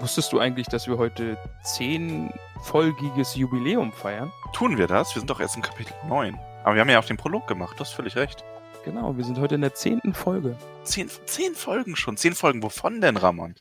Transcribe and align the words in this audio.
wusstest 0.00 0.32
du 0.32 0.38
eigentlich, 0.38 0.66
dass 0.66 0.86
wir 0.86 0.98
heute 0.98 1.38
zehnfolgiges 1.62 3.34
Jubiläum 3.34 3.92
feiern? 3.92 4.32
Tun 4.52 4.78
wir 4.78 4.86
das? 4.86 5.14
Wir 5.14 5.20
sind 5.20 5.30
doch 5.30 5.40
erst 5.40 5.56
im 5.56 5.62
Kapitel 5.62 5.94
9. 6.08 6.38
Aber 6.64 6.74
wir 6.74 6.80
haben 6.80 6.90
ja 6.90 6.98
auch 6.98 7.04
den 7.04 7.16
Prolog 7.16 7.46
gemacht, 7.46 7.76
du 7.76 7.80
hast 7.80 7.92
völlig 7.92 8.16
recht. 8.16 8.44
Genau, 8.84 9.16
wir 9.16 9.24
sind 9.24 9.38
heute 9.38 9.56
in 9.56 9.62
der 9.62 9.74
zehnten 9.74 10.14
Folge. 10.14 10.56
Zehn, 10.84 11.08
zehn 11.24 11.54
Folgen 11.54 11.96
schon. 11.96 12.16
Zehn 12.16 12.34
Folgen, 12.34 12.62
wovon 12.62 13.00
denn, 13.00 13.16
Ramon? 13.16 13.54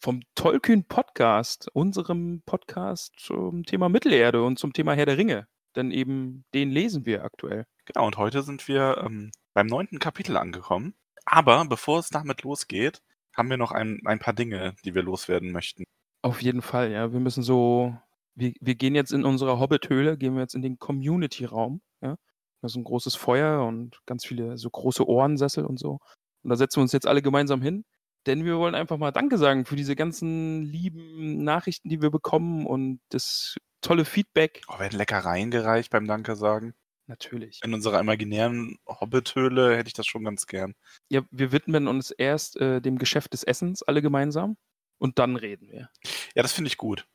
Vom 0.00 0.22
Tollkühn 0.34 0.84
Podcast, 0.84 1.68
unserem 1.72 2.42
Podcast 2.44 3.12
zum 3.18 3.64
Thema 3.64 3.88
Mittelerde 3.88 4.42
und 4.42 4.58
zum 4.58 4.72
Thema 4.72 4.94
Herr 4.94 5.06
der 5.06 5.18
Ringe. 5.18 5.46
Denn 5.76 5.90
eben 5.90 6.44
den 6.54 6.70
lesen 6.70 7.06
wir 7.06 7.24
aktuell. 7.24 7.66
Genau, 7.84 8.06
und 8.06 8.16
heute 8.16 8.42
sind 8.42 8.66
wir 8.66 9.02
ähm, 9.04 9.30
beim 9.54 9.66
neunten 9.66 9.98
Kapitel 9.98 10.36
angekommen. 10.36 10.94
Aber 11.24 11.64
bevor 11.66 12.00
es 12.00 12.08
damit 12.08 12.42
losgeht, 12.42 13.02
haben 13.36 13.50
wir 13.50 13.56
noch 13.56 13.72
ein, 13.72 14.00
ein 14.04 14.18
paar 14.18 14.34
Dinge, 14.34 14.74
die 14.84 14.94
wir 14.94 15.02
loswerden 15.02 15.52
möchten. 15.52 15.84
Auf 16.22 16.42
jeden 16.42 16.62
Fall, 16.62 16.92
ja. 16.92 17.12
Wir 17.12 17.20
müssen 17.20 17.42
so, 17.42 17.96
wir, 18.34 18.52
wir 18.60 18.74
gehen 18.74 18.94
jetzt 18.94 19.12
in 19.12 19.24
unserer 19.24 19.58
Hobbit-Höhle, 19.58 20.16
gehen 20.16 20.34
wir 20.34 20.42
jetzt 20.42 20.54
in 20.54 20.62
den 20.62 20.78
Community-Raum, 20.78 21.80
ja. 22.02 22.16
Da 22.60 22.66
ist 22.66 22.76
ein 22.76 22.84
großes 22.84 23.16
Feuer 23.16 23.64
und 23.66 23.98
ganz 24.06 24.24
viele 24.24 24.56
so 24.56 24.70
große 24.70 25.06
Ohrensessel 25.06 25.66
und 25.66 25.80
so. 25.80 25.98
Und 26.44 26.50
da 26.50 26.56
setzen 26.56 26.76
wir 26.76 26.82
uns 26.82 26.92
jetzt 26.92 27.08
alle 27.08 27.20
gemeinsam 27.20 27.60
hin, 27.60 27.84
denn 28.26 28.44
wir 28.44 28.56
wollen 28.58 28.76
einfach 28.76 28.98
mal 28.98 29.10
Danke 29.10 29.36
sagen 29.36 29.64
für 29.64 29.74
diese 29.74 29.96
ganzen 29.96 30.62
lieben 30.62 31.42
Nachrichten, 31.42 31.88
die 31.88 32.00
wir 32.00 32.10
bekommen 32.10 32.66
und 32.66 33.00
das 33.08 33.56
tolle 33.80 34.04
Feedback. 34.04 34.62
Oh, 34.68 34.78
werden 34.78 34.96
Leckereien 34.96 35.50
gereicht 35.50 35.90
beim 35.90 36.06
Danke 36.06 36.36
sagen? 36.36 36.74
Natürlich. 37.12 37.60
In 37.62 37.74
unserer 37.74 38.00
imaginären 38.00 38.78
Hobbit-Höhle 38.88 39.76
hätte 39.76 39.88
ich 39.88 39.92
das 39.92 40.06
schon 40.06 40.24
ganz 40.24 40.46
gern. 40.46 40.74
Ja, 41.10 41.22
wir 41.30 41.52
widmen 41.52 41.86
uns 41.86 42.10
erst 42.10 42.56
äh, 42.56 42.80
dem 42.80 42.96
Geschäft 42.96 43.34
des 43.34 43.44
Essens, 43.44 43.82
alle 43.82 44.00
gemeinsam, 44.00 44.56
und 44.98 45.18
dann 45.18 45.36
reden 45.36 45.68
wir. 45.70 45.90
Ja, 46.34 46.42
das 46.42 46.52
finde 46.52 46.68
ich 46.68 46.78
gut. 46.78 47.06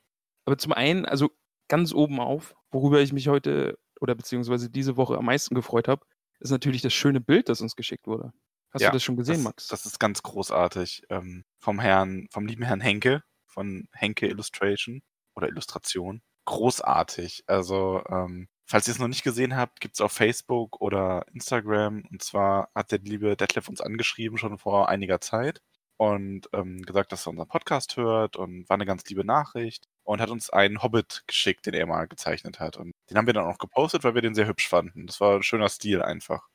Aber 0.46 0.58
zum 0.58 0.72
einen, 0.72 1.06
also 1.06 1.32
ganz 1.68 1.94
oben 1.94 2.20
auf, 2.20 2.56
worüber 2.70 3.02
ich 3.02 3.12
mich 3.12 3.28
heute 3.28 3.80
oder 4.00 4.14
beziehungsweise 4.14 4.70
diese 4.70 4.98
Woche 4.98 5.18
am 5.18 5.26
meisten 5.26 5.56
gefreut 5.56 5.88
habe, 5.88 6.06
ist 6.40 6.52
natürlich 6.52 6.84
das 6.84 6.94
schöne 6.94 7.20
Bild, 7.20 7.50
das 7.50 7.62
uns 7.62 7.76
geschickt 7.76 8.06
wurde. 8.06 8.32
Hast 8.72 8.82
Ja, 8.84 8.90
du 8.90 8.98
das 8.98 9.04
schon 9.04 9.18
gesehen, 9.18 9.38
das, 9.38 9.44
Max? 9.44 9.68
Das 9.68 9.86
ist 9.88 10.00
ganz 10.00 10.22
großartig. 10.22 11.04
Ähm, 11.10 11.44
vom 11.58 11.80
Herrn, 11.80 12.28
vom 12.32 12.46
lieben 12.46 12.64
Herrn 12.64 12.82
Henke, 12.82 13.24
von 13.48 13.88
Henke 13.94 14.28
Illustration 14.28 15.02
oder 15.36 15.48
Illustration. 15.48 16.22
Großartig. 16.46 17.44
Also, 17.48 18.04
ähm, 18.10 18.48
falls 18.68 18.88
ihr 18.88 18.94
es 18.94 19.00
noch 19.00 19.08
nicht 19.08 19.24
gesehen 19.24 19.56
habt, 19.56 19.80
gibt 19.80 19.96
es 19.96 20.02
auf 20.02 20.12
Facebook 20.12 20.82
oder 20.82 21.26
Instagram. 21.34 22.04
Und 22.12 22.22
zwar 22.22 22.70
hat 22.76 22.92
der 22.92 23.00
liebe 23.00 23.36
Detlef 23.36 23.70
uns 23.70 23.82
angeschrieben 23.82 24.38
schon 24.38 24.58
vor 24.58 24.90
einiger 24.90 25.22
Zeit 25.22 25.62
und 25.98 26.48
ähm, 26.54 26.82
gesagt, 26.84 27.12
dass 27.12 27.26
er 27.26 27.32
unseren 27.32 27.48
Podcast 27.48 27.98
hört 27.98 28.36
und 28.36 28.70
war 28.70 28.76
eine 28.76 28.86
ganz 28.86 29.04
liebe 29.10 29.26
Nachricht 29.26 29.88
und 30.04 30.22
hat 30.22 30.30
uns 30.30 30.50
einen 30.50 30.84
Hobbit 30.84 31.24
geschickt, 31.28 31.66
den 31.66 31.74
er 31.74 31.88
mal 31.88 32.08
gezeichnet 32.08 32.60
hat. 32.60 32.78
Und 32.78 32.92
den 33.10 33.18
haben 33.18 33.26
wir 33.26 33.34
dann 33.34 33.46
auch 33.46 33.58
gepostet, 33.58 34.04
weil 34.04 34.16
wir 34.16 34.22
den 34.22 34.36
sehr 34.36 34.48
hübsch 34.48 34.68
fanden. 34.68 35.08
Das 35.08 35.20
war 35.20 35.38
ein 35.38 35.44
schöner 35.44 35.70
Stil 35.70 36.02
einfach. 36.02 36.48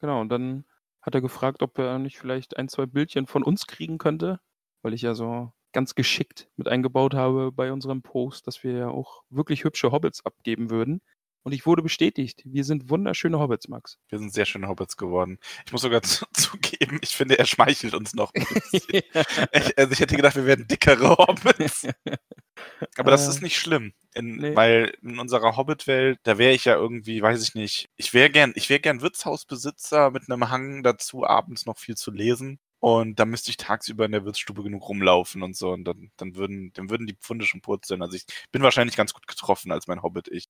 Genau, 0.00 0.20
und 0.20 0.28
dann 0.28 0.64
hat 1.02 1.14
er 1.14 1.20
gefragt, 1.20 1.62
ob 1.62 1.78
er 1.78 1.98
nicht 1.98 2.18
vielleicht 2.18 2.56
ein, 2.56 2.68
zwei 2.68 2.86
Bildchen 2.86 3.26
von 3.26 3.42
uns 3.42 3.66
kriegen 3.66 3.98
könnte, 3.98 4.40
weil 4.82 4.92
ich 4.92 5.02
ja 5.02 5.14
so 5.14 5.52
ganz 5.72 5.94
geschickt 5.94 6.50
mit 6.56 6.68
eingebaut 6.68 7.14
habe 7.14 7.52
bei 7.52 7.72
unserem 7.72 8.02
Post, 8.02 8.46
dass 8.46 8.64
wir 8.64 8.72
ja 8.72 8.88
auch 8.88 9.22
wirklich 9.30 9.64
hübsche 9.64 9.92
Hobbits 9.92 10.26
abgeben 10.26 10.68
würden. 10.68 11.00
Und 11.42 11.52
ich 11.52 11.64
wurde 11.66 11.82
bestätigt. 11.82 12.42
Wir 12.44 12.64
sind 12.64 12.90
wunderschöne 12.90 13.38
Hobbits, 13.38 13.68
Max. 13.68 13.98
Wir 14.08 14.18
sind 14.18 14.32
sehr 14.32 14.44
schöne 14.44 14.68
Hobbits 14.68 14.96
geworden. 14.96 15.38
Ich 15.66 15.72
muss 15.72 15.82
sogar 15.82 16.02
zu, 16.02 16.26
zugeben, 16.34 16.98
ich 17.02 17.16
finde, 17.16 17.38
er 17.38 17.46
schmeichelt 17.46 17.94
uns 17.94 18.14
noch 18.14 18.32
ein 18.34 18.46
ich, 18.72 19.78
also 19.78 19.92
ich 19.92 20.00
hätte 20.00 20.16
gedacht, 20.16 20.36
wir 20.36 20.46
werden 20.46 20.66
dickere 20.68 21.16
Hobbits. 21.16 21.86
Aber 22.96 23.10
das 23.10 23.26
Äh, 23.26 23.30
ist 23.30 23.42
nicht 23.42 23.58
schlimm. 23.58 23.92
In, 24.14 24.36
nee. 24.36 24.54
Weil 24.56 24.92
in 25.02 25.18
unserer 25.18 25.56
Hobbit-Welt, 25.56 26.18
da 26.24 26.36
wäre 26.38 26.52
ich 26.52 26.64
ja 26.66 26.74
irgendwie, 26.74 27.22
weiß 27.22 27.42
ich 27.42 27.54
nicht, 27.54 27.88
ich 27.96 28.12
wäre 28.12 28.30
gern, 28.30 28.52
ich 28.56 28.68
wäre 28.68 28.80
gern 28.80 29.00
Wirtshausbesitzer 29.00 30.10
mit 30.10 30.30
einem 30.30 30.50
Hang 30.50 30.82
dazu, 30.82 31.24
abends 31.24 31.66
noch 31.66 31.78
viel 31.78 31.96
zu 31.96 32.10
lesen. 32.10 32.58
Und 32.80 33.18
da 33.20 33.26
müsste 33.26 33.50
ich 33.50 33.58
tagsüber 33.58 34.06
in 34.06 34.12
der 34.12 34.24
Wirtsstube 34.24 34.62
genug 34.62 34.88
rumlaufen 34.88 35.42
und 35.42 35.54
so. 35.56 35.70
Und 35.70 35.84
dann, 35.84 36.10
dann 36.16 36.34
würden, 36.34 36.72
dann 36.74 36.88
würden 36.90 37.06
die 37.06 37.14
Pfunde 37.14 37.44
schon 37.44 37.60
purzeln. 37.60 38.00
Also 38.02 38.16
ich 38.16 38.24
bin 38.52 38.62
wahrscheinlich 38.62 38.96
ganz 38.96 39.12
gut 39.12 39.26
getroffen 39.26 39.70
als 39.70 39.86
mein 39.86 40.02
Hobbit-Ich. 40.02 40.44
Ich 40.44 40.48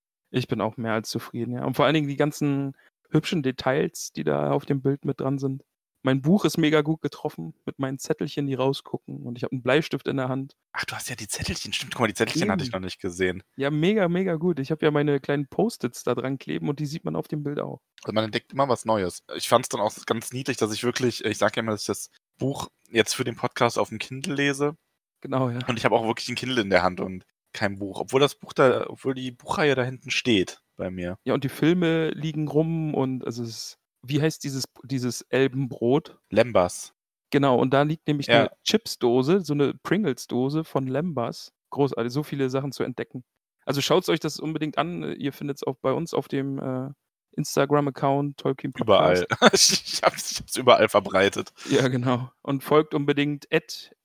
bin 0.49 0.61
auch 0.61 0.77
mehr 0.77 0.93
als 0.93 1.11
zufrieden, 1.11 1.53
ja. 1.53 1.65
Und 1.65 1.75
vor 1.75 1.85
allen 1.85 1.95
Dingen 1.95 2.09
die 2.09 2.17
ganzen 2.17 2.75
hübschen 3.11 3.43
Details, 3.43 4.13
die 4.13 4.25
da 4.25 4.51
auf 4.53 4.67
dem 4.67 4.83
Bild 4.83 5.05
mit 5.05 5.21
dran 5.21 5.39
sind. 5.39 5.63
Mein 6.03 6.23
Buch 6.23 6.47
ist 6.47 6.57
mega 6.57 6.81
gut 6.81 7.03
getroffen 7.03 7.53
mit 7.67 7.79
meinen 7.79 7.99
Zettelchen, 7.99 8.47
die 8.47 8.55
rausgucken. 8.55 9.23
Und 9.27 9.37
ich 9.37 9.45
habe 9.45 9.53
einen 9.53 9.63
Bleistift 9.63 10.09
in 10.09 10.17
der 10.17 10.31
Hand. 10.31 10.57
Ach, 10.73 10.87
du 10.87 10.95
hast 10.95 11.11
ja 11.11 11.17
die 11.17 11.29
Zettelchen. 11.29 11.75
Stimmt, 11.75 11.93
guck 11.93 12.01
mal, 12.01 12.07
die 12.07 12.15
Zettelchen 12.15 12.51
hatte 12.51 12.63
ich 12.63 12.71
Eben. 12.71 12.81
noch 12.81 12.87
nicht 12.87 13.01
gesehen. 13.01 13.43
Ja, 13.57 13.71
mega, 13.71 14.09
mega 14.09 14.37
gut. 14.37 14.61
Ich 14.61 14.71
habe 14.71 14.85
ja 14.87 14.91
meine 14.91 15.21
kleinen 15.21 15.47
Post-its 15.47 16.03
da 16.03 16.15
dran 16.15 16.39
kleben 16.39 16.71
und 16.71 16.81
die 16.81 16.87
sieht 16.87 17.05
man 17.05 17.17
auf 17.17 17.29
dem 17.29 17.43
Bild 17.43 17.61
auch. 17.61 17.83
Also 18.03 18.15
man 18.15 18.25
entdeckt 18.25 18.53
immer 18.53 18.67
was 18.69 18.87
Neues. 18.87 19.25
Ich 19.35 19.49
fand 19.49 19.67
es 19.67 19.69
dann 19.69 19.83
auch 19.83 19.95
ganz 20.07 20.33
niedlich, 20.33 20.57
dass 20.57 20.73
ich 20.73 20.85
wirklich, 20.85 21.23
ich 21.23 21.37
sage 21.37 21.57
ja 21.57 21.63
immer, 21.63 21.73
dass 21.73 21.83
ich 21.83 21.89
das 21.89 22.11
Buch 22.39 22.69
jetzt 22.89 23.15
für 23.15 23.25
den 23.25 23.37
Podcast 23.37 23.79
auf 23.79 23.91
dem 23.91 23.99
Kindle 23.99 24.35
lese. 24.35 24.77
Genau, 25.21 25.51
ja. 25.51 25.59
Und 25.67 25.77
ich 25.77 25.85
habe 25.85 25.97
auch 25.97 26.07
wirklich 26.07 26.31
ein 26.31 26.35
Kindle 26.35 26.63
in 26.63 26.71
der 26.71 26.83
Hand 26.83 27.01
und 27.01 27.27
kein 27.53 27.79
Buch. 27.79 28.01
Obwohl 28.01 28.21
das 28.21 28.35
Buch 28.35 28.53
da, 28.53 28.87
obwohl 28.89 29.15
die 29.15 29.31
Buchreihe 29.33 29.75
da 29.75 29.83
hinten 29.83 30.11
steht 30.11 30.63
bei 30.77 30.91
mir. 30.91 31.19
Ja, 31.25 31.35
und 31.35 31.45
die 31.45 31.49
Filme 31.49 32.11
liegen 32.11 32.49
rum 32.49 32.95
und 32.95 33.25
es 33.25 33.39
ist, 33.39 33.79
wie 34.03 34.21
heißt 34.21 34.43
dieses, 34.45 34.65
dieses 34.85 35.23
Elbenbrot? 35.23 36.19
Lembas. 36.31 36.95
Genau, 37.31 37.59
und 37.59 37.73
da 37.73 37.83
liegt 37.83 38.09
nämlich 38.09 38.27
Ja. 38.27 38.41
eine 38.41 38.51
Chips-Dose, 38.65 39.41
so 39.41 39.53
eine 39.53 39.75
Pringles-Dose 39.75 40.65
von 40.65 40.87
Lembas. 40.87 41.53
Großartig, 41.71 42.13
so 42.13 42.23
viele 42.23 42.51
Sachen 42.51 42.73
zu 42.73 42.83
entdecken. 42.83 43.23
Also 43.65 43.81
schaut 43.81 44.09
euch 44.09 44.19
das 44.19 44.41
unbedingt 44.41 44.79
an. 44.79 45.15
Ihr 45.17 45.33
findet 45.33 45.59
es 45.59 45.63
auch 45.65 45.77
bei 45.81 45.93
uns 45.93 46.13
auf 46.15 46.27
dem 46.27 46.59
äh, 46.59 46.91
Instagram-Account, 47.37 48.39
Tolkien 48.39 48.73
Podcast. 48.73 49.25
Überall. 49.31 49.51
ich 49.55 50.01
habe 50.03 50.17
es 50.17 50.57
überall 50.57 50.89
verbreitet. 50.89 51.53
Ja, 51.71 51.87
genau. 51.89 52.31
Und 52.43 52.65
folgt 52.65 52.95
unbedingt 52.95 53.47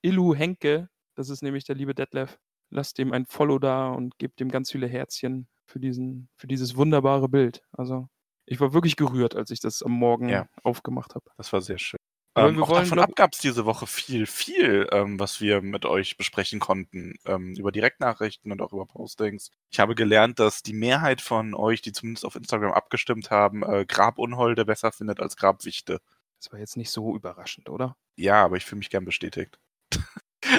Illu 0.02 0.34
Henke. 0.34 0.88
Das 1.16 1.30
ist 1.30 1.42
nämlich 1.42 1.64
der 1.64 1.74
liebe 1.74 1.94
Detlef. 1.94 2.38
Lasst 2.70 2.98
dem 2.98 3.12
ein 3.12 3.26
Follow 3.26 3.58
da 3.58 3.90
und 3.90 4.18
gebt 4.18 4.40
ihm 4.40 4.50
ganz 4.50 4.70
viele 4.72 4.86
Herzchen 4.88 5.46
für, 5.66 5.80
diesen, 5.80 6.28
für 6.36 6.46
dieses 6.46 6.76
wunderbare 6.76 7.28
Bild. 7.28 7.62
Also, 7.72 8.08
ich 8.44 8.60
war 8.60 8.72
wirklich 8.72 8.96
gerührt, 8.96 9.34
als 9.36 9.50
ich 9.50 9.60
das 9.60 9.82
am 9.82 9.92
Morgen 9.92 10.28
Ja. 10.28 10.48
aufgemacht 10.62 11.14
habe. 11.14 11.24
Das 11.36 11.52
war 11.52 11.60
sehr 11.60 11.78
schön. 11.78 11.98
Ähm, 12.38 12.62
auch 12.62 12.68
wollen, 12.68 12.82
davon 12.82 12.96
glaub- 12.98 13.08
ab 13.08 13.16
gab 13.16 13.32
es 13.32 13.38
diese 13.38 13.64
Woche 13.64 13.86
viel, 13.86 14.26
viel, 14.26 14.86
ähm, 14.92 15.18
was 15.18 15.40
wir 15.40 15.62
mit 15.62 15.86
euch 15.86 16.18
besprechen 16.18 16.60
konnten. 16.60 17.14
Ähm, 17.24 17.54
über 17.54 17.72
Direktnachrichten 17.72 18.52
und 18.52 18.60
auch 18.60 18.74
über 18.74 18.84
Postings. 18.84 19.50
Ich 19.70 19.80
habe 19.80 19.94
gelernt, 19.94 20.38
dass 20.38 20.62
die 20.62 20.74
Mehrheit 20.74 21.22
von 21.22 21.54
euch, 21.54 21.80
die 21.80 21.92
zumindest 21.92 22.26
auf 22.26 22.36
Instagram 22.36 22.72
abgestimmt 22.72 23.30
haben, 23.30 23.62
äh, 23.62 23.86
Grabunholde 23.88 24.66
besser 24.66 24.92
findet 24.92 25.18
als 25.18 25.36
Grabwichte. 25.36 26.00
Das 26.38 26.52
war 26.52 26.58
jetzt 26.60 26.76
nicht 26.76 26.90
so 26.90 27.16
überraschend, 27.16 27.70
oder? 27.70 27.96
Ja, 28.16 28.44
aber 28.44 28.56
ich 28.58 28.66
fühle 28.66 28.80
mich 28.80 28.90
gern 28.90 29.06
bestätigt. 29.06 29.58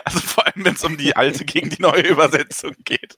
Also 0.06 0.19
vor 0.19 0.45
allem, 0.45 0.65
wenn 0.65 0.75
es 0.75 0.83
um 0.83 0.97
die 0.97 1.15
alte 1.15 1.45
gegen 1.45 1.69
die 1.69 1.81
neue 1.81 2.07
Übersetzung 2.07 2.75
geht. 2.83 3.18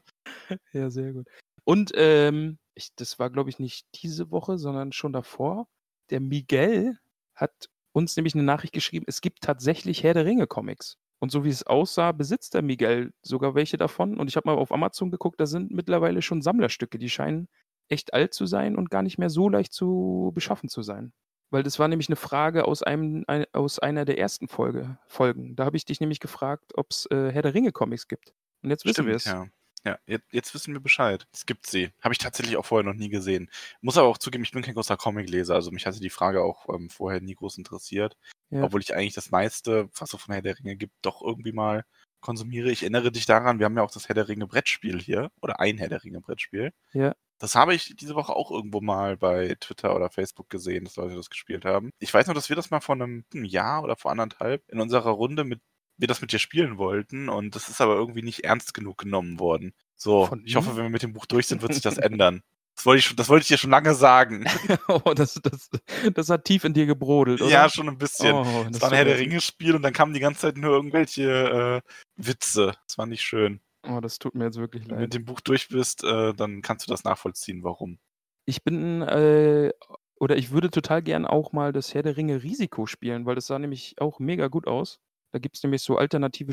Ja, 0.73 0.89
sehr 0.89 1.13
gut. 1.13 1.27
Und 1.63 1.91
ähm, 1.95 2.57
ich, 2.73 2.95
das 2.95 3.19
war, 3.19 3.29
glaube 3.29 3.49
ich, 3.49 3.59
nicht 3.59 3.85
diese 3.95 4.31
Woche, 4.31 4.57
sondern 4.57 4.91
schon 4.91 5.13
davor. 5.13 5.67
Der 6.09 6.19
Miguel 6.19 6.97
hat 7.35 7.69
uns 7.91 8.15
nämlich 8.15 8.33
eine 8.33 8.43
Nachricht 8.43 8.73
geschrieben, 8.73 9.05
es 9.07 9.21
gibt 9.21 9.41
tatsächlich 9.41 10.03
Herr 10.03 10.13
der 10.13 10.25
Ringe 10.25 10.47
Comics. 10.47 10.97
Und 11.19 11.31
so 11.31 11.43
wie 11.43 11.49
es 11.49 11.67
aussah, 11.67 12.13
besitzt 12.13 12.53
der 12.53 12.61
Miguel 12.61 13.13
sogar 13.21 13.53
welche 13.53 13.77
davon. 13.77 14.17
Und 14.17 14.29
ich 14.29 14.37
habe 14.37 14.49
mal 14.49 14.57
auf 14.57 14.71
Amazon 14.71 15.11
geguckt, 15.11 15.39
da 15.39 15.45
sind 15.45 15.71
mittlerweile 15.71 16.21
schon 16.21 16.41
Sammlerstücke. 16.41 16.97
Die 16.97 17.09
scheinen 17.09 17.49
echt 17.89 18.13
alt 18.13 18.33
zu 18.33 18.45
sein 18.45 18.75
und 18.77 18.89
gar 18.89 19.03
nicht 19.03 19.17
mehr 19.17 19.29
so 19.29 19.49
leicht 19.49 19.73
zu 19.73 20.31
beschaffen 20.33 20.69
zu 20.69 20.81
sein. 20.81 21.11
Weil 21.51 21.63
das 21.63 21.79
war 21.79 21.87
nämlich 21.87 22.09
eine 22.09 22.15
Frage 22.15 22.65
aus, 22.65 22.83
einem, 22.83 23.23
ein, 23.27 23.45
aus 23.53 23.79
einer 23.79 24.05
der 24.05 24.19
ersten 24.19 24.47
Folge, 24.47 24.97
Folgen. 25.07 25.55
Da 25.55 25.65
habe 25.65 25.77
ich 25.77 25.85
dich 25.85 25.99
nämlich 25.99 26.19
gefragt, 26.19 26.73
ob 26.75 26.91
es 26.91 27.07
äh, 27.07 27.31
Herr 27.31 27.41
der 27.41 27.53
Ringe 27.53 27.71
Comics 27.71 28.07
gibt. 28.07 28.33
Und 28.61 28.69
jetzt 28.69 28.85
wissen 28.85 29.05
wir 29.05 29.15
es. 29.15 29.25
Ja. 29.25 29.47
Ja, 29.85 29.97
jetzt, 30.05 30.25
jetzt, 30.31 30.53
wissen 30.53 30.73
wir 30.73 30.81
Bescheid. 30.81 31.25
Es 31.33 31.45
gibt 31.45 31.65
sie. 31.65 31.91
Habe 32.01 32.13
ich 32.13 32.17
tatsächlich 32.17 32.57
auch 32.57 32.65
vorher 32.65 32.83
noch 32.83 32.97
nie 32.97 33.07
gesehen. 33.07 33.49
Muss 33.79 33.97
aber 33.97 34.09
auch 34.09 34.17
zugeben, 34.17 34.43
ich 34.43 34.51
bin 34.51 34.61
kein 34.61 34.73
großer 34.73 34.97
Comicleser. 34.97 35.55
Also 35.55 35.71
mich 35.71 35.85
hatte 35.85 36.01
die 36.01 36.09
Frage 36.09 36.43
auch 36.43 36.67
ähm, 36.67 36.89
vorher 36.89 37.21
nie 37.21 37.33
groß 37.33 37.57
interessiert. 37.57 38.17
Ja. 38.49 38.63
Obwohl 38.63 38.81
ich 38.81 38.93
eigentlich 38.93 39.13
das 39.13 39.31
meiste, 39.31 39.89
was 39.97 40.13
es 40.13 40.21
von 40.21 40.33
Herr 40.33 40.41
der 40.41 40.59
Ringe 40.59 40.75
gibt, 40.75 40.93
doch 41.01 41.21
irgendwie 41.21 41.53
mal 41.53 41.85
konsumiere. 42.19 42.71
Ich 42.71 42.81
erinnere 42.83 43.11
dich 43.11 43.25
daran, 43.25 43.59
wir 43.59 43.65
haben 43.65 43.77
ja 43.77 43.83
auch 43.83 43.91
das 43.91 44.09
Herr 44.09 44.15
der 44.15 44.27
Ringe 44.27 44.47
Brettspiel 44.47 44.99
hier. 44.99 45.31
Oder 45.41 45.61
ein 45.61 45.77
Herr 45.77 45.87
der 45.89 46.03
Ringe 46.03 46.19
Brettspiel. 46.19 46.73
Ja. 46.91 47.15
Das 47.39 47.55
habe 47.55 47.73
ich 47.73 47.95
diese 47.95 48.15
Woche 48.15 48.35
auch 48.35 48.51
irgendwo 48.51 48.81
mal 48.81 49.17
bei 49.17 49.55
Twitter 49.59 49.95
oder 49.95 50.09
Facebook 50.09 50.49
gesehen, 50.49 50.83
dass 50.83 50.97
Leute 50.97 51.15
das 51.15 51.29
gespielt 51.29 51.65
haben. 51.65 51.91
Ich 51.99 52.13
weiß 52.13 52.27
noch, 52.27 52.33
dass 52.35 52.49
wir 52.49 52.55
das 52.55 52.69
mal 52.69 52.81
vor 52.81 52.95
einem 52.95 53.23
Jahr 53.33 53.81
oder 53.83 53.95
vor 53.95 54.11
anderthalb 54.11 54.61
in 54.69 54.79
unserer 54.79 55.11
Runde 55.11 55.43
mit 55.45 55.61
wir 55.99 56.07
das 56.07 56.21
mit 56.21 56.31
dir 56.31 56.39
spielen 56.39 56.77
wollten 56.77 57.27
und 57.27 57.55
das 57.55 57.67
ist 57.67 57.81
aber 57.81 57.95
irgendwie 57.95 58.21
nicht 58.21 58.45
ernst 58.45 58.73
genug 58.73 58.97
genommen 58.97 59.37
worden. 59.39 59.73
So, 59.97 60.29
ich 60.45 60.55
hoffe, 60.55 60.77
wenn 60.77 60.83
wir 60.83 60.89
mit 60.89 61.03
dem 61.03 61.11
Buch 61.11 61.25
durch 61.25 61.47
sind, 61.47 61.61
wird 61.61 61.73
sich 61.73 61.83
das 61.83 61.97
ändern. 61.97 62.41
Das 62.79 62.85
wollte, 62.85 62.99
ich, 62.99 63.15
das 63.17 63.27
wollte 63.27 63.41
ich 63.41 63.47
dir 63.49 63.57
schon 63.57 63.71
lange 63.71 63.93
sagen. 63.93 64.45
oh, 64.87 65.13
das, 65.13 65.33
das, 65.43 65.69
das 66.13 66.29
hat 66.29 66.45
tief 66.45 66.63
in 66.63 66.73
dir 66.73 66.85
gebrodelt, 66.85 67.41
oder? 67.41 67.51
Ja, 67.51 67.69
schon 67.69 67.89
ein 67.89 67.97
bisschen. 67.97 68.33
Oh, 68.33 68.63
das, 68.63 68.71
das 68.71 68.81
war 68.81 68.89
ein 68.91 68.95
Herr 68.95 69.03
der 69.03 69.17
Ringe-Spiel 69.17 69.75
und 69.75 69.81
dann 69.81 69.91
kamen 69.91 70.13
die 70.13 70.21
ganze 70.21 70.39
Zeit 70.39 70.55
nur 70.55 70.71
irgendwelche 70.71 71.81
äh, 71.83 71.91
Witze. 72.15 72.77
Das 72.87 72.97
war 72.97 73.05
nicht 73.05 73.21
schön. 73.21 73.59
Oh, 73.87 73.99
das 74.01 74.19
tut 74.19 74.35
mir 74.35 74.45
jetzt 74.45 74.57
wirklich 74.57 74.83
leid. 74.83 74.91
Wenn 74.91 74.97
du 74.97 75.03
mit 75.03 75.13
dem 75.13 75.25
Buch 75.25 75.41
durch 75.41 75.69
bist, 75.69 76.03
äh, 76.03 76.33
dann 76.33 76.61
kannst 76.61 76.87
du 76.87 76.91
das 76.91 77.03
nachvollziehen, 77.03 77.63
warum. 77.63 77.99
Ich 78.45 78.63
bin, 78.63 79.01
äh, 79.01 79.71
oder 80.19 80.37
ich 80.37 80.51
würde 80.51 80.69
total 80.69 81.01
gern 81.01 81.25
auch 81.25 81.53
mal 81.53 81.71
das 81.71 81.93
Herr 81.93 82.03
der 82.03 82.17
Ringe 82.17 82.43
Risiko 82.43 82.85
spielen, 82.85 83.25
weil 83.25 83.35
das 83.35 83.47
sah 83.47 83.59
nämlich 83.59 83.95
auch 84.01 84.19
mega 84.19 84.47
gut 84.47 84.67
aus. 84.67 84.99
Da 85.31 85.39
gibt 85.39 85.55
es 85.57 85.63
nämlich 85.63 85.81
so 85.81 85.97
alternative, 85.97 86.51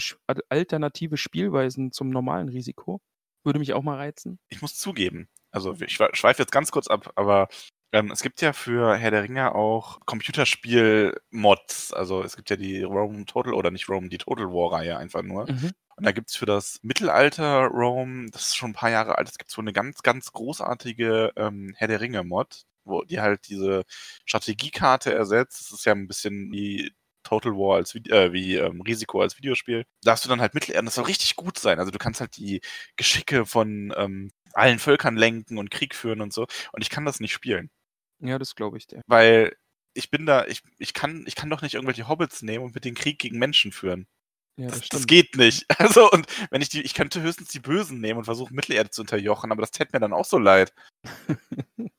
alternative 0.48 1.16
Spielweisen 1.16 1.92
zum 1.92 2.10
normalen 2.10 2.48
Risiko. 2.48 3.00
Würde 3.44 3.58
mich 3.58 3.72
auch 3.72 3.82
mal 3.82 3.96
reizen. 3.96 4.38
Ich 4.48 4.60
muss 4.60 4.76
zugeben, 4.76 5.28
also 5.50 5.74
ich 5.80 5.94
schweife 5.94 6.42
jetzt 6.42 6.52
ganz 6.52 6.70
kurz 6.70 6.88
ab, 6.88 7.12
aber 7.14 7.48
ähm, 7.92 8.10
es 8.10 8.22
gibt 8.22 8.42
ja 8.42 8.52
für 8.52 8.96
Herr 8.96 9.10
der 9.10 9.22
Ringe 9.22 9.54
auch 9.54 10.00
Computerspiel-Mods. 10.04 11.92
Also 11.92 12.22
es 12.22 12.36
gibt 12.36 12.50
ja 12.50 12.56
die 12.56 12.82
Rome 12.82 13.24
Total 13.24 13.54
oder 13.54 13.70
nicht 13.70 13.88
Rome, 13.88 14.08
die 14.08 14.18
Total 14.18 14.46
War-Reihe 14.46 14.98
einfach 14.98 15.22
nur. 15.22 15.50
Mhm. 15.50 15.70
Und 15.96 16.04
da 16.04 16.12
gibt 16.12 16.30
es 16.30 16.36
für 16.36 16.46
das 16.46 16.78
Mittelalter 16.82 17.66
Rome, 17.66 18.30
das 18.30 18.48
ist 18.48 18.56
schon 18.56 18.70
ein 18.70 18.74
paar 18.74 18.90
Jahre 18.90 19.18
alt, 19.18 19.28
es 19.28 19.38
gibt 19.38 19.50
so 19.50 19.62
eine 19.62 19.72
ganz, 19.72 20.02
ganz 20.02 20.32
großartige 20.32 21.32
ähm, 21.36 21.74
Herr 21.76 21.88
der 21.88 22.00
Ringe-Mod, 22.00 22.64
wo 22.84 23.02
die 23.02 23.20
halt 23.20 23.48
diese 23.48 23.84
Strategiekarte 24.26 25.14
ersetzt. 25.14 25.60
Das 25.60 25.72
ist 25.78 25.86
ja 25.86 25.92
ein 25.92 26.06
bisschen 26.06 26.52
wie 26.52 26.92
Total 27.22 27.52
War 27.52 27.76
als 27.76 27.94
äh, 27.94 28.32
wie 28.32 28.56
ähm, 28.56 28.80
Risiko 28.82 29.20
als 29.20 29.36
Videospiel, 29.36 29.84
darfst 30.02 30.24
du 30.24 30.28
dann 30.28 30.40
halt 30.40 30.54
mitlernen. 30.54 30.86
Das 30.86 30.94
soll 30.94 31.04
richtig 31.06 31.34
gut 31.34 31.58
sein. 31.58 31.78
Also 31.80 31.90
du 31.90 31.98
kannst 31.98 32.20
halt 32.20 32.36
die 32.36 32.60
Geschicke 32.96 33.46
von 33.46 33.92
ähm, 33.96 34.30
allen 34.52 34.78
Völkern 34.78 35.16
lenken 35.16 35.58
und 35.58 35.70
Krieg 35.70 35.94
führen 35.94 36.20
und 36.20 36.32
so. 36.32 36.46
Und 36.72 36.82
ich 36.82 36.90
kann 36.90 37.04
das 37.04 37.20
nicht 37.20 37.32
spielen. 37.32 37.70
Ja, 38.20 38.38
das 38.38 38.54
glaube 38.54 38.78
ich 38.78 38.86
dir. 38.86 39.02
Weil 39.06 39.56
ich 39.94 40.10
bin 40.10 40.26
da, 40.26 40.46
ich, 40.46 40.62
ich 40.78 40.94
kann, 40.94 41.24
ich 41.26 41.34
kann 41.34 41.50
doch 41.50 41.62
nicht 41.62 41.74
irgendwelche 41.74 42.08
Hobbits 42.08 42.42
nehmen 42.42 42.64
und 42.66 42.74
mit 42.74 42.84
den 42.84 42.94
Krieg 42.94 43.18
gegen 43.18 43.38
Menschen 43.38 43.72
führen. 43.72 44.06
Ja, 44.58 44.68
das, 44.68 44.80
das, 44.80 44.88
das, 44.88 45.06
geht 45.06 45.36
nicht. 45.36 45.66
Also, 45.78 46.10
und 46.10 46.26
wenn 46.50 46.62
ich 46.62 46.70
die, 46.70 46.82
ich 46.82 46.94
könnte 46.94 47.20
höchstens 47.20 47.48
die 47.48 47.60
Bösen 47.60 48.00
nehmen 48.00 48.18
und 48.18 48.24
versuchen, 48.24 48.54
Mittelerde 48.54 48.90
zu 48.90 49.02
unterjochen, 49.02 49.52
aber 49.52 49.60
das 49.60 49.70
täte 49.70 49.90
mir 49.92 50.00
dann 50.00 50.14
auch 50.14 50.24
so 50.24 50.38
leid. 50.38 50.72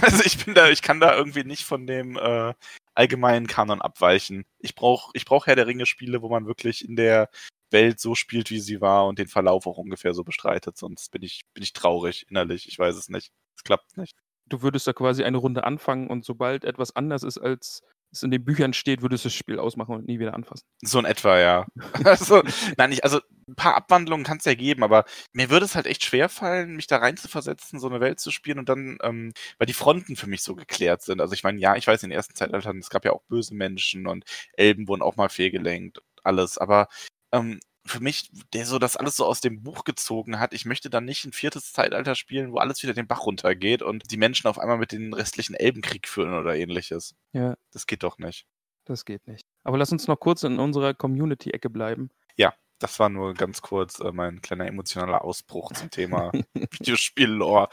also 0.00 0.22
ich 0.24 0.44
bin 0.44 0.54
da, 0.54 0.70
ich 0.70 0.82
kann 0.82 1.00
da 1.00 1.14
irgendwie 1.14 1.44
nicht 1.44 1.64
von 1.64 1.86
dem 1.86 2.16
äh, 2.16 2.54
allgemeinen 2.94 3.46
Kanon 3.46 3.82
abweichen. 3.82 4.46
Ich 4.58 4.74
brauche 4.74 5.10
ich 5.14 5.26
brauch 5.26 5.46
Herr 5.46 5.56
der 5.56 5.66
Ringe-Spiele, 5.66 6.22
wo 6.22 6.28
man 6.30 6.46
wirklich 6.46 6.88
in 6.88 6.96
der 6.96 7.28
Welt 7.70 8.00
so 8.00 8.14
spielt, 8.14 8.50
wie 8.50 8.60
sie 8.60 8.80
war 8.80 9.06
und 9.06 9.18
den 9.18 9.28
Verlauf 9.28 9.66
auch 9.66 9.78
ungefähr 9.78 10.14
so 10.14 10.24
bestreitet. 10.24 10.78
Sonst 10.78 11.10
bin 11.10 11.22
ich, 11.22 11.42
bin 11.52 11.62
ich 11.62 11.72
traurig 11.72 12.26
innerlich. 12.30 12.68
Ich 12.68 12.78
weiß 12.78 12.96
es 12.96 13.08
nicht. 13.08 13.32
Es 13.56 13.64
klappt 13.64 13.96
nicht. 13.96 14.16
Du 14.46 14.62
würdest 14.62 14.86
da 14.86 14.92
quasi 14.92 15.24
eine 15.24 15.38
Runde 15.38 15.64
anfangen 15.64 16.08
und 16.08 16.24
sobald 16.24 16.64
etwas 16.64 16.94
anders 16.94 17.24
ist 17.24 17.38
als 17.38 17.82
es 18.16 18.22
in 18.22 18.30
den 18.30 18.44
Büchern 18.44 18.72
steht, 18.72 19.02
würdest 19.02 19.24
du 19.24 19.28
das 19.28 19.34
Spiel 19.34 19.58
ausmachen 19.58 19.94
und 19.94 20.06
nie 20.06 20.18
wieder 20.18 20.34
anfassen. 20.34 20.66
So 20.82 20.98
in 20.98 21.04
etwa, 21.04 21.38
ja. 21.38 21.66
also, 22.04 22.42
nein, 22.76 22.92
ich, 22.92 23.04
also 23.04 23.20
ein 23.48 23.54
paar 23.54 23.74
Abwandlungen 23.76 24.24
kann 24.24 24.38
es 24.38 24.44
ja 24.44 24.54
geben, 24.54 24.82
aber 24.82 25.04
mir 25.32 25.50
würde 25.50 25.66
es 25.66 25.74
halt 25.74 25.86
echt 25.86 26.04
schwer 26.04 26.28
fallen, 26.28 26.76
mich 26.76 26.86
da 26.86 26.98
rein 26.98 27.16
zu 27.16 27.28
versetzen, 27.28 27.78
so 27.78 27.88
eine 27.88 28.00
Welt 28.00 28.20
zu 28.20 28.30
spielen 28.30 28.58
und 28.58 28.68
dann, 28.68 28.98
ähm, 29.02 29.32
weil 29.58 29.66
die 29.66 29.72
Fronten 29.72 30.16
für 30.16 30.26
mich 30.26 30.42
so 30.42 30.54
geklärt 30.54 31.02
sind. 31.02 31.20
Also 31.20 31.34
ich 31.34 31.44
meine, 31.44 31.60
ja, 31.60 31.76
ich 31.76 31.86
weiß, 31.86 32.02
in 32.02 32.10
den 32.10 32.16
ersten 32.16 32.34
Zeitaltern, 32.34 32.78
es 32.78 32.90
gab 32.90 33.04
ja 33.04 33.12
auch 33.12 33.22
böse 33.28 33.54
Menschen 33.54 34.06
und 34.06 34.24
Elben 34.54 34.88
wurden 34.88 35.02
auch 35.02 35.16
mal 35.16 35.28
fehlgelenkt, 35.28 36.00
alles, 36.24 36.58
aber 36.58 36.88
ähm, 37.32 37.60
für 37.86 38.00
mich, 38.00 38.30
der 38.52 38.66
so 38.66 38.78
das 38.78 38.96
alles 38.96 39.16
so 39.16 39.24
aus 39.24 39.40
dem 39.40 39.62
Buch 39.62 39.84
gezogen 39.84 40.38
hat, 40.38 40.52
ich 40.52 40.64
möchte 40.64 40.90
dann 40.90 41.04
nicht 41.04 41.24
ein 41.24 41.32
viertes 41.32 41.72
Zeitalter 41.72 42.14
spielen, 42.14 42.52
wo 42.52 42.58
alles 42.58 42.82
wieder 42.82 42.94
den 42.94 43.06
Bach 43.06 43.26
runtergeht 43.26 43.82
und 43.82 44.10
die 44.10 44.16
Menschen 44.16 44.48
auf 44.48 44.58
einmal 44.58 44.78
mit 44.78 44.92
den 44.92 45.12
restlichen 45.12 45.54
Elbenkrieg 45.54 46.08
führen 46.08 46.34
oder 46.34 46.56
ähnliches. 46.56 47.14
Ja. 47.32 47.56
Das 47.72 47.86
geht 47.86 48.02
doch 48.02 48.18
nicht. 48.18 48.46
Das 48.84 49.04
geht 49.04 49.26
nicht. 49.26 49.46
Aber 49.64 49.78
lass 49.78 49.92
uns 49.92 50.06
noch 50.06 50.20
kurz 50.20 50.42
in 50.42 50.58
unserer 50.58 50.94
Community-Ecke 50.94 51.70
bleiben. 51.70 52.10
Ja, 52.36 52.54
das 52.78 52.98
war 52.98 53.08
nur 53.08 53.34
ganz 53.34 53.62
kurz 53.62 54.00
äh, 54.00 54.12
mein 54.12 54.40
kleiner 54.42 54.66
emotionaler 54.66 55.24
Ausbruch 55.24 55.72
zum 55.72 55.90
Thema 55.90 56.30
Videospiel-Lore. 56.54 57.68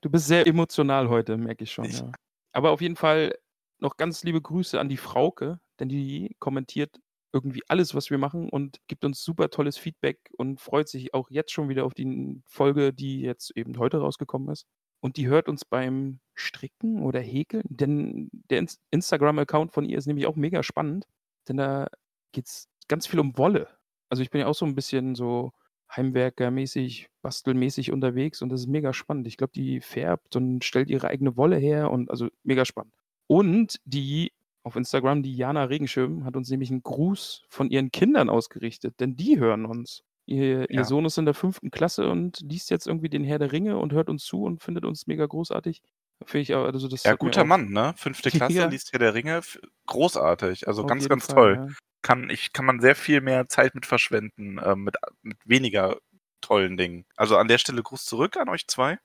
Du 0.00 0.10
bist 0.10 0.26
sehr 0.26 0.46
emotional 0.46 1.08
heute, 1.08 1.36
merke 1.36 1.64
ich 1.64 1.72
schon. 1.72 1.86
Ich, 1.86 2.00
ja. 2.00 2.12
Aber 2.52 2.70
auf 2.70 2.80
jeden 2.80 2.96
Fall 2.96 3.36
noch 3.78 3.96
ganz 3.96 4.22
liebe 4.24 4.40
Grüße 4.40 4.78
an 4.78 4.88
die 4.88 4.96
Frauke, 4.96 5.58
denn 5.80 5.88
die 5.88 6.36
kommentiert 6.38 7.00
irgendwie 7.32 7.62
alles, 7.68 7.94
was 7.94 8.10
wir 8.10 8.18
machen 8.18 8.48
und 8.48 8.78
gibt 8.86 9.04
uns 9.04 9.22
super 9.22 9.50
tolles 9.50 9.76
Feedback 9.76 10.18
und 10.36 10.60
freut 10.60 10.88
sich 10.88 11.14
auch 11.14 11.30
jetzt 11.30 11.52
schon 11.52 11.68
wieder 11.68 11.84
auf 11.84 11.94
die 11.94 12.40
Folge, 12.46 12.92
die 12.92 13.20
jetzt 13.20 13.56
eben 13.56 13.78
heute 13.78 13.98
rausgekommen 13.98 14.48
ist. 14.50 14.66
Und 15.00 15.16
die 15.16 15.28
hört 15.28 15.48
uns 15.48 15.64
beim 15.64 16.20
Stricken 16.34 17.02
oder 17.02 17.20
Häkeln, 17.20 17.64
denn 17.68 18.30
der 18.50 18.66
Instagram-Account 18.90 19.72
von 19.72 19.84
ihr 19.84 19.98
ist 19.98 20.06
nämlich 20.06 20.26
auch 20.26 20.36
mega 20.36 20.62
spannend, 20.62 21.06
denn 21.48 21.58
da 21.58 21.88
geht 22.32 22.46
es 22.46 22.68
ganz 22.88 23.06
viel 23.06 23.20
um 23.20 23.36
Wolle. 23.38 23.68
Also 24.08 24.22
ich 24.22 24.30
bin 24.30 24.40
ja 24.40 24.46
auch 24.46 24.54
so 24.54 24.64
ein 24.64 24.74
bisschen 24.74 25.14
so 25.14 25.52
Heimwerkermäßig, 25.94 27.08
bastelmäßig 27.22 27.92
unterwegs 27.92 28.42
und 28.42 28.48
das 28.48 28.60
ist 28.60 28.66
mega 28.66 28.92
spannend. 28.92 29.26
Ich 29.26 29.36
glaube, 29.36 29.52
die 29.54 29.80
färbt 29.80 30.34
und 30.36 30.64
stellt 30.64 30.90
ihre 30.90 31.08
eigene 31.08 31.36
Wolle 31.36 31.56
her 31.56 31.90
und 31.90 32.10
also 32.10 32.28
mega 32.42 32.64
spannend. 32.64 32.94
Und 33.28 33.80
die 33.84 34.32
auf 34.66 34.74
Instagram, 34.74 35.22
die 35.22 35.36
Jana 35.36 35.62
Regenschirm, 35.64 36.24
hat 36.24 36.34
uns 36.34 36.50
nämlich 36.50 36.72
einen 36.72 36.82
Gruß 36.82 37.44
von 37.48 37.70
ihren 37.70 37.92
Kindern 37.92 38.28
ausgerichtet, 38.28 38.98
denn 38.98 39.16
die 39.16 39.38
hören 39.38 39.64
uns. 39.64 40.02
Ihr, 40.26 40.62
ja. 40.62 40.66
ihr, 40.68 40.84
Sohn 40.84 41.04
ist 41.04 41.18
in 41.18 41.24
der 41.24 41.34
fünften 41.34 41.70
Klasse 41.70 42.10
und 42.10 42.40
liest 42.40 42.70
jetzt 42.70 42.88
irgendwie 42.88 43.08
den 43.08 43.22
Herr 43.22 43.38
der 43.38 43.52
Ringe 43.52 43.78
und 43.78 43.92
hört 43.92 44.08
uns 44.08 44.24
zu 44.24 44.42
und 44.42 44.60
findet 44.60 44.84
uns 44.84 45.06
mega 45.06 45.24
großartig. 45.24 45.82
Finde 46.24 46.42
ich 46.42 46.56
also 46.56 46.88
das 46.88 47.04
Ja, 47.04 47.14
guter 47.14 47.44
Mann, 47.44 47.70
ne? 47.70 47.94
Fünfte 47.96 48.28
Klasse 48.32 48.54
ja. 48.54 48.66
liest 48.66 48.90
Herr 48.92 48.98
der 48.98 49.14
Ringe, 49.14 49.40
großartig. 49.86 50.66
Also 50.66 50.82
Auf 50.82 50.88
ganz, 50.88 51.08
ganz 51.08 51.26
Fall, 51.26 51.34
toll. 51.34 51.66
Ja. 51.68 51.74
Kann, 52.02 52.28
ich, 52.28 52.52
kann 52.52 52.64
man 52.64 52.80
sehr 52.80 52.96
viel 52.96 53.20
mehr 53.20 53.48
Zeit 53.48 53.76
mit 53.76 53.86
verschwenden, 53.86 54.58
äh, 54.58 54.74
mit, 54.74 54.96
mit 55.22 55.38
weniger 55.44 55.98
tollen 56.40 56.76
Dingen. 56.76 57.06
Also 57.14 57.36
an 57.36 57.46
der 57.46 57.58
Stelle 57.58 57.84
Gruß 57.84 58.04
zurück 58.04 58.36
an 58.36 58.48
euch 58.48 58.66
zwei. 58.66 58.98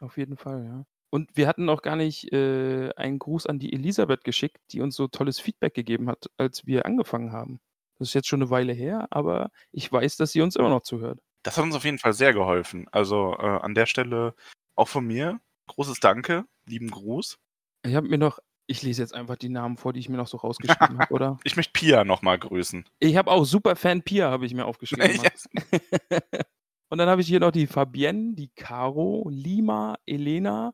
Auf 0.00 0.16
jeden 0.16 0.38
Fall, 0.38 0.64
ja. 0.64 0.84
Und 1.12 1.36
wir 1.36 1.46
hatten 1.46 1.68
auch 1.68 1.82
gar 1.82 1.96
nicht 1.96 2.32
äh, 2.32 2.90
einen 2.96 3.18
Gruß 3.18 3.46
an 3.46 3.58
die 3.58 3.74
Elisabeth 3.74 4.24
geschickt, 4.24 4.58
die 4.70 4.80
uns 4.80 4.96
so 4.96 5.08
tolles 5.08 5.38
Feedback 5.38 5.74
gegeben 5.74 6.08
hat, 6.08 6.30
als 6.38 6.66
wir 6.66 6.86
angefangen 6.86 7.32
haben. 7.32 7.60
Das 7.98 8.08
ist 8.08 8.14
jetzt 8.14 8.28
schon 8.28 8.40
eine 8.40 8.48
Weile 8.48 8.72
her, 8.72 9.08
aber 9.10 9.50
ich 9.72 9.92
weiß, 9.92 10.16
dass 10.16 10.32
sie 10.32 10.40
uns 10.40 10.56
immer 10.56 10.70
noch 10.70 10.82
zuhört. 10.82 11.20
Das 11.42 11.58
hat 11.58 11.64
uns 11.64 11.74
auf 11.74 11.84
jeden 11.84 11.98
Fall 11.98 12.14
sehr 12.14 12.32
geholfen. 12.32 12.86
Also 12.92 13.36
äh, 13.38 13.42
an 13.42 13.74
der 13.74 13.84
Stelle 13.84 14.34
auch 14.74 14.88
von 14.88 15.06
mir 15.06 15.38
großes 15.66 16.00
Danke, 16.00 16.46
lieben 16.64 16.90
Gruß. 16.90 17.38
Ich 17.84 17.94
habe 17.94 18.08
mir 18.08 18.16
noch, 18.16 18.38
ich 18.66 18.82
lese 18.82 19.02
jetzt 19.02 19.14
einfach 19.14 19.36
die 19.36 19.50
Namen 19.50 19.76
vor, 19.76 19.92
die 19.92 20.00
ich 20.00 20.08
mir 20.08 20.16
noch 20.16 20.28
so 20.28 20.38
rausgeschrieben 20.38 20.98
habe, 20.98 21.12
oder? 21.12 21.38
Ich 21.44 21.56
möchte 21.56 21.72
Pia 21.72 22.04
nochmal 22.04 22.38
grüßen. 22.38 22.86
Ich 23.00 23.16
habe 23.16 23.30
auch 23.30 23.44
Superfan 23.44 24.02
Pia, 24.02 24.30
habe 24.30 24.46
ich 24.46 24.54
mir 24.54 24.64
aufgeschrieben. 24.64 25.10
Und 26.88 26.98
dann 26.98 27.10
habe 27.10 27.20
ich 27.20 27.26
hier 27.26 27.40
noch 27.40 27.52
die 27.52 27.66
Fabienne, 27.66 28.34
die 28.34 28.48
Caro, 28.48 29.28
Lima, 29.30 29.98
Elena, 30.06 30.72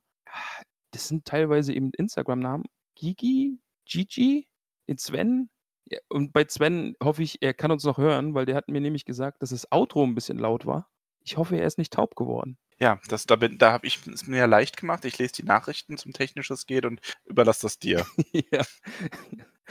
das 0.98 1.06
sind 1.06 1.24
teilweise 1.24 1.72
eben 1.72 1.92
Instagram-Namen. 1.92 2.64
Gigi, 2.96 3.60
Gigi, 3.84 4.48
Sven. 4.96 5.48
Ja, 5.86 6.00
und 6.08 6.32
bei 6.32 6.44
Sven 6.48 6.96
hoffe 7.00 7.22
ich, 7.22 7.40
er 7.40 7.54
kann 7.54 7.70
uns 7.70 7.84
noch 7.84 7.98
hören, 7.98 8.34
weil 8.34 8.46
der 8.46 8.56
hat 8.56 8.68
mir 8.68 8.80
nämlich 8.80 9.04
gesagt, 9.04 9.40
dass 9.40 9.50
das 9.50 9.70
Outro 9.70 10.04
ein 10.04 10.16
bisschen 10.16 10.38
laut 10.38 10.66
war. 10.66 10.90
Ich 11.22 11.36
hoffe, 11.36 11.56
er 11.56 11.66
ist 11.66 11.78
nicht 11.78 11.92
taub 11.92 12.16
geworden. 12.16 12.58
Ja, 12.80 13.00
das, 13.08 13.26
da, 13.26 13.36
da 13.36 13.72
habe 13.72 13.86
ich 13.86 14.04
es 14.08 14.26
mir 14.26 14.38
ja 14.38 14.46
leicht 14.46 14.76
gemacht. 14.76 15.04
Ich 15.04 15.18
lese 15.18 15.34
die 15.34 15.44
Nachrichten 15.44 15.98
zum 15.98 16.12
Technisches 16.12 16.66
geht 16.66 16.84
und 16.84 17.00
überlasse 17.26 17.62
das 17.62 17.78
dir. 17.78 18.04
ja. 18.32 18.64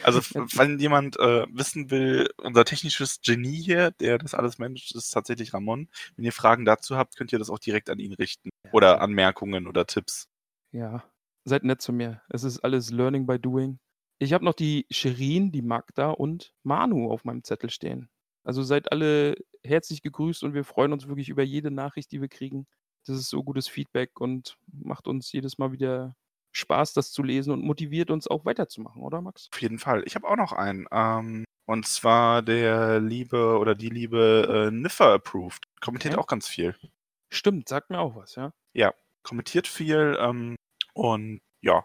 Also, 0.03 0.21
wenn 0.57 0.79
jemand 0.79 1.19
äh, 1.19 1.45
wissen 1.49 1.91
will, 1.91 2.29
unser 2.37 2.63
technisches 2.63 3.19
Genie 3.21 3.61
hier, 3.61 3.91
der 3.91 4.17
das 4.17 4.33
alles 4.33 4.59
managt, 4.59 4.95
ist 4.95 5.09
tatsächlich 5.09 5.53
Ramon. 5.53 5.89
Wenn 6.15 6.23
ihr 6.23 6.33
Fragen 6.33 6.63
dazu 6.63 6.95
habt, 6.95 7.17
könnt 7.17 7.33
ihr 7.33 7.39
das 7.39 7.49
auch 7.49 7.59
direkt 7.59 7.89
an 7.89 7.99
ihn 7.99 8.13
richten. 8.13 8.49
Oder 8.71 9.01
Anmerkungen 9.01 9.67
oder 9.67 9.85
Tipps. 9.85 10.29
Ja, 10.71 11.03
seid 11.47 11.63
nett 11.63 11.81
zu 11.81 11.93
mir. 11.93 12.21
Es 12.29 12.43
ist 12.43 12.59
alles 12.59 12.91
Learning 12.91 13.25
by 13.25 13.39
Doing. 13.39 13.79
Ich 14.19 14.33
habe 14.33 14.45
noch 14.45 14.53
die 14.53 14.85
Shirin, 14.89 15.51
die 15.51 15.61
Magda 15.61 16.11
und 16.11 16.53
Manu 16.63 17.11
auf 17.11 17.23
meinem 17.23 17.43
Zettel 17.43 17.69
stehen. 17.69 18.09
Also 18.43 18.63
seid 18.63 18.91
alle 18.91 19.35
herzlich 19.63 20.01
gegrüßt 20.01 20.43
und 20.43 20.53
wir 20.53 20.63
freuen 20.63 20.93
uns 20.93 21.07
wirklich 21.07 21.29
über 21.29 21.43
jede 21.43 21.71
Nachricht, 21.71 22.11
die 22.11 22.21
wir 22.21 22.29
kriegen. 22.29 22.65
Das 23.05 23.17
ist 23.17 23.29
so 23.29 23.43
gutes 23.43 23.67
Feedback 23.67 24.19
und 24.19 24.57
macht 24.67 25.07
uns 25.07 25.31
jedes 25.31 25.57
Mal 25.57 25.71
wieder 25.71 26.15
Spaß, 26.53 26.93
das 26.93 27.11
zu 27.11 27.23
lesen 27.23 27.53
und 27.53 27.63
motiviert 27.63 28.09
uns 28.09 28.27
auch 28.27 28.45
weiterzumachen, 28.45 29.01
oder 29.03 29.21
Max? 29.21 29.49
Auf 29.53 29.61
jeden 29.61 29.79
Fall. 29.79 30.03
Ich 30.05 30.15
habe 30.15 30.27
auch 30.27 30.37
noch 30.37 30.53
einen. 30.53 30.87
Ähm, 30.91 31.45
und 31.65 31.85
zwar 31.85 32.41
der 32.41 32.99
liebe 32.99 33.57
oder 33.59 33.75
die 33.75 33.89
liebe 33.89 34.67
äh, 34.69 34.71
Niffer 34.71 35.13
Approved. 35.13 35.63
Kommentiert 35.81 36.13
Okay. 36.13 36.21
auch 36.21 36.27
ganz 36.27 36.47
viel. 36.47 36.75
Stimmt, 37.31 37.67
sagt 37.69 37.89
mir 37.89 37.99
auch 37.99 38.15
was, 38.15 38.35
ja. 38.35 38.53
Ja, 38.73 38.93
kommentiert 39.23 39.67
viel 39.67 40.17
ähm, 40.19 40.55
und 40.97 41.41
ja, 41.61 41.83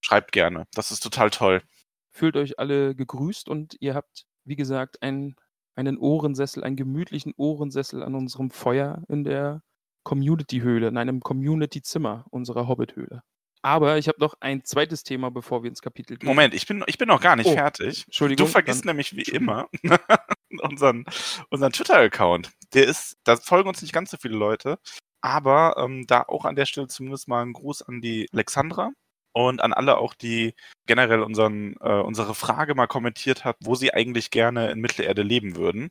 schreibt 0.00 0.32
gerne. 0.32 0.66
Das 0.72 0.90
ist 0.90 1.00
total 1.00 1.30
toll. 1.30 1.62
Fühlt 2.10 2.36
euch 2.36 2.58
alle 2.58 2.94
gegrüßt 2.94 3.48
und 3.48 3.76
ihr 3.80 3.94
habt, 3.94 4.24
wie 4.44 4.56
gesagt, 4.56 5.02
einen, 5.02 5.36
einen 5.74 5.98
Ohrensessel, 5.98 6.64
einen 6.64 6.76
gemütlichen 6.76 7.32
Ohrensessel 7.36 8.02
an 8.02 8.14
unserem 8.14 8.50
Feuer 8.50 9.02
in 9.08 9.24
der 9.24 9.62
Community-Höhle, 10.04 10.88
in 10.88 10.96
einem 10.96 11.20
Community-Zimmer 11.20 12.24
unserer 12.30 12.66
Hobbit-Höhle. 12.66 13.22
Aber 13.60 13.98
ich 13.98 14.06
habe 14.08 14.20
noch 14.20 14.34
ein 14.40 14.64
zweites 14.64 15.02
Thema, 15.02 15.30
bevor 15.30 15.62
wir 15.62 15.68
ins 15.68 15.82
Kapitel 15.82 16.16
gehen. 16.16 16.28
Moment, 16.28 16.54
ich 16.54 16.66
bin, 16.66 16.82
ich 16.86 16.96
bin 16.96 17.08
noch 17.08 17.20
gar 17.20 17.34
nicht 17.36 17.46
Oh, 17.48 17.52
fertig. 17.54 18.04
Entschuldigung. 18.06 18.46
Du 18.46 18.50
vergisst 18.50 18.84
dann- 18.84 18.90
nämlich 18.90 19.14
wie 19.16 19.22
immer 19.22 19.68
unseren, 20.62 21.04
unseren 21.50 21.72
Twitter-Account. 21.72 22.50
Der 22.74 22.86
ist, 22.86 23.18
da 23.24 23.36
folgen 23.36 23.68
uns 23.68 23.82
nicht 23.82 23.92
ganz 23.92 24.10
so 24.10 24.16
viele 24.16 24.36
Leute, 24.36 24.78
aber 25.20 25.76
ähm, 25.78 26.06
da 26.06 26.22
auch 26.22 26.44
an 26.44 26.56
der 26.56 26.66
Stelle 26.66 26.88
zumindest 26.88 27.28
mal 27.28 27.42
ein 27.42 27.52
Gruß 27.52 27.82
an 27.82 28.00
die 28.00 28.28
Alexandra 28.32 28.90
und 29.32 29.60
an 29.60 29.72
alle 29.72 29.98
auch, 29.98 30.14
die 30.14 30.54
generell 30.86 31.22
unseren, 31.22 31.76
äh, 31.80 32.00
unsere 32.00 32.34
Frage 32.34 32.74
mal 32.74 32.86
kommentiert 32.86 33.44
hat, 33.44 33.56
wo 33.60 33.74
sie 33.74 33.92
eigentlich 33.94 34.30
gerne 34.30 34.70
in 34.70 34.80
Mittelerde 34.80 35.22
leben 35.22 35.56
würden. 35.56 35.90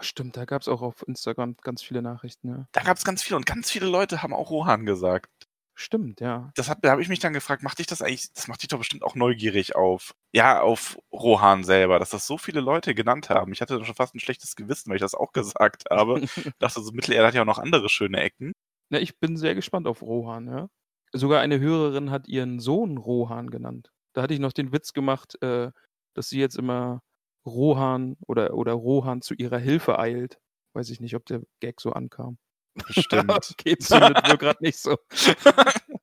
Stimmt, 0.00 0.36
da 0.36 0.44
gab 0.44 0.62
es 0.62 0.68
auch 0.68 0.82
auf 0.82 1.06
Instagram 1.06 1.56
ganz 1.62 1.82
viele 1.82 2.02
Nachrichten, 2.02 2.48
ja. 2.48 2.66
Da 2.72 2.82
gab 2.82 2.98
es 2.98 3.04
ganz 3.04 3.22
viele 3.22 3.36
und 3.36 3.46
ganz 3.46 3.70
viele 3.70 3.86
Leute 3.86 4.22
haben 4.22 4.34
auch 4.34 4.50
Rohan 4.50 4.84
gesagt. 4.84 5.30
Stimmt, 5.78 6.20
ja. 6.20 6.50
Das 6.54 6.70
hat, 6.70 6.78
da 6.82 6.90
habe 6.90 7.02
ich 7.02 7.08
mich 7.08 7.18
dann 7.18 7.34
gefragt, 7.34 7.62
macht 7.62 7.78
dich 7.78 7.86
das 7.86 8.00
eigentlich, 8.00 8.32
das 8.32 8.48
macht 8.48 8.62
dich 8.62 8.68
doch 8.68 8.78
bestimmt 8.78 9.02
auch 9.02 9.14
neugierig 9.14 9.76
auf, 9.76 10.14
ja, 10.32 10.60
auf 10.62 10.98
Rohan 11.12 11.64
selber, 11.64 11.98
dass 11.98 12.10
das 12.10 12.26
so 12.26 12.38
viele 12.38 12.60
Leute 12.60 12.94
genannt 12.94 13.28
haben. 13.28 13.52
Ich 13.52 13.60
hatte 13.60 13.84
schon 13.84 13.94
fast 13.94 14.14
ein 14.14 14.20
schlechtes 14.20 14.56
Gewissen, 14.56 14.88
weil 14.88 14.96
ich 14.96 15.02
das 15.02 15.14
auch 15.14 15.32
gesagt 15.34 15.84
habe. 15.90 16.22
dachte 16.58 16.80
so, 16.80 16.92
Mittelerde 16.92 17.26
hat 17.26 17.34
ja 17.34 17.42
auch 17.42 17.46
noch 17.46 17.58
andere 17.58 17.90
schöne 17.90 18.22
Ecken. 18.22 18.52
Na, 18.90 19.00
ich 19.00 19.18
bin 19.18 19.36
sehr 19.36 19.54
gespannt 19.54 19.86
auf 19.86 20.02
Rohan, 20.02 20.46
ja. 20.48 20.68
Sogar 21.12 21.40
eine 21.40 21.60
Hörerin 21.60 22.10
hat 22.10 22.28
ihren 22.28 22.60
Sohn 22.60 22.98
Rohan 22.98 23.50
genannt. 23.50 23.90
Da 24.12 24.22
hatte 24.22 24.34
ich 24.34 24.40
noch 24.40 24.52
den 24.52 24.72
Witz 24.72 24.92
gemacht, 24.92 25.40
äh, 25.42 25.70
dass 26.14 26.28
sie 26.28 26.38
jetzt 26.40 26.56
immer 26.56 27.02
Rohan 27.46 28.16
oder, 28.26 28.54
oder 28.54 28.72
Rohan 28.72 29.22
zu 29.22 29.34
ihrer 29.34 29.58
Hilfe 29.58 29.98
eilt. 29.98 30.38
Weiß 30.74 30.90
ich 30.90 31.00
nicht, 31.00 31.14
ob 31.14 31.24
der 31.26 31.42
Gag 31.60 31.80
so 31.80 31.92
ankam. 31.92 32.38
Bestimmt. 32.74 33.30
okay, 33.52 33.78
zündet 33.78 34.26
mir 34.26 34.36
gerade 34.36 34.62
nicht 34.62 34.78
so. 34.78 34.96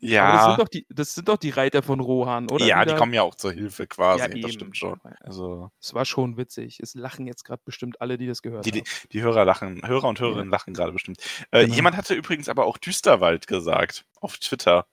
Aber 0.00 0.06
das 0.06 0.12
ja, 0.12 0.48
sind, 0.48 0.60
doch 0.60 0.68
die, 0.68 0.86
das 0.90 1.14
sind 1.14 1.28
doch 1.28 1.36
die 1.38 1.50
Reiter 1.50 1.82
von 1.82 1.98
Rohan, 1.98 2.48
oder? 2.50 2.64
ja, 2.64 2.84
die 2.84 2.94
kommen 2.94 3.12
ja 3.14 3.22
auch 3.22 3.34
zur 3.34 3.52
Hilfe 3.52 3.86
quasi. 3.88 4.20
Ja, 4.22 4.28
das 4.28 4.52
stimmt 4.52 4.76
schon. 4.76 5.00
Also, 5.20 5.70
Es 5.80 5.92
war 5.92 6.04
schon 6.04 6.36
witzig. 6.36 6.78
Es 6.80 6.94
lachen 6.94 7.26
jetzt 7.26 7.44
gerade 7.44 7.62
bestimmt 7.64 8.00
alle, 8.00 8.16
die 8.16 8.26
das 8.28 8.42
gehört 8.42 8.64
die, 8.64 8.70
die, 8.70 8.80
haben. 8.80 9.08
die 9.12 9.22
Hörer 9.22 9.44
lachen, 9.44 9.86
Hörer 9.86 10.08
und 10.08 10.20
Hörerinnen 10.20 10.50
lachen 10.50 10.74
gerade 10.74 10.92
bestimmt. 10.92 11.18
Äh, 11.50 11.64
Genau. 11.64 11.74
Jemand 11.74 11.96
hatte 11.96 12.14
übrigens 12.14 12.48
aber 12.48 12.64
auch 12.66 12.78
Düsterwald 12.78 13.46
gesagt 13.46 14.06
auf 14.20 14.38
Twitter. 14.38 14.86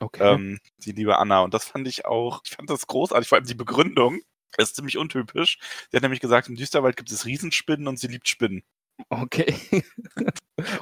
Okay. 0.00 0.34
ähm, 0.34 0.58
die 0.78 0.92
liebe 0.92 1.18
Anna. 1.18 1.40
Und 1.40 1.54
das 1.54 1.64
fand 1.64 1.86
ich 1.88 2.04
auch, 2.04 2.40
ich 2.44 2.52
fand 2.52 2.70
das 2.70 2.86
großartig, 2.86 3.28
vor 3.28 3.36
allem 3.36 3.46
die 3.46 3.54
Begründung. 3.54 4.20
Das 4.56 4.70
ist 4.70 4.76
ziemlich 4.76 4.98
untypisch. 4.98 5.58
Sie 5.90 5.96
hat 5.96 6.02
nämlich 6.02 6.20
gesagt, 6.20 6.48
im 6.48 6.56
Düsterwald 6.56 6.96
gibt 6.96 7.10
es 7.10 7.26
Riesenspinnen 7.26 7.88
und 7.88 7.98
sie 7.98 8.06
liebt 8.06 8.28
Spinnen. 8.28 8.62
Okay. 9.08 9.54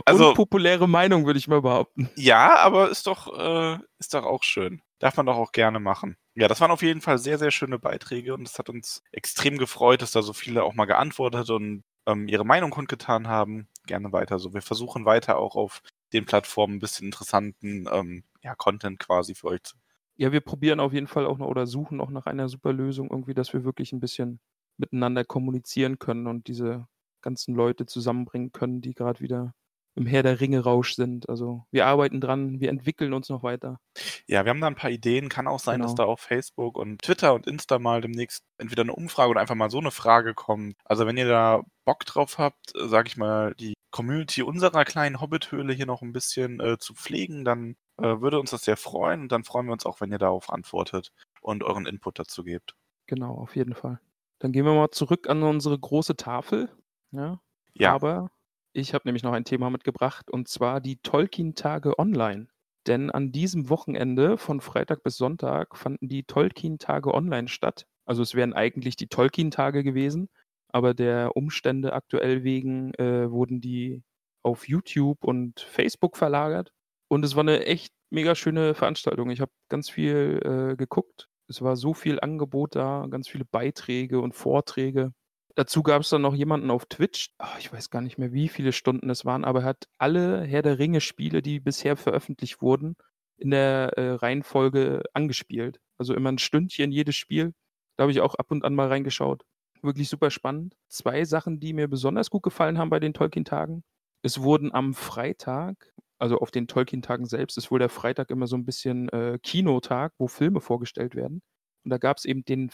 Also- 0.04 0.28
Unpopuläre 0.31 0.87
Meinung, 0.88 1.25
würde 1.25 1.38
ich 1.38 1.49
mal 1.49 1.62
behaupten. 1.62 2.11
Ja, 2.14 2.57
aber 2.57 2.90
ist 2.90 3.07
doch, 3.07 3.37
äh, 3.38 3.78
ist 3.99 4.12
doch 4.12 4.25
auch 4.25 4.42
schön. 4.42 4.83
Darf 4.99 5.16
man 5.16 5.26
doch 5.26 5.37
auch 5.37 5.52
gerne 5.52 5.81
machen. 5.81 6.16
Ja, 6.35 6.47
das 6.47 6.61
waren 6.61 6.71
auf 6.71 6.83
jeden 6.83 7.00
Fall 7.00 7.19
sehr, 7.19 7.38
sehr 7.38 7.50
schöne 7.50 7.78
Beiträge 7.78 8.35
und 8.35 8.47
es 8.47 8.59
hat 8.59 8.69
uns 8.69 9.02
extrem 9.12 9.57
gefreut, 9.59 10.02
dass 10.02 10.12
da 10.12 10.23
so 10.23 10.33
viele 10.35 10.62
auch 10.62 10.75
mal 10.75 10.85
geantwortet 10.85 11.49
und 11.50 11.83
ähm, 12.07 12.28
ihre 12.28 12.45
Meinung 12.45 12.71
kundgetan 12.71 13.28
haben. 13.28 13.66
Gerne 13.87 14.12
weiter 14.12 14.38
so. 14.38 14.52
Wir 14.54 14.62
versuchen 14.62 15.04
weiter 15.07 15.38
auch 15.38 15.57
auf 15.57 15.83
den 16.12 16.26
Plattformen 16.26 16.75
ein 16.76 16.81
bisschen 16.81 17.07
interessanten 17.07 17.88
ähm, 17.90 18.25
ja, 18.42 18.54
Content 18.54 18.99
quasi 18.99 19.35
für 19.35 19.49
euch 19.49 19.62
zu 19.62 19.76
Ja, 20.16 20.33
wir 20.33 20.40
probieren 20.42 20.81
auf 20.81 20.92
jeden 20.92 21.07
Fall 21.09 21.26
auch 21.26 21.38
noch 21.38 21.47
oder 21.49 21.66
suchen 21.66 22.00
auch 22.00 22.11
nach 22.11 22.26
einer 22.26 22.49
super 22.49 22.73
Lösung 22.73 23.11
irgendwie, 23.11 23.35
dass 23.35 23.52
wir 23.54 23.64
wirklich 23.64 23.92
ein 23.92 24.00
bisschen 24.00 24.38
miteinander 24.76 25.25
kommunizieren 25.25 25.99
können 25.99 26.26
und 26.26 26.47
diese 26.49 26.87
ganzen 27.23 27.55
Leute 27.55 27.87
zusammenbringen 27.87 28.52
können, 28.52 28.81
die 28.81 28.95
gerade 28.95 29.21
wieder 29.21 29.55
im 29.95 30.07
Herr 30.07 30.23
der 30.23 30.41
Ringe-Rausch 30.41 30.95
sind. 30.95 31.29
Also 31.29 31.67
wir 31.71 31.87
arbeiten 31.87 32.21
dran, 32.21 32.61
wir 32.61 32.71
entwickeln 32.71 33.12
uns 33.12 33.29
noch 33.29 33.43
weiter. 33.43 33.79
Ja, 34.26 34.45
wir 34.45 34.50
haben 34.50 34.61
da 34.61 34.67
ein 34.67 34.75
paar 34.75 34.91
Ideen. 34.91 35.29
Kann 35.29 35.47
auch 35.47 35.61
sein, 35.61 35.81
dass 35.81 35.93
Genau. 35.93 36.05
da 36.05 36.11
auf 36.11 36.21
Facebook 36.21 36.79
und 36.79 37.02
Twitter 37.02 37.35
und 37.35 37.47
Insta 37.47 37.79
mal 37.79 38.00
demnächst 38.00 38.43
entweder 38.59 38.83
eine 38.83 38.95
Umfrage 38.95 39.31
oder 39.31 39.41
einfach 39.41 39.55
mal 39.55 39.71
so 39.71 39.79
eine 39.79 39.91
Frage 39.91 40.33
kommt. 40.35 40.76
Also 40.85 41.07
wenn 41.07 41.19
ihr 41.19 41.29
da 41.29 41.62
Bock 41.85 42.07
drauf 42.07 42.38
habt, 42.38 42.75
äh, 42.75 42.88
sag 42.88 43.07
ich 43.07 43.17
mal, 43.19 43.55
die 43.55 43.75
Community 43.91 44.43
unserer 44.43 44.85
kleinen 44.87 45.21
Hobbit-Höhle 45.21 45.75
hier 45.75 45.85
noch 45.87 46.00
ein 46.00 46.12
bisschen 46.14 46.59
äh, 46.61 46.79
zu 46.79 46.95
pflegen, 46.95 47.45
dann 47.45 47.76
äh, 47.99 48.21
würde 48.23 48.41
uns 48.41 48.50
das 48.50 48.64
sehr 48.64 48.79
freuen. 48.79 49.21
Und 49.23 49.33
dann 49.33 49.45
freuen 49.45 49.67
wir 49.67 49.73
uns 49.75 49.85
auch, 49.85 50.00
wenn 50.00 50.11
ihr 50.11 50.19
darauf 50.19 50.49
antwortet 50.50 51.12
und 51.43 51.62
euren 51.62 51.85
Input 51.85 52.19
dazu 52.19 52.45
gebt. 52.45 52.75
Genau, 53.07 53.35
auf 53.35 53.57
jeden 53.57 53.75
Fall. 53.75 54.00
Dann 54.38 54.52
gehen 54.52 54.64
wir 54.64 54.73
mal 54.73 54.91
zurück 54.91 55.29
an 55.29 55.43
unsere 55.43 55.79
große 55.79 56.17
Tafel. 56.17 56.71
Ja, 57.12 57.40
Ja, 57.75 57.95
Aber 57.95 58.31
ich 58.73 58.95
habe 58.95 59.02
nämlich 59.07 59.23
noch 59.23 59.33
ein 59.33 59.45
Thema 59.45 59.71
mitgebracht 59.71 60.31
und 60.31 60.49
zwar 60.49 60.81
die 60.81 60.97
Tolkien-Tage 61.02 61.99
online. 61.99 62.49
Denn 62.87 63.11
an 63.11 63.33
diesem 63.33 63.69
Wochenende 63.69 64.38
von 64.38 64.61
Freitag 64.61 65.02
bis 65.04 65.16
Sonntag 65.16 65.76
fanden 65.76 66.09
die 66.09 66.25
Tolkien-Tage 66.25 67.14
online 67.14 67.49
statt. 67.49 67.87
Also 68.07 68.23
es 68.23 68.35
wären 68.35 68.54
eigentlich 68.54 68.97
die 68.97 69.07
Tolkien-Tage 69.09 69.85
gewesen, 69.85 70.28
aber 70.69 70.95
der 70.95 71.37
Umstände 71.37 71.92
aktuell 71.92 72.42
wegen 72.45 72.95
äh, 72.95 73.31
wurden 73.31 73.61
die 73.61 74.02
auf 74.42 74.69
YouTube 74.69 75.23
und 75.25 75.61
Facebook 75.61 76.16
verlagert. 76.16 76.73
Und 77.09 77.25
es 77.25 77.37
war 77.37 77.42
eine 77.42 77.64
echt 77.66 77.92
mega 78.11 78.35
schöne 78.35 78.75
Veranstaltung. 78.75 79.31
Ich 79.31 79.40
habe 79.40 79.52
ganz 79.69 79.88
viel 79.90 80.40
äh, 80.73 80.76
geguckt. 80.76 81.28
Es 81.49 81.62
war 81.62 81.76
so 81.76 81.95
viel 81.95 82.19
Angebot 82.21 82.75
da, 82.75 83.07
ganz 83.11 83.28
viele 83.28 83.45
Beiträge 83.45 84.21
und 84.21 84.35
Vorträge. 84.35 85.12
Dazu 85.54 85.82
gab 85.82 86.02
es 86.02 86.09
dann 86.09 86.23
noch 86.23 86.35
jemanden 86.35 86.71
auf 86.71 86.87
Twitch. 86.87 87.35
Ah, 87.38 87.56
ich 87.59 87.73
weiß 87.73 87.90
gar 87.90 88.00
nicht 88.00 88.18
mehr, 88.18 88.32
wie 88.32 88.49
viele 88.49 88.73
Stunden 88.73 89.11
es 89.11 89.25
waren, 89.25 89.44
aber 89.44 89.61
er 89.61 89.66
hat 89.66 89.88
alle 89.99 90.44
Herr 90.44 90.62
der 90.62 90.78
Ringe-Spiele, 90.78 91.42
die 91.42 91.61
bisher 91.61 91.97
veröffentlicht 91.97 92.62
wurden, 92.62 92.97
in 93.37 93.50
der 93.50 93.92
äh, 93.99 94.12
Reihenfolge 94.12 95.02
angespielt. 95.12 95.80
Also 95.99 96.14
immer 96.14 96.32
ein 96.32 96.38
Stündchen 96.38 96.90
jedes 96.90 97.16
Spiel. 97.16 97.54
Da 97.97 98.02
habe 98.02 98.12
ich 98.12 98.21
auch 98.21 98.35
ab 98.35 98.50
und 98.50 98.64
an 98.64 98.75
mal 98.75 98.88
reingeschaut. 98.88 99.44
Wirklich 99.82 100.09
super 100.09 100.30
spannend. 100.30 100.75
Zwei 100.88 101.25
Sachen, 101.25 101.61
die 101.61 101.75
mir 101.75 101.88
besonders 101.88 102.30
gut 102.30 102.42
gefallen 102.44 102.78
haben 102.78 102.90
bei 102.90 103.00
den 103.00 103.14
Tolkien-Tagen. 103.14 103.82
Es 104.23 104.40
wurden 104.40 104.73
am 104.73 104.94
Freitag, 104.94 105.92
also 106.18 106.38
auf 106.38 106.50
den 106.50 106.68
Tolkien-Tagen 106.68 107.26
selbst, 107.26 107.59
ist 107.59 107.71
wohl 107.71 107.80
der 107.80 107.88
Freitag 107.88 108.30
immer 108.30 108.47
so 108.47 108.56
ein 108.56 108.64
bisschen 108.64 109.09
äh, 109.11 109.38
Kinotag, 109.42 110.12
wo 110.18 110.28
Filme 110.28 110.61
vorgestellt 110.61 111.16
werden. 111.16 111.42
Und 111.85 111.90
da 111.90 111.99
gab 111.99 112.18
es 112.18 112.25
eben 112.25 112.44
den, 112.44 112.71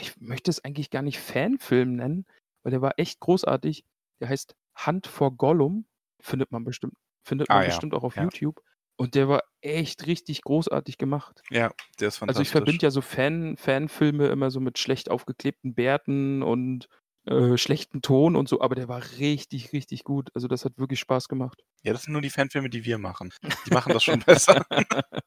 ich 0.00 0.20
möchte 0.20 0.50
es 0.50 0.64
eigentlich 0.64 0.90
gar 0.90 1.02
nicht 1.02 1.18
Fanfilm 1.18 1.96
nennen, 1.96 2.26
weil 2.62 2.70
der 2.70 2.82
war 2.82 2.92
echt 2.98 3.20
großartig. 3.20 3.84
Der 4.20 4.28
heißt 4.28 4.54
Hunt 4.86 5.06
for 5.06 5.36
Gollum. 5.36 5.86
Findet 6.22 6.52
man 6.52 6.64
bestimmt, 6.64 6.94
findet 7.26 7.50
Ah, 7.50 7.54
man 7.54 7.62
ja. 7.64 7.68
bestimmt 7.70 7.94
auch 7.94 8.04
auf 8.04 8.16
Ja. 8.16 8.22
YouTube. 8.22 8.62
Und 8.96 9.14
der 9.16 9.28
war 9.28 9.42
echt 9.62 10.06
richtig 10.06 10.42
großartig 10.42 10.98
gemacht. 10.98 11.42
ja, 11.50 11.72
der 11.98 12.08
ist 12.08 12.18
fantastisch. 12.18 12.28
Also 12.28 12.42
ich 12.42 12.50
verbinde 12.50 12.82
ja 12.86 12.90
so 12.90 13.00
Fan, 13.00 13.56
Fanfilme 13.56 14.28
immer 14.28 14.50
so 14.50 14.60
mit 14.60 14.78
schlecht 14.78 15.10
aufgeklebten 15.10 15.74
Bärten 15.74 16.42
und 16.42 16.88
äh, 17.26 17.56
schlechten 17.56 18.02
Ton 18.02 18.36
und 18.36 18.48
so, 18.48 18.60
aber 18.60 18.74
der 18.74 18.88
war 18.88 19.02
richtig, 19.18 19.72
richtig 19.72 20.04
gut. 20.04 20.28
Also 20.34 20.46
das 20.46 20.64
hat 20.64 20.78
wirklich 20.78 21.00
Spaß 21.00 21.28
gemacht. 21.28 21.62
Ja, 21.82 21.92
das 21.92 22.02
sind 22.02 22.12
nur 22.12 22.22
die 22.22 22.30
Fanfilme, 22.30 22.68
die 22.70 22.84
wir 22.84 22.98
machen. 22.98 23.32
Die 23.66 23.70
machen 23.72 23.92
das 23.92 24.04
schon 24.04 24.20
besser. 24.26 24.64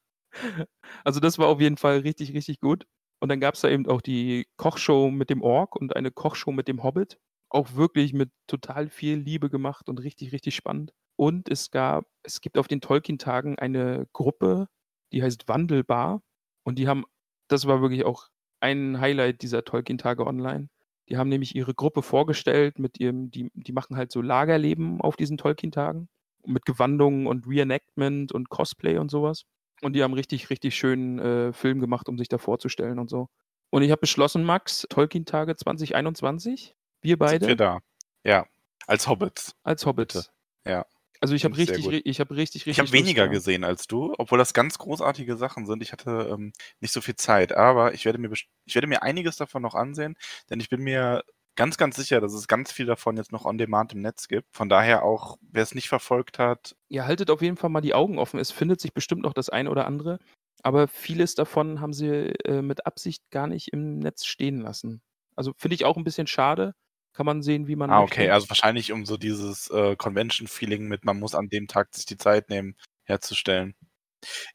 also 1.03 1.19
das 1.19 1.37
war 1.37 1.47
auf 1.47 1.59
jeden 1.59 1.77
Fall 1.77 1.99
richtig, 1.99 2.33
richtig 2.33 2.59
gut. 2.59 2.85
Und 3.19 3.29
dann 3.29 3.39
gab 3.39 3.55
es 3.55 3.61
da 3.61 3.69
eben 3.69 3.87
auch 3.87 4.01
die 4.01 4.47
Kochshow 4.57 5.09
mit 5.11 5.29
dem 5.29 5.41
Ork 5.41 5.75
und 5.75 5.95
eine 5.95 6.11
Kochshow 6.11 6.51
mit 6.51 6.67
dem 6.67 6.83
Hobbit. 6.83 7.17
Auch 7.49 7.75
wirklich 7.75 8.13
mit 8.13 8.31
total 8.47 8.89
viel 8.89 9.17
Liebe 9.17 9.49
gemacht 9.49 9.89
und 9.89 9.99
richtig, 9.99 10.31
richtig 10.33 10.55
spannend. 10.55 10.93
Und 11.17 11.49
es 11.49 11.71
gab, 11.71 12.05
es 12.23 12.41
gibt 12.41 12.57
auf 12.57 12.67
den 12.67 12.81
Tolkien-Tagen 12.81 13.57
eine 13.57 14.07
Gruppe, 14.13 14.67
die 15.13 15.23
heißt 15.23 15.47
Wandelbar. 15.47 16.21
Und 16.63 16.77
die 16.79 16.87
haben, 16.87 17.05
das 17.47 17.67
war 17.67 17.81
wirklich 17.81 18.05
auch 18.05 18.27
ein 18.59 18.99
Highlight 18.99 19.41
dieser 19.41 19.63
Tolkien-Tage 19.63 20.25
online. 20.25 20.69
Die 21.09 21.17
haben 21.17 21.29
nämlich 21.29 21.55
ihre 21.55 21.73
Gruppe 21.73 22.01
vorgestellt 22.01 22.79
mit 22.79 22.99
ihrem, 22.99 23.29
die, 23.31 23.51
die 23.53 23.71
machen 23.73 23.95
halt 23.95 24.11
so 24.11 24.21
Lagerleben 24.21 25.01
auf 25.01 25.15
diesen 25.15 25.37
Tolkien-Tagen. 25.37 26.09
Mit 26.45 26.65
Gewandungen 26.65 27.27
und 27.27 27.47
Reenactment 27.47 28.31
und 28.31 28.49
Cosplay 28.49 28.97
und 28.97 29.09
sowas. 29.09 29.45
Und 29.85 29.93
die 29.93 30.01
haben 30.01 30.13
richtig, 30.13 30.49
richtig 30.49 30.75
schönen 30.75 31.19
äh, 31.19 31.53
Film 31.53 31.79
gemacht, 31.79 32.09
um 32.09 32.17
sich 32.17 32.27
da 32.27 32.39
vorzustellen 32.39 32.97
und 32.97 33.07
so. 33.07 33.29
Und 33.69 33.83
ich 33.83 33.91
habe 33.91 33.99
beschlossen, 33.99 34.43
Max, 34.43 34.87
Tolkien-Tage 34.89 35.55
2021, 35.55 36.75
wir 37.03 37.19
beide. 37.19 37.45
Sind 37.45 37.49
wir 37.49 37.55
da? 37.55 37.79
Ja, 38.23 38.47
als 38.87 39.07
Hobbits. 39.07 39.55
Als 39.61 39.85
Hobbits. 39.85 40.15
Bitte. 40.15 40.27
Ja. 40.65 40.87
Also 41.21 41.35
ich 41.35 41.45
habe 41.45 41.55
richtig, 41.55 41.87
ich 42.03 42.19
habe 42.19 42.35
richtig, 42.35 42.65
richtig. 42.65 42.71
Ich 42.71 42.79
habe 42.79 42.91
weniger 42.93 43.27
gesehen 43.27 43.63
als 43.63 43.85
du, 43.85 44.15
obwohl 44.17 44.39
das 44.39 44.55
ganz 44.55 44.79
großartige 44.79 45.37
Sachen 45.37 45.67
sind. 45.67 45.83
Ich 45.83 45.91
hatte 45.91 46.29
ähm, 46.31 46.51
nicht 46.79 46.91
so 46.91 46.99
viel 46.99 47.15
Zeit, 47.15 47.53
aber 47.53 47.93
ich 47.93 48.05
werde 48.05 48.17
mir 48.17 48.31
ich 48.31 48.73
werde 48.73 48.87
mir 48.87 49.03
einiges 49.03 49.37
davon 49.37 49.61
noch 49.61 49.75
ansehen, 49.75 50.15
denn 50.49 50.59
ich 50.59 50.69
bin 50.69 50.81
mir 50.81 51.23
ganz, 51.55 51.77
ganz 51.77 51.95
sicher, 51.95 52.21
dass 52.21 52.33
es 52.33 52.47
ganz 52.47 52.71
viel 52.71 52.85
davon 52.85 53.17
jetzt 53.17 53.31
noch 53.31 53.45
on 53.45 53.57
demand 53.57 53.93
im 53.93 54.01
Netz 54.01 54.27
gibt. 54.27 54.47
Von 54.55 54.69
daher 54.69 55.03
auch, 55.03 55.37
wer 55.41 55.63
es 55.63 55.75
nicht 55.75 55.89
verfolgt 55.89 56.39
hat, 56.39 56.75
Ihr 56.89 57.05
haltet 57.05 57.29
auf 57.29 57.41
jeden 57.41 57.57
Fall 57.57 57.69
mal 57.69 57.81
die 57.81 57.93
Augen 57.93 58.19
offen. 58.19 58.39
Es 58.39 58.51
findet 58.51 58.79
sich 58.79 58.93
bestimmt 58.93 59.23
noch 59.23 59.33
das 59.33 59.49
eine 59.49 59.69
oder 59.69 59.85
andere, 59.85 60.19
aber 60.63 60.87
vieles 60.87 61.35
davon 61.35 61.81
haben 61.81 61.93
sie 61.93 62.07
äh, 62.07 62.61
mit 62.61 62.85
Absicht 62.85 63.29
gar 63.31 63.47
nicht 63.47 63.73
im 63.73 63.99
Netz 63.99 64.25
stehen 64.25 64.61
lassen. 64.61 65.01
Also 65.35 65.53
finde 65.57 65.75
ich 65.75 65.85
auch 65.85 65.97
ein 65.97 66.03
bisschen 66.03 66.27
schade. 66.27 66.73
Kann 67.13 67.25
man 67.25 67.41
sehen, 67.41 67.67
wie 67.67 67.77
man 67.77 67.89
ah, 67.89 68.01
möchte. 68.01 68.15
okay, 68.15 68.29
also 68.29 68.49
wahrscheinlich 68.49 68.91
um 68.91 69.05
so 69.05 69.15
dieses 69.15 69.69
äh, 69.69 69.95
Convention-Feeling 69.95 70.87
mit, 70.87 71.05
man 71.05 71.17
muss 71.17 71.33
an 71.33 71.47
dem 71.47 71.67
Tag 71.67 71.95
sich 71.95 72.05
die 72.05 72.17
Zeit 72.17 72.49
nehmen, 72.49 72.75
herzustellen. 73.03 73.73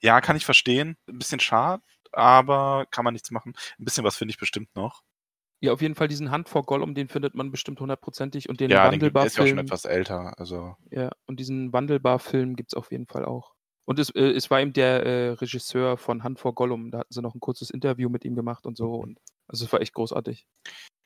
Ja, 0.00 0.21
kann 0.21 0.37
ich 0.37 0.45
verstehen. 0.45 0.97
Ein 1.09 1.19
bisschen 1.19 1.40
schade, 1.40 1.83
aber 2.12 2.87
kann 2.90 3.04
man 3.04 3.14
nichts 3.14 3.30
machen. 3.30 3.54
Ein 3.78 3.85
bisschen 3.85 4.04
was 4.04 4.16
finde 4.16 4.33
ich 4.33 4.38
bestimmt 4.38 4.75
noch. 4.75 5.02
Ja, 5.61 5.73
auf 5.73 5.83
jeden 5.83 5.95
Fall 5.95 6.09
diesen 6.09 6.31
Hand 6.31 6.49
vor 6.49 6.64
Gollum, 6.64 6.95
den 6.95 7.09
findet 7.09 7.35
man 7.35 7.50
bestimmt 7.50 7.81
hundertprozentig 7.81 8.49
und 8.49 8.61
den 8.61 8.71
ja, 8.71 8.88
den 8.88 8.99
gibt, 8.99 9.14
der 9.14 9.26
ist 9.26 9.37
ja 9.37 9.47
schon 9.47 9.59
etwas 9.59 9.85
älter. 9.85 10.33
Also, 10.38 10.75
Ja, 10.90 11.11
und 11.26 11.38
diesen 11.38 11.73
Wandelbar-Film 11.73 12.57
gibt 12.57 12.73
es 12.73 12.76
auf 12.76 12.90
jeden 12.90 13.07
Fall 13.07 13.26
auch. 13.26 13.55
Und 13.85 13.99
es, 13.99 14.09
äh, 14.11 14.31
es 14.31 14.50
war 14.50 14.61
eben 14.61 14.73
der 14.73 15.05
äh, 15.05 15.29
Regisseur 15.31 15.97
von 15.97 16.23
Hand 16.23 16.38
vor 16.38 16.55
Gollum. 16.55 16.90
Da 16.90 17.00
hatten 17.00 17.12
sie 17.12 17.21
noch 17.21 17.35
ein 17.35 17.40
kurzes 17.40 17.71
Interview 17.71 18.09
mit 18.09 18.25
ihm 18.25 18.37
gemacht 18.37 18.64
und 18.64 18.76
so. 18.76 18.95
Und 18.95 19.19
also 19.49 19.64
es 19.64 19.73
war 19.73 19.81
echt 19.81 19.95
großartig. 19.95 20.47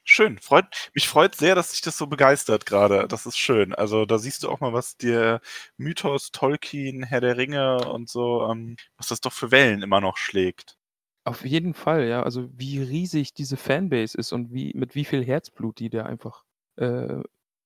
Schön, 0.07 0.39
freut, 0.39 0.91
mich 0.95 1.09
freut 1.09 1.35
sehr, 1.35 1.55
dass 1.55 1.71
sich 1.71 1.81
das 1.81 1.97
so 1.97 2.07
begeistert 2.07 2.67
gerade. 2.67 3.09
Das 3.09 3.25
ist 3.25 3.39
schön. 3.39 3.75
Also 3.75 4.05
da 4.05 4.19
siehst 4.19 4.43
du 4.43 4.51
auch 4.51 4.61
mal, 4.61 4.75
was 4.75 4.99
der 4.99 5.41
Mythos, 5.79 6.31
Tolkien, 6.31 7.05
Herr 7.05 7.23
der 7.23 7.39
Ringe 7.39 7.89
und 7.89 8.11
so, 8.11 8.47
ähm, 8.51 8.77
was 8.99 9.09
das 9.09 9.23
doch 9.23 9.33
für 9.33 9.51
Wellen 9.51 9.83
immer 9.83 10.03
noch 10.03 10.19
schlägt. 10.19 10.77
Auf 11.25 11.45
jeden 11.47 11.73
Fall, 11.75 12.07
ja. 12.07 12.23
Also 12.23 12.51
wie 12.53 12.83
riesig 12.83 13.33
diese 13.33 13.57
Fanbase 13.57 14.17
ist 14.17 14.33
und 14.33 14.53
wie, 14.53 14.73
mit 14.75 14.95
wie 14.95 15.05
viel 15.05 15.25
Herzblut 15.25 15.79
die 15.79 15.89
da 15.89 16.05
einfach 16.05 16.45
äh, 16.77 17.23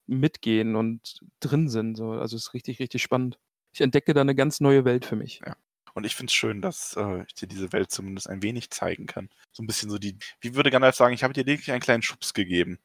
mitgehen 0.07 0.77
und 0.77 1.21
drin 1.41 1.69
sind. 1.69 1.97
So. 1.97 2.13
Also 2.13 2.37
es 2.37 2.45
ist 2.47 2.55
richtig, 2.55 2.79
richtig 2.79 3.03
spannend. 3.03 3.39
Ich 3.73 3.81
entdecke 3.81 4.15
da 4.15 4.21
eine 4.21 4.35
ganz 4.35 4.61
neue 4.61 4.85
Welt 4.85 5.05
für 5.05 5.17
mich. 5.17 5.41
Ja. 5.45 5.57
Und 5.95 6.05
ich 6.05 6.15
finde 6.15 6.31
es 6.31 6.35
schön, 6.35 6.63
dass 6.63 6.97
äh, 6.97 7.25
ich 7.27 7.35
dir 7.35 7.49
diese 7.49 7.73
Welt 7.73 7.91
zumindest 7.91 8.29
ein 8.29 8.43
wenig 8.43 8.71
zeigen 8.71 9.07
kann. 9.07 9.29
So 9.51 9.65
ein 9.65 9.67
bisschen 9.67 9.91
so 9.91 9.99
die, 9.99 10.17
wie 10.41 10.55
würde 10.55 10.71
Gandalf 10.71 10.95
sagen, 10.95 11.13
ich 11.13 11.25
habe 11.25 11.35
dir 11.35 11.45
lediglich 11.45 11.73
einen 11.73 11.81
kleinen 11.81 12.03
Schubs 12.03 12.35
gegeben. 12.35 12.79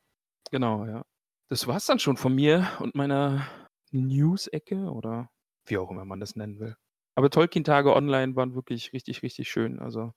Genau, 0.50 0.86
ja. 0.86 1.06
Das 1.50 1.68
war's 1.68 1.86
dann 1.86 2.00
schon 2.00 2.18
von 2.18 2.34
mir 2.34 2.68
und 2.80 2.96
meiner 2.96 3.48
News-Ecke 3.92 4.92
oder 4.92 5.30
wie 5.68 5.78
auch 5.78 5.92
immer 5.92 6.06
man 6.06 6.20
das 6.20 6.36
nennen 6.36 6.60
will. 6.60 6.76
Aber 7.16 7.30
Tolkien-Tage 7.30 7.96
online 7.96 8.36
waren 8.36 8.56
wirklich 8.56 8.92
richtig, 8.94 9.22
richtig 9.22 9.52
schön. 9.52 9.80
Also, 9.80 10.14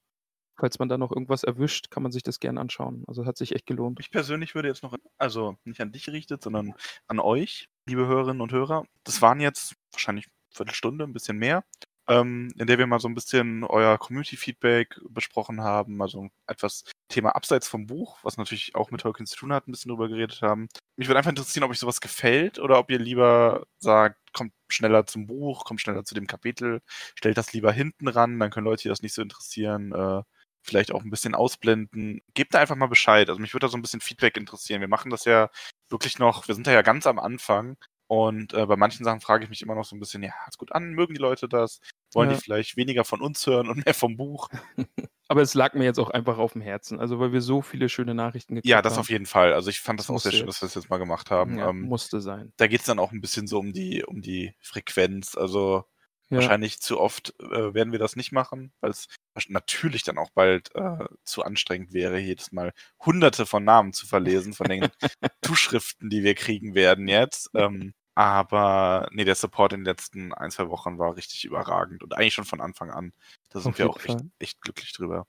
falls 0.56 0.78
man 0.78 0.88
da 0.88 0.98
noch 0.98 1.12
irgendwas 1.12 1.44
erwischt, 1.44 1.90
kann 1.90 2.02
man 2.02 2.12
sich 2.12 2.22
das 2.22 2.40
gerne 2.40 2.60
anschauen. 2.60 3.04
Also, 3.06 3.26
hat 3.26 3.36
sich 3.36 3.54
echt 3.54 3.66
gelohnt. 3.66 4.00
Ich 4.00 4.10
persönlich 4.10 4.54
würde 4.54 4.68
jetzt 4.68 4.82
noch, 4.82 4.96
also 5.18 5.56
nicht 5.64 5.80
an 5.80 5.92
dich 5.92 6.04
gerichtet, 6.04 6.42
sondern 6.42 6.74
an 7.08 7.20
euch, 7.20 7.68
liebe 7.86 8.06
Hörerinnen 8.06 8.40
und 8.40 8.52
Hörer. 8.52 8.84
Das 9.04 9.22
waren 9.22 9.40
jetzt 9.40 9.76
wahrscheinlich 9.92 10.26
eine 10.26 10.56
Viertelstunde, 10.56 11.04
ein 11.04 11.12
bisschen 11.12 11.38
mehr, 11.38 11.64
ähm, 12.08 12.52
in 12.56 12.66
der 12.66 12.78
wir 12.78 12.86
mal 12.86 13.00
so 13.00 13.08
ein 13.08 13.14
bisschen 13.14 13.64
euer 13.64 13.98
Community-Feedback 13.98 15.00
besprochen 15.10 15.60
haben, 15.62 16.00
also 16.00 16.28
etwas 16.46 16.84
Thema 17.08 17.34
abseits 17.34 17.68
vom 17.68 17.86
Buch, 17.86 18.18
was 18.22 18.36
natürlich 18.36 18.74
auch 18.74 18.90
mit 18.90 19.00
Tolkien 19.00 19.26
zu 19.26 19.36
tun 19.36 19.52
hat, 19.52 19.66
ein 19.66 19.72
bisschen 19.72 19.90
drüber 19.90 20.08
geredet 20.08 20.40
haben. 20.42 20.68
Mich 20.96 21.08
würde 21.08 21.18
einfach 21.18 21.30
interessieren, 21.30 21.64
ob 21.64 21.70
euch 21.70 21.78
sowas 21.78 22.00
gefällt 22.00 22.58
oder 22.58 22.78
ob 22.78 22.90
ihr 22.90 22.98
lieber 22.98 23.66
sagt, 23.78 24.18
kommt 24.32 24.52
schneller 24.68 25.06
zum 25.06 25.26
Buch, 25.26 25.64
kommt 25.64 25.80
schneller 25.80 26.04
zu 26.04 26.14
dem 26.14 26.26
Kapitel, 26.26 26.80
stellt 27.16 27.38
das 27.38 27.52
lieber 27.52 27.72
hinten 27.72 28.08
ran, 28.08 28.38
dann 28.38 28.50
können 28.50 28.66
Leute, 28.66 28.82
die 28.82 28.88
das 28.88 29.02
nicht 29.02 29.14
so 29.14 29.22
interessieren, 29.22 29.92
äh, 29.92 30.22
vielleicht 30.66 30.92
auch 30.92 31.02
ein 31.02 31.10
bisschen 31.10 31.34
ausblenden. 31.34 32.20
Gebt 32.34 32.54
da 32.54 32.60
einfach 32.60 32.76
mal 32.76 32.86
Bescheid. 32.88 33.28
Also 33.28 33.40
mich 33.40 33.54
würde 33.54 33.66
da 33.66 33.70
so 33.70 33.76
ein 33.78 33.82
bisschen 33.82 34.00
Feedback 34.00 34.36
interessieren. 34.36 34.80
Wir 34.80 34.88
machen 34.88 35.10
das 35.10 35.24
ja 35.24 35.48
wirklich 35.88 36.18
noch, 36.18 36.46
wir 36.48 36.54
sind 36.54 36.66
da 36.66 36.72
ja 36.72 36.82
ganz 36.82 37.06
am 37.06 37.18
Anfang. 37.18 37.76
Und 38.08 38.52
äh, 38.54 38.66
bei 38.66 38.76
manchen 38.76 39.04
Sachen 39.04 39.20
frage 39.20 39.42
ich 39.44 39.50
mich 39.50 39.62
immer 39.62 39.74
noch 39.74 39.84
so 39.84 39.96
ein 39.96 39.98
bisschen, 39.98 40.22
ja, 40.22 40.30
hat's 40.44 40.58
gut 40.58 40.70
an, 40.72 40.90
mögen 40.92 41.14
die 41.14 41.20
Leute 41.20 41.48
das? 41.48 41.80
Wollen 42.12 42.30
Ja. 42.30 42.36
die 42.36 42.40
vielleicht 42.42 42.76
weniger 42.76 43.04
von 43.04 43.20
uns 43.20 43.44
hören 43.46 43.68
und 43.68 43.76
mehr 43.84 43.94
vom 43.94 44.16
Buch? 44.16 44.48
Aber 45.28 45.42
es 45.42 45.54
lag 45.54 45.74
mir 45.74 45.82
jetzt 45.84 45.98
auch 45.98 46.10
einfach 46.10 46.38
auf 46.38 46.52
dem 46.52 46.62
Herzen. 46.62 47.00
Also, 47.00 47.18
weil 47.18 47.32
wir 47.32 47.40
so 47.40 47.62
viele 47.62 47.88
schöne 47.88 48.14
Nachrichten 48.14 48.54
gekriegt 48.54 48.70
Ja, 48.70 48.80
das 48.80 48.92
haben. 48.92 49.00
auf 49.00 49.10
jeden 49.10 49.26
Fall. 49.26 49.52
Also 49.54 49.70
ich 49.70 49.80
fand 49.80 49.98
das, 49.98 50.06
Das 50.06 50.14
auch 50.14 50.20
sehr 50.20 50.30
schön, 50.30 50.46
dass 50.46 50.62
wir 50.62 50.66
das 50.68 50.76
jetzt 50.76 50.88
mal 50.88 50.98
gemacht 50.98 51.32
haben. 51.32 51.58
Ja, 51.58 51.70
ähm, 51.70 51.80
musste 51.80 52.20
sein. 52.20 52.52
da 52.58 52.68
geht's 52.68 52.84
dann 52.84 53.00
auch 53.00 53.10
ein 53.10 53.20
bisschen 53.20 53.48
so 53.48 53.58
um 53.58 53.72
die, 53.72 54.04
um 54.04 54.20
die 54.22 54.54
Frequenz. 54.60 55.36
Also 55.36 55.84
Ja. 56.28 56.38
wahrscheinlich 56.38 56.80
zu 56.80 56.98
oft 56.98 57.38
äh, 57.40 57.72
werden 57.72 57.92
wir 57.92 58.00
das 58.00 58.16
nicht 58.16 58.32
machen, 58.32 58.72
weil 58.80 58.90
es 58.90 59.06
natürlich 59.48 60.02
dann 60.02 60.18
auch 60.18 60.30
bald 60.30 60.74
äh, 60.74 61.04
zu 61.22 61.44
anstrengend 61.44 61.92
wäre, 61.92 62.18
jedes 62.18 62.50
Mal 62.50 62.72
hunderte 63.04 63.46
von 63.46 63.62
Namen 63.62 63.92
zu 63.92 64.06
verlesen, 64.06 64.52
von 64.52 64.68
den 64.68 64.88
Zuschriften, 65.44 66.10
die 66.10 66.24
wir 66.24 66.34
kriegen 66.34 66.74
werden 66.74 67.06
jetzt. 67.06 67.50
Ähm, 67.54 67.94
aber 68.16 69.08
nee, 69.12 69.24
der 69.24 69.34
Support 69.34 69.74
in 69.74 69.80
den 69.80 69.84
letzten 69.84 70.32
ein, 70.32 70.50
zwei 70.50 70.68
Wochen 70.70 70.98
war 70.98 71.16
richtig 71.16 71.44
überragend 71.44 72.02
und 72.02 72.14
eigentlich 72.14 72.34
schon 72.34 72.46
von 72.46 72.60
Anfang 72.60 72.90
an. 72.90 73.12
Da 73.50 73.60
sind 73.60 73.78
wir 73.78 73.88
auch 73.88 74.02
echt, 74.02 74.20
echt 74.38 74.60
glücklich 74.62 74.92
drüber. 74.94 75.26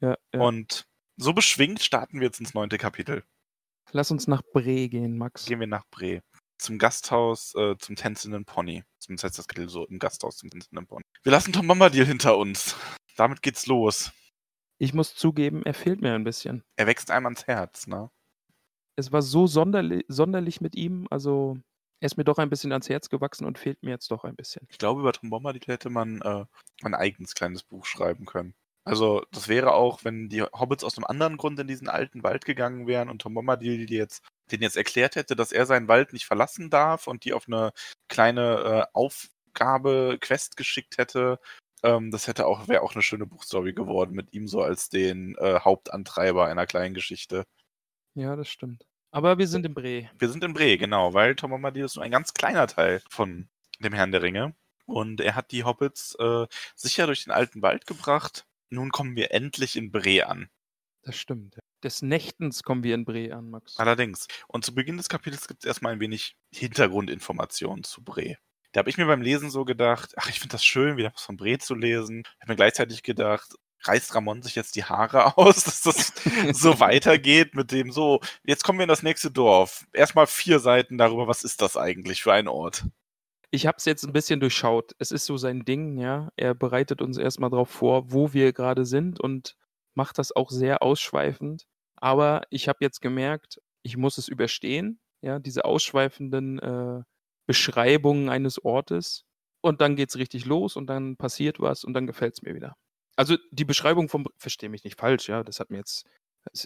Ja, 0.00 0.16
ja. 0.34 0.40
Und 0.40 0.86
so 1.16 1.32
beschwingt 1.34 1.82
starten 1.82 2.18
wir 2.18 2.26
jetzt 2.26 2.40
ins 2.40 2.54
neunte 2.54 2.78
Kapitel. 2.78 3.22
Lass 3.92 4.10
uns 4.10 4.26
nach 4.26 4.42
Bre 4.54 4.88
gehen, 4.88 5.18
Max. 5.18 5.44
Gehen 5.44 5.60
wir 5.60 5.66
nach 5.66 5.84
Bre. 5.90 6.22
Zum 6.60 6.76
Gasthaus, 6.78 7.54
äh, 7.54 7.76
zum 7.78 7.96
tänzenden 7.96 8.44
Pony. 8.44 8.84
Zumindest 8.98 9.24
heißt 9.24 9.38
das 9.38 9.48
Kapitel 9.48 9.70
so, 9.70 9.86
im 9.86 9.98
Gasthaus 9.98 10.36
zum 10.36 10.50
tänzenden 10.50 10.86
Pony. 10.86 11.02
Wir 11.22 11.32
lassen 11.32 11.54
Tom 11.54 11.66
Bombadil 11.66 12.04
hinter 12.04 12.36
uns. 12.36 12.76
Damit 13.16 13.40
geht's 13.40 13.66
los. 13.66 14.12
Ich 14.76 14.92
muss 14.92 15.14
zugeben, 15.14 15.62
er 15.64 15.72
fehlt 15.72 16.02
mir 16.02 16.14
ein 16.14 16.24
bisschen. 16.24 16.62
Er 16.76 16.86
wächst 16.86 17.10
einem 17.10 17.26
ans 17.26 17.46
Herz, 17.46 17.86
ne? 17.86 18.10
Es 18.96 19.10
war 19.10 19.22
so 19.22 19.46
sonderli 19.46 20.04
sonderlich 20.08 20.60
mit 20.60 20.74
ihm. 20.74 21.06
Also, 21.10 21.56
er 22.00 22.06
ist 22.06 22.18
mir 22.18 22.24
doch 22.24 22.36
ein 22.36 22.50
bisschen 22.50 22.72
ans 22.72 22.90
Herz 22.90 23.08
gewachsen 23.08 23.46
und 23.46 23.58
fehlt 23.58 23.82
mir 23.82 23.90
jetzt 23.90 24.10
doch 24.10 24.24
ein 24.24 24.36
bisschen. 24.36 24.66
Ich 24.68 24.76
glaube, 24.76 25.00
über 25.00 25.14
Tom 25.14 25.30
Bombadil 25.30 25.62
hätte 25.66 25.88
man 25.88 26.20
äh, 26.20 26.44
ein 26.82 26.94
eigenes 26.94 27.34
kleines 27.34 27.62
Buch 27.62 27.86
schreiben 27.86 28.26
können. 28.26 28.54
Also, 28.84 29.22
das 29.30 29.48
wäre 29.48 29.74
auch, 29.74 30.04
wenn 30.04 30.28
die 30.28 30.42
Hobbits 30.42 30.84
aus 30.84 30.96
einem 30.96 31.04
anderen 31.04 31.36
Grund 31.36 31.58
in 31.58 31.66
diesen 31.66 31.88
alten 31.88 32.22
Wald 32.22 32.44
gegangen 32.44 32.86
wären 32.86 33.10
und 33.10 33.20
Tom 33.20 33.34
Bombadil 33.34 33.86
die 33.86 33.96
jetzt, 33.96 34.24
den 34.50 34.62
jetzt 34.62 34.76
erklärt 34.76 35.16
hätte, 35.16 35.36
dass 35.36 35.52
er 35.52 35.66
seinen 35.66 35.88
Wald 35.88 36.12
nicht 36.12 36.26
verlassen 36.26 36.70
darf 36.70 37.06
und 37.06 37.24
die 37.24 37.34
auf 37.34 37.46
eine 37.46 37.72
kleine 38.08 38.86
äh, 38.94 38.98
Aufgabe, 38.98 40.18
Quest 40.20 40.56
geschickt 40.56 40.98
hätte. 40.98 41.38
Ähm, 41.82 42.10
das 42.10 42.26
hätte 42.26 42.46
auch, 42.46 42.68
wäre 42.68 42.82
auch 42.82 42.94
eine 42.94 43.02
schöne 43.02 43.26
Buchstory 43.26 43.72
geworden 43.74 44.14
mit 44.14 44.32
ihm 44.32 44.48
so 44.48 44.62
als 44.62 44.88
den 44.88 45.36
äh, 45.36 45.60
Hauptantreiber 45.60 46.46
einer 46.46 46.66
kleinen 46.66 46.94
Geschichte. 46.94 47.44
Ja, 48.14 48.36
das 48.36 48.48
stimmt. 48.48 48.86
Aber 49.12 49.38
wir 49.38 49.48
sind 49.48 49.66
in 49.66 49.74
Bre. 49.74 50.10
Wir 50.18 50.28
sind 50.28 50.44
in 50.44 50.54
Bre, 50.54 50.78
genau, 50.78 51.14
weil 51.14 51.34
Tom 51.34 51.50
Bombadil 51.50 51.84
ist 51.84 51.96
nur 51.96 52.04
ein 52.04 52.10
ganz 52.10 52.32
kleiner 52.32 52.66
Teil 52.66 53.02
von 53.08 53.48
dem 53.80 53.92
Herrn 53.92 54.12
der 54.12 54.22
Ringe. 54.22 54.54
Und 54.86 55.20
er 55.20 55.34
hat 55.36 55.52
die 55.52 55.64
Hobbits 55.64 56.16
äh, 56.16 56.46
sicher 56.74 57.06
durch 57.06 57.24
den 57.24 57.32
alten 57.32 57.62
Wald 57.62 57.86
gebracht. 57.86 58.46
Nun 58.70 58.90
kommen 58.90 59.16
wir 59.16 59.32
endlich 59.32 59.76
in 59.76 59.90
Bre 59.90 60.26
an. 60.26 60.48
Das 61.02 61.16
stimmt. 61.16 61.58
Des 61.82 62.02
Nächtens 62.02 62.62
kommen 62.62 62.84
wir 62.84 62.94
in 62.94 63.04
Bre 63.04 63.34
an, 63.34 63.50
Max. 63.50 63.76
Allerdings. 63.78 64.28
Und 64.48 64.64
zu 64.64 64.74
Beginn 64.74 64.96
des 64.96 65.08
Kapitels 65.08 65.48
gibt 65.48 65.64
es 65.64 65.68
erstmal 65.68 65.92
ein 65.92 66.00
wenig 66.00 66.36
Hintergrundinformationen 66.52 67.84
zu 67.84 68.04
Bre. 68.04 68.36
Da 68.72 68.78
habe 68.78 68.90
ich 68.90 68.98
mir 68.98 69.06
beim 69.06 69.22
Lesen 69.22 69.50
so 69.50 69.64
gedacht, 69.64 70.12
ach, 70.16 70.28
ich 70.28 70.38
finde 70.38 70.52
das 70.52 70.64
schön, 70.64 70.96
wieder 70.96 71.12
was 71.12 71.22
von 71.22 71.36
Bre 71.36 71.58
zu 71.58 71.74
lesen. 71.74 72.20
Ich 72.20 72.42
habe 72.42 72.52
mir 72.52 72.56
gleichzeitig 72.56 73.02
gedacht, 73.02 73.54
reißt 73.82 74.14
Ramon 74.14 74.42
sich 74.42 74.54
jetzt 74.54 74.76
die 74.76 74.84
Haare 74.84 75.36
aus, 75.38 75.64
dass 75.64 75.82
das 75.82 76.12
so 76.52 76.78
weitergeht 76.80 77.54
mit 77.54 77.72
dem 77.72 77.90
so, 77.90 78.20
jetzt 78.44 78.62
kommen 78.62 78.78
wir 78.78 78.84
in 78.84 78.88
das 78.88 79.02
nächste 79.02 79.30
Dorf. 79.30 79.86
Erstmal 79.92 80.26
vier 80.26 80.60
Seiten 80.60 80.98
darüber, 80.98 81.26
was 81.26 81.42
ist 81.42 81.62
das 81.62 81.76
eigentlich 81.76 82.22
für 82.22 82.32
ein 82.32 82.46
Ort? 82.46 82.84
Ich 83.50 83.66
habe 83.66 83.76
es 83.78 83.84
jetzt 83.84 84.04
ein 84.04 84.12
bisschen 84.12 84.40
durchschaut. 84.40 84.92
Es 84.98 85.10
ist 85.10 85.26
so 85.26 85.36
sein 85.36 85.64
Ding, 85.64 85.98
ja. 85.98 86.30
Er 86.36 86.54
bereitet 86.54 87.02
uns 87.02 87.18
erstmal 87.18 87.50
darauf 87.50 87.70
vor, 87.70 88.12
wo 88.12 88.32
wir 88.32 88.52
gerade 88.52 88.84
sind 88.84 89.20
und 89.20 89.56
macht 89.94 90.18
das 90.18 90.34
auch 90.34 90.50
sehr 90.50 90.82
ausschweifend. 90.82 91.66
Aber 91.96 92.42
ich 92.50 92.68
habe 92.68 92.78
jetzt 92.82 93.00
gemerkt, 93.00 93.60
ich 93.82 93.96
muss 93.96 94.18
es 94.18 94.28
überstehen, 94.28 95.00
ja, 95.22 95.38
diese 95.38 95.64
ausschweifenden 95.64 96.58
äh, 96.60 97.02
Beschreibungen 97.46 98.28
eines 98.28 98.64
Ortes. 98.64 99.24
Und 99.62 99.80
dann 99.80 99.96
geht's 99.96 100.16
richtig 100.16 100.46
los 100.46 100.76
und 100.76 100.86
dann 100.86 101.16
passiert 101.16 101.60
was 101.60 101.84
und 101.84 101.92
dann 101.94 102.06
gefällt's 102.06 102.42
mir 102.42 102.54
wieder. 102.54 102.76
Also 103.16 103.36
die 103.50 103.66
Beschreibung 103.66 104.08
vom, 104.08 104.26
verstehe 104.38 104.70
mich 104.70 104.84
nicht 104.84 104.98
falsch, 104.98 105.28
ja, 105.28 105.42
das 105.42 105.60
hat 105.60 105.70
mir 105.70 105.78
jetzt 105.78 106.06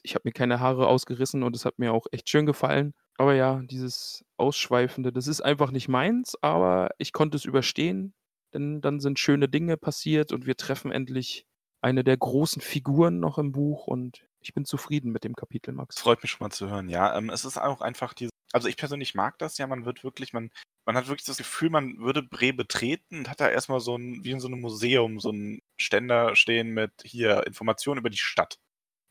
ich 0.03 0.15
habe 0.15 0.23
mir 0.25 0.33
keine 0.33 0.61
Haare 0.61 0.87
ausgerissen 0.87 1.43
und 1.43 1.57
es 1.57 1.65
hat 1.65 1.79
mir 1.79 1.93
auch 1.93 2.07
echt 2.13 2.29
schön 2.29 2.47
gefallen. 2.47 2.95
Aber 3.17 3.35
ja, 3.35 3.61
dieses 3.63 4.25
Ausschweifende, 4.37 5.13
das 5.13 5.27
ist 5.29 5.41
einfach 5.41 5.71
nicht 5.71 5.89
meins, 5.89 6.37
aber 6.43 6.91
ich 6.99 7.13
konnte 7.13 7.37
es 7.37 7.45
überstehen, 7.45 8.15
denn 8.53 8.81
dann 8.81 9.01
sind 9.01 9.19
schöne 9.19 9.49
Dinge 9.49 9.77
passiert 9.77 10.33
und 10.33 10.47
wir 10.47 10.57
treffen 10.57 10.91
endlich 10.91 11.47
eine 11.81 12.03
der 12.03 12.17
großen 12.17 12.61
Figuren 12.63 13.21
noch 13.21 13.39
im 13.39 13.53
Buch 13.53 13.87
und 13.87 14.27
ich 14.41 14.53
bin 14.53 14.65
zufrieden 14.65 15.13
mit 15.13 15.25
dem 15.25 15.35
Kapitel, 15.35 15.73
Max. 15.73 15.99
Freut 16.01 16.23
mich 16.23 16.33
schon 16.33 16.45
mal 16.45 16.51
zu 16.51 16.69
hören, 16.69 16.89
ja. 16.89 17.17
Ähm, 17.17 17.31
es 17.31 17.45
ist 17.45 17.59
auch 17.59 17.81
einfach 17.81 18.15
diese 18.15 18.31
also 18.53 18.69
ich 18.69 18.77
persönlich 18.77 19.17
mag 19.17 19.37
das 19.39 19.59
ja, 19.59 19.67
man 19.67 19.85
wird 19.85 20.05
wirklich 20.05 20.33
man 20.33 20.51
man 20.87 20.97
hat 20.97 21.09
wirklich 21.09 21.25
das 21.27 21.39
Gefühl, 21.39 21.71
man 21.71 21.99
würde 21.99 22.23
Bre 22.23 22.53
betreten 22.53 23.19
und 23.19 23.31
hat 23.31 23.41
da 23.41 23.49
erstmal 23.49 23.81
so 23.81 23.97
ein 23.97 24.23
wie 24.25 24.31
in 24.31 24.41
so 24.41 24.49
einem 24.49 24.61
Museum 24.61 25.19
so 25.19 25.31
ein 25.31 25.61
Ständer 25.81 26.37
stehen 26.37 26.71
mit 26.71 26.93
hier 27.05 27.47
Informationen 27.47 27.99
über 27.99 28.11
die 28.11 28.19
Stadt. 28.19 28.59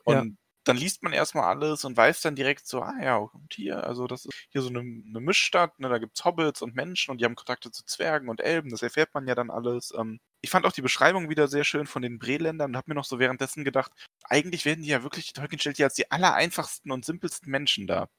Ja. 0.08 0.28
Dann 0.66 0.78
liest 0.78 1.04
man 1.04 1.14
erstmal 1.14 1.46
alles 1.46 1.84
und 1.86 1.98
weiß 1.98 2.22
dann 2.22 2.36
direkt 2.36 2.66
so, 2.68 2.82
ah 2.82 2.94
ja, 3.02 3.18
und 3.18 3.54
hier, 3.54 3.84
also 3.86 4.08
das 4.08 4.26
ist 4.26 4.34
hier 4.50 4.62
so 4.62 4.70
eine 4.70 4.82
'ne 4.84 5.20
Mischstadt, 5.20 5.78
ne, 5.80 5.90
da 5.90 5.98
gibt's 5.98 6.24
Hobbits 6.26 6.62
und 6.62 6.76
Menschen 6.76 7.12
und 7.12 7.20
die 7.22 7.26
haben 7.26 7.36
Kontakte 7.36 7.72
zu 7.72 7.84
Zwergen 7.86 8.30
und 8.30 8.40
Elben, 8.42 8.70
das 8.70 8.82
erfährt 8.82 9.14
man 9.14 9.28
ja 9.28 9.36
dann 9.36 9.50
alles. 9.52 9.94
Ähm, 9.98 10.20
ich 10.42 10.50
fand 10.50 10.66
auch 10.66 10.72
die 10.72 10.82
Beschreibung 10.82 11.30
wieder 11.30 11.48
sehr 11.48 11.64
schön 11.66 11.86
von 11.88 12.02
den 12.02 12.18
Breländern 12.20 12.72
und 12.72 12.78
habe 12.78 12.92
mir 12.92 12.96
noch 12.96 13.06
so 13.06 13.20
währenddessen 13.20 13.64
gedacht, 13.66 13.92
eigentlich 14.24 14.66
werden 14.66 14.82
die 14.84 14.90
ja 14.90 15.04
wirklich 15.04 15.34
Tolkien 15.34 15.60
stellt 15.60 15.78
die 15.78 15.84
als 15.84 15.96
die 15.96 16.12
allereinfachsten 16.12 16.92
und 16.92 17.06
simpelsten 17.06 17.50
Menschen 17.52 17.88
dar. 17.88 18.10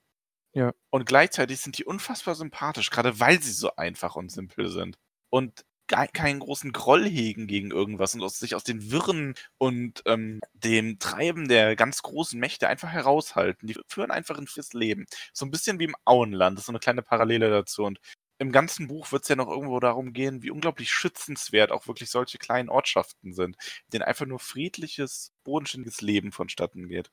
Ja. 0.55 0.73
Und 0.91 1.07
gleichzeitig 1.07 1.61
sind 1.61 1.79
die 1.79 1.85
unfassbar 1.85 2.35
sympathisch, 2.35 2.91
gerade 2.91 3.19
weil 3.21 3.43
sie 3.43 3.53
so 3.53 3.75
einfach 3.77 4.17
und 4.17 4.31
simpel 4.31 4.69
sind. 4.69 4.97
Und 5.31 5.65
keinen 5.89 6.41
großen 6.41 6.73
Groll 6.73 7.05
hegen 7.09 7.47
gegen 7.47 7.71
irgendwas 7.71 8.15
und 8.15 8.23
aus 8.23 8.39
sich 8.39 8.55
aus 8.55 8.65
den 8.65 8.91
Wirren 8.91 9.35
und, 9.59 10.03
ähm, 10.07 10.41
dem 10.55 10.99
Treiben 10.99 11.49
der 11.49 11.77
ganz 11.77 12.03
großen 12.03 12.39
Mächte 12.41 12.69
einfach 12.69 12.91
heraushalten. 12.91 13.67
Die 13.69 13.77
führen 13.89 14.11
einfach 14.11 14.39
'n 14.39 14.47
freies 14.47 14.73
Leben. 14.73 15.07
So 15.33 15.45
'n 15.47 15.51
bisschen 15.51 15.79
wie 15.79 15.85
im 15.85 15.97
Auenland, 16.05 16.57
das 16.59 16.63
ist 16.63 16.67
so 16.67 16.73
'ne 16.73 16.79
kleine 16.81 17.03
Parallele 17.03 17.51
dazu. 17.51 17.85
Und 17.85 17.99
im 18.39 18.51
ganzen 18.53 18.89
Buch 18.89 19.13
wird's 19.13 19.29
ja 19.29 19.37
noch 19.37 19.49
irgendwo 19.49 19.79
darum 19.81 20.13
gehen, 20.13 20.43
wie 20.43 20.51
unglaublich 20.51 20.91
schützenswert 20.93 21.71
auch 21.73 21.87
wirklich 21.87 22.11
solche 22.11 22.39
kleinen 22.39 22.69
Ortschaften 22.69 23.33
sind, 23.33 23.57
in 23.87 23.91
denen 23.93 24.03
einfach 24.05 24.27
nur 24.27 24.41
friedliches, 24.41 25.33
bodenständiges 25.45 26.01
Leben 26.01 26.33
vonstatten 26.33 26.89
geht. 26.89 27.11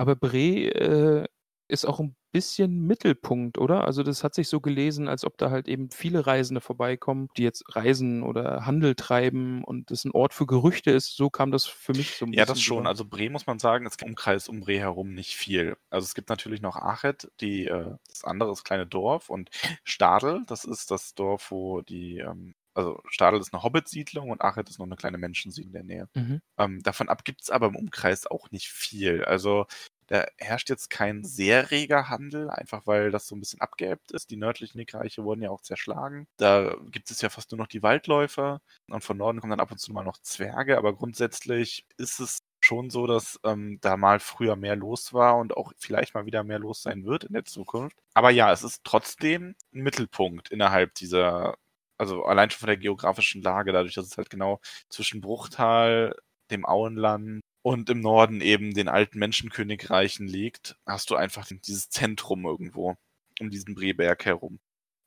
Aber 0.00 0.14
Bre, 0.14 0.70
äh, 0.70 1.28
ist 1.68 1.86
auch 1.86 2.00
'n 2.00 2.16
bisschen 2.32 2.82
Mittelpunkt, 2.86 3.58
oder? 3.58 3.84
Also, 3.84 4.02
das 4.02 4.24
hat 4.24 4.34
sich 4.34 4.48
so 4.48 4.60
gelesen, 4.60 5.08
als 5.08 5.24
ob 5.24 5.38
da 5.38 5.50
halt 5.50 5.68
eben 5.68 5.90
viele 5.90 6.26
Reisende 6.26 6.60
vorbeikommen, 6.60 7.28
die 7.36 7.42
jetzt 7.44 7.64
reisen 7.76 8.22
oder 8.22 8.66
Handel 8.66 8.94
treiben 8.96 9.64
und 9.64 9.90
das 9.90 10.04
'n 10.04 10.12
Ort 10.12 10.34
für 10.34 10.46
Gerüchte 10.46 10.90
ist. 10.90 11.16
So 11.16 11.30
kam 11.30 11.50
das 11.52 11.66
für 11.66 11.94
mich 11.94 12.16
so 12.16 12.24
'n 12.26 12.34
Ja, 12.34 12.44
das 12.44 12.60
schon. 12.60 12.86
rüber. 12.86 12.86
Also, 12.86 13.06
Bre 13.06 13.30
muss 13.30 13.46
man 13.46 13.58
sagen, 13.58 13.86
ist 13.86 14.02
im 14.02 14.08
Umkreis 14.10 14.48
um 14.48 14.60
Bre 14.60 14.78
herum 14.78 15.14
nicht 15.14 15.34
viel. 15.36 15.76
Also, 15.88 16.04
es 16.04 16.14
gibt 16.14 16.28
natürlich 16.28 16.60
noch 16.60 16.76
Achet, 16.76 17.30
die, 17.40 17.64
äh 17.66 17.96
das 18.08 18.24
andere, 18.24 18.50
das 18.50 18.64
kleine 18.64 18.86
Dorf 18.86 19.30
und 19.30 19.48
Stadel, 19.84 20.42
das 20.46 20.64
ist 20.64 20.90
das 20.90 21.14
Dorf, 21.14 21.50
wo 21.50 21.80
die, 21.80 22.18
ähm 22.18 22.54
also, 22.74 23.00
Stadel 23.08 23.40
ist 23.40 23.52
'ne 23.54 23.62
Hobbit-Siedlung 23.62 24.30
und 24.30 24.42
Achet 24.42 24.68
ist 24.68 24.78
noch 24.78 24.86
'ne 24.86 24.96
kleine 24.96 25.16
Menschensiedlung 25.18 25.68
in 25.74 25.86
der 25.88 25.96
Nähe. 25.96 26.08
Mhm. 26.16 26.38
Ähm, 26.58 26.80
davon 26.82 27.08
ab 27.08 27.24
gibt's 27.24 27.50
aber 27.50 27.66
im 27.68 27.76
Umkreis 27.76 28.26
auch 28.26 28.50
nicht 28.50 28.68
viel. 28.68 29.24
Also, 29.24 29.66
da 30.08 30.26
herrscht 30.38 30.70
jetzt 30.70 30.90
kein 30.90 31.24
sehr 31.24 31.70
reger 31.70 32.08
Handel, 32.10 32.50
einfach 32.50 32.86
weil 32.86 33.10
das 33.12 33.26
so 33.28 33.36
'n 33.36 33.40
bisschen 33.40 33.60
abgeebbt 33.62 34.12
ist. 34.12 34.30
Die 34.30 34.36
nördlichen 34.36 34.74
Königreiche 34.78 35.24
wurden 35.24 35.42
ja 35.42 35.50
auch 35.50 35.62
zerschlagen. 35.62 36.26
Da 36.38 36.76
gibt 36.90 37.10
es 37.10 37.20
ja 37.22 37.30
fast 37.30 37.52
nur 37.52 37.58
noch 37.58 37.68
die 37.68 37.82
Waldläufer 37.82 38.60
und 38.90 39.04
von 39.04 39.16
Norden 39.18 39.40
kommen 39.40 39.50
dann 39.50 39.60
ab 39.60 39.70
und 39.72 39.78
zu 39.78 39.92
mal 39.92 40.04
noch 40.04 40.18
Zwerge, 40.22 40.78
aber 40.78 40.94
grundsätzlich 40.96 41.86
ist 41.98 42.20
es 42.20 42.40
schon 42.60 42.90
so, 42.90 43.06
dass, 43.06 43.38
ähm, 43.44 43.78
da 43.82 43.96
mal 43.96 44.20
früher 44.20 44.56
mehr 44.56 44.76
los 44.76 45.12
war 45.14 45.36
und 45.38 45.56
auch 45.56 45.72
vielleicht 45.78 46.14
mal 46.14 46.26
wieder 46.26 46.44
mehr 46.44 46.58
los 46.58 46.82
sein 46.82 47.04
wird 47.06 47.24
in 47.24 47.34
der 47.34 47.44
Zukunft. 47.44 47.96
Aber 48.14 48.30
ja, 48.30 48.52
es 48.52 48.64
ist 48.64 48.82
trotzdem 48.84 49.54
'n 49.72 49.82
Mittelpunkt 49.82 50.50
innerhalb 50.50 50.94
dieser 50.94 51.56
also, 52.00 52.24
allein 52.24 52.50
schon 52.50 52.60
von 52.60 52.68
der 52.68 52.76
geografischen 52.76 53.42
Lage, 53.42 53.72
dadurch, 53.72 53.94
dass 53.94 54.06
es 54.06 54.16
halt 54.16 54.30
genau 54.30 54.60
zwischen 54.88 55.20
Bruchtal, 55.20 56.14
dem 56.50 56.64
Auenland 56.64 57.40
und 57.68 57.90
im 57.90 58.00
Norden 58.00 58.40
eben 58.40 58.74
den 58.74 58.88
alten 58.88 59.18
Menschenkönigreichen 59.18 60.26
liegt, 60.26 60.76
hast 60.86 61.10
du 61.10 61.16
einfach 61.16 61.46
dieses 61.46 61.90
Zentrum 61.90 62.44
irgendwo 62.46 62.96
um 63.40 63.50
diesen 63.50 63.74
Breberg 63.74 64.24
herum. 64.24 64.58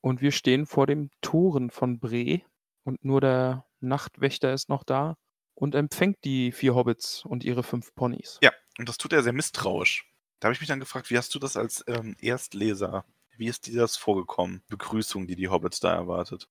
Und 0.02 0.22
wir 0.22 0.32
stehen 0.32 0.66
vor 0.66 0.88
den 0.88 1.10
Toren 1.22 1.70
von 1.72 2.00
Bre 2.00 2.42
und 2.84 3.04
nur 3.04 3.20
der 3.22 3.66
Nachtwächter 3.80 4.54
ist 4.54 4.70
noch 4.70 4.84
da 4.84 5.16
und 5.56 5.76
empfängt 5.76 6.18
die 6.24 6.52
4 6.52 6.76
Hobbits 6.76 7.26
und 7.26 7.44
ihre 7.44 7.64
5 7.64 7.94
Ponys. 7.96 8.40
Ja, 8.42 8.52
und 8.78 8.90
das 8.90 8.98
tut 8.98 9.14
er 9.14 9.24
sehr 9.24 9.34
misstrauisch. 9.34 10.06
Da 10.40 10.48
habe 10.48 10.54
ich 10.54 10.60
mich 10.60 10.68
dann 10.68 10.80
gefragt, 10.80 11.10
wie 11.12 11.18
hast 11.18 11.34
du 11.36 11.40
das 11.40 11.58
als, 11.58 11.84
ähm, 11.88 12.16
Erstleser 12.20 13.06
wie 13.38 13.48
ist 13.48 13.66
dir 13.66 13.80
das 13.80 13.98
vorgekommen? 13.98 14.62
Begrüßung, 14.68 15.26
die 15.26 15.36
die 15.36 15.48
Hobbits 15.50 15.80
da 15.80 15.94
erwartet? 15.96 16.48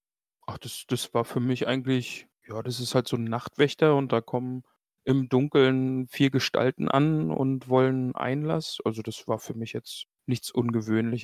Ach, 0.46 0.58
das 0.58 0.84
das 0.86 1.14
war 1.14 1.24
für 1.24 1.40
mich 1.40 1.66
eigentlich 1.66 2.28
ja, 2.46 2.62
das 2.62 2.80
ist 2.80 2.94
halt 2.94 3.06
so 3.08 3.16
'n 3.16 3.24
Nachtwächter 3.24 3.94
und 3.96 4.12
da 4.12 4.20
kommen 4.20 4.64
im 5.04 5.28
Dunkeln 5.28 6.08
4 6.08 6.30
Gestalten 6.30 6.88
an 6.88 7.30
und 7.30 7.68
wollen 7.68 8.14
Einlass. 8.14 8.78
Also, 8.84 9.02
das 9.02 9.26
war 9.28 9.38
für 9.38 9.54
mich 9.54 9.72
jetzt 9.72 10.06
nichts 10.26 10.50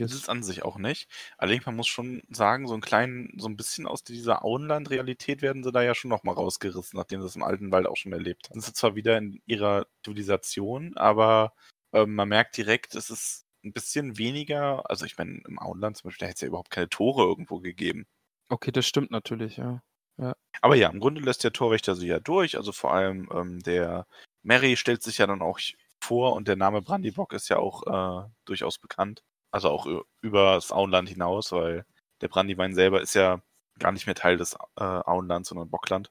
Das 0.06 0.12
Ungewöhnliches. 0.12 0.20
ist 0.20 0.28
an 0.28 0.42
sich 0.42 0.62
auch 0.62 0.78
nicht. 0.78 1.08
Allerdings, 1.36 1.66
man 1.66 1.74
muss 1.76 1.88
schon 1.88 2.22
sagen, 2.30 2.68
so 2.68 2.74
'n 2.74 2.80
kleinen 2.80 3.32
so 3.38 3.48
'n 3.48 3.56
bisschen 3.56 3.86
aus 3.86 4.04
dieser 4.04 4.44
Auenland-Realität 4.44 5.42
werden 5.42 5.64
sie 5.64 5.72
da 5.72 5.82
ja 5.82 5.94
schon 5.94 6.10
noch 6.10 6.22
mal 6.22 6.32
rausgerissen, 6.32 6.96
nachdem 6.96 7.20
sie 7.20 7.26
das 7.26 7.36
im 7.36 7.42
alten 7.42 7.72
Wald 7.72 7.86
auch 7.86 7.96
schon 7.96 8.12
erlebt 8.12 8.48
haben. 8.50 8.60
Sind 8.60 8.64
sie 8.66 8.72
zwar 8.74 8.94
wieder 8.94 9.18
in 9.18 9.40
ihrer 9.46 9.86
Zivilisation, 10.04 10.96
aber, 10.96 11.54
ähm, 11.92 12.14
man 12.14 12.28
merkt 12.28 12.56
direkt, 12.56 12.94
es 12.94 13.10
ist 13.10 13.46
'n 13.64 13.72
bisschen 13.72 14.16
weniger 14.18 14.88
also, 14.88 15.04
ich 15.06 15.16
meine, 15.18 15.40
im 15.48 15.58
Auenland 15.58 15.96
zum 15.96 16.08
Beispiel, 16.08 16.26
da 16.26 16.30
hätt's 16.30 16.40
ja 16.42 16.48
überhaupt 16.48 16.70
keine 16.70 16.88
Tore 16.88 17.24
irgendwo 17.24 17.58
gegeben. 17.60 18.06
Okay, 18.50 18.70
das 18.70 18.86
stimmt 18.86 19.10
natürlich, 19.10 19.56
ja. 19.56 19.82
Ja. 20.18 20.34
Aber 20.62 20.74
ja, 20.76 20.88
im 20.88 21.00
Grunde 21.00 21.20
lässt 21.20 21.44
der 21.44 21.52
Torwächter 21.52 21.94
sie 21.94 22.06
ja 22.08 22.20
durch. 22.20 22.56
Also, 22.56 22.72
vor 22.72 22.92
allem, 22.94 23.28
ähm, 23.32 23.60
der 23.62 24.06
Merry 24.42 24.76
stellt 24.76 25.02
sich 25.02 25.18
ja 25.18 25.26
dann 25.26 25.42
auch 25.42 25.58
vor 26.00 26.34
und 26.34 26.48
der 26.48 26.56
Name 26.56 26.82
Brandybock 26.82 27.32
ist 27.32 27.48
ja 27.48 27.58
auch, 27.58 27.82
äh, 28.26 28.28
durchaus 28.44 28.78
bekannt. 28.78 29.22
Also, 29.50 29.70
auch 29.70 29.86
ü 29.86 30.00
übers 30.22 30.72
Auenland 30.72 31.08
hinaus, 31.08 31.52
weil 31.52 31.84
der 32.22 32.28
Brandywein 32.28 32.74
selber 32.74 33.00
ist 33.02 33.14
ja 33.14 33.42
gar 33.78 33.92
nicht 33.92 34.06
mehr 34.06 34.14
Teil 34.14 34.36
des, 34.38 34.54
äh, 34.76 34.82
Auenlands, 34.84 35.48
sondern 35.50 35.68
Bockland. 35.70 36.10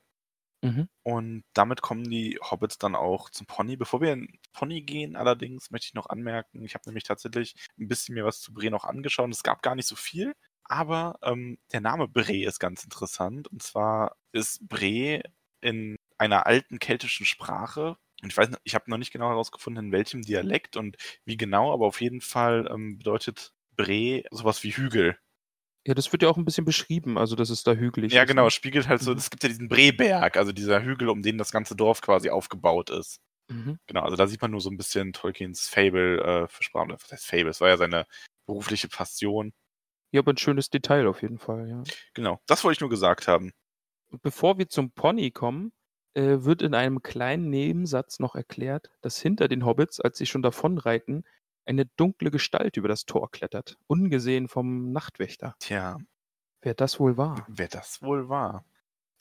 Mhm. 0.64 0.88
Und 1.08 1.44
damit 1.54 1.84
kommen 1.84 2.10
die 2.10 2.40
Hobbits 2.42 2.80
dann 2.80 2.96
auch 2.96 3.30
zum 3.30 3.46
Pony. 3.46 3.78
Bevor 3.78 4.02
wir 4.02 4.14
in 4.14 4.40
Pony 4.54 4.82
gehen 4.82 5.16
allerdings, 5.16 5.70
möchte 5.70 5.86
ich 5.90 5.94
noch 5.94 6.08
anmerken, 6.10 6.64
ich 6.66 6.74
habe 6.74 6.84
nämlich 6.88 7.04
tatsächlich 7.04 7.54
'n 7.78 7.88
bisschen 7.88 8.16
mir 8.16 8.26
was 8.26 8.42
zu 8.42 8.52
Bre 8.54 8.72
noch 8.72 8.86
angeschaut. 8.86 9.30
Es 9.32 9.44
gab 9.44 9.62
gar 9.62 9.76
nicht 9.76 9.88
so 9.88 9.96
viel, 9.96 10.34
aber, 10.66 11.20
ähm, 11.24 11.58
der 11.74 11.82
Name 11.82 12.08
Bre 12.08 12.44
ist 12.46 12.60
ganz 12.60 12.84
interessant. 12.84 13.48
Und 13.50 13.64
zwar 13.64 14.18
ist 14.32 14.68
Bre 14.68 15.24
in 15.62 15.98
einer 16.18 16.46
alten 16.48 16.80
keltischen 16.80 17.26
Sprache 17.26 17.98
und 18.24 18.32
ich 18.32 18.38
weiß 18.38 18.50
ich 18.64 18.76
habe 18.76 18.90
noch 18.90 18.98
nicht 18.98 19.12
genau 19.12 19.30
herausgefunden, 19.30 19.88
in 19.88 19.92
welchem 19.92 20.22
Dialekt 20.24 20.78
und 20.78 20.98
wie 21.26 21.38
genau, 21.38 21.74
aber 21.74 21.86
auf 21.88 22.02
jeden 22.02 22.22
Fall, 22.22 22.68
ähm, 22.72 22.98
bedeutet 23.00 23.54
Bre 23.76 24.24
so 24.32 24.46
was 24.46 24.64
wie 24.64 24.72
Hügel. 24.72 25.18
Ja, 25.88 25.94
das 25.94 26.12
wird 26.12 26.24
ja 26.24 26.30
auch 26.30 26.38
'n 26.38 26.46
bisschen 26.46 26.66
beschrieben, 26.66 27.16
also, 27.20 27.36
dass 27.36 27.52
es 27.52 27.62
da 27.64 27.74
hügelig 27.74 28.18
Ja, 28.18 28.24
ist, 28.24 28.26
genau, 28.26 28.46
ne? 28.46 28.48
es 28.48 28.54
spiegelt 28.54 28.88
halt 28.88 29.02
so 29.02 29.14
Mhm. 29.14 29.18
es 29.18 29.32
gibt 29.32 29.42
ja 29.44 29.50
diesen 29.50 29.68
Breberg, 29.68 30.38
also, 30.38 30.52
dieser 30.52 30.84
Hügel, 30.84 31.10
um 31.10 31.24
den 31.24 31.40
das 31.40 31.52
ganze 31.52 31.76
Dorf 31.76 32.02
quasi 32.02 32.30
aufgebaut 32.30 32.92
ist. 32.92 33.20
Mhm. 33.50 33.78
Genau, 33.88 34.02
also, 34.04 34.16
da 34.18 34.28
sieht 34.28 34.42
man 34.42 34.52
nur 34.52 34.62
so 34.62 34.70
'n 34.70 34.78
bisschen 34.78 35.14
Tolkiens 35.14 35.68
Faible, 35.70 36.20
äh, 36.46 36.48
für 36.50 36.64
Sprachen 36.64 36.92
was 36.92 37.12
heißt 37.12 37.26
Faible? 37.28 37.52
Es 37.52 37.62
war 37.62 37.70
ja 37.70 37.78
seine 37.78 38.08
berufliche 38.48 38.90
Passion. 38.90 39.54
Ja, 40.14 40.22
aber 40.22 40.32
'n 40.32 40.38
schönes 40.38 40.70
Detail 40.70 41.08
auf 41.08 41.22
jeden 41.22 41.38
Fall, 41.40 41.70
ja. 41.70 41.88
Genau, 42.16 42.42
das 42.48 42.64
wollte 42.64 42.78
ich 42.78 42.82
nur 42.82 42.90
gesagt 42.90 43.28
haben. 43.28 43.52
Und 44.12 44.22
bevor 44.22 44.58
wir 44.58 44.70
zum 44.70 44.92
Pony 44.92 45.32
kommen, 45.32 45.72
äh, 46.14 46.38
wird 46.44 46.62
in 46.62 46.74
einem 46.74 47.02
kleinen 47.02 47.50
Nebensatz 47.50 48.20
noch 48.20 48.36
erklärt, 48.36 48.90
dass 49.02 49.20
hinter 49.20 49.48
den 49.48 49.66
Hobbits, 49.66 50.00
als 50.00 50.18
sie 50.18 50.26
schon 50.26 50.42
davonreiten, 50.42 51.24
eine 51.66 51.86
dunkle 51.86 52.32
Gestalt 52.32 52.78
über 52.78 52.88
das 52.88 53.06
Tor 53.06 53.32
klettert, 53.32 53.78
ungesehen 53.88 54.48
vom 54.48 54.92
Nachtwächter. 54.92 55.56
Tja. 55.62 55.98
Wer 56.62 56.74
das 56.74 57.00
wohl 57.00 57.16
war? 57.16 57.48
Wer 57.48 57.68
das 57.70 58.04
wohl 58.04 58.30
war? 58.30 58.66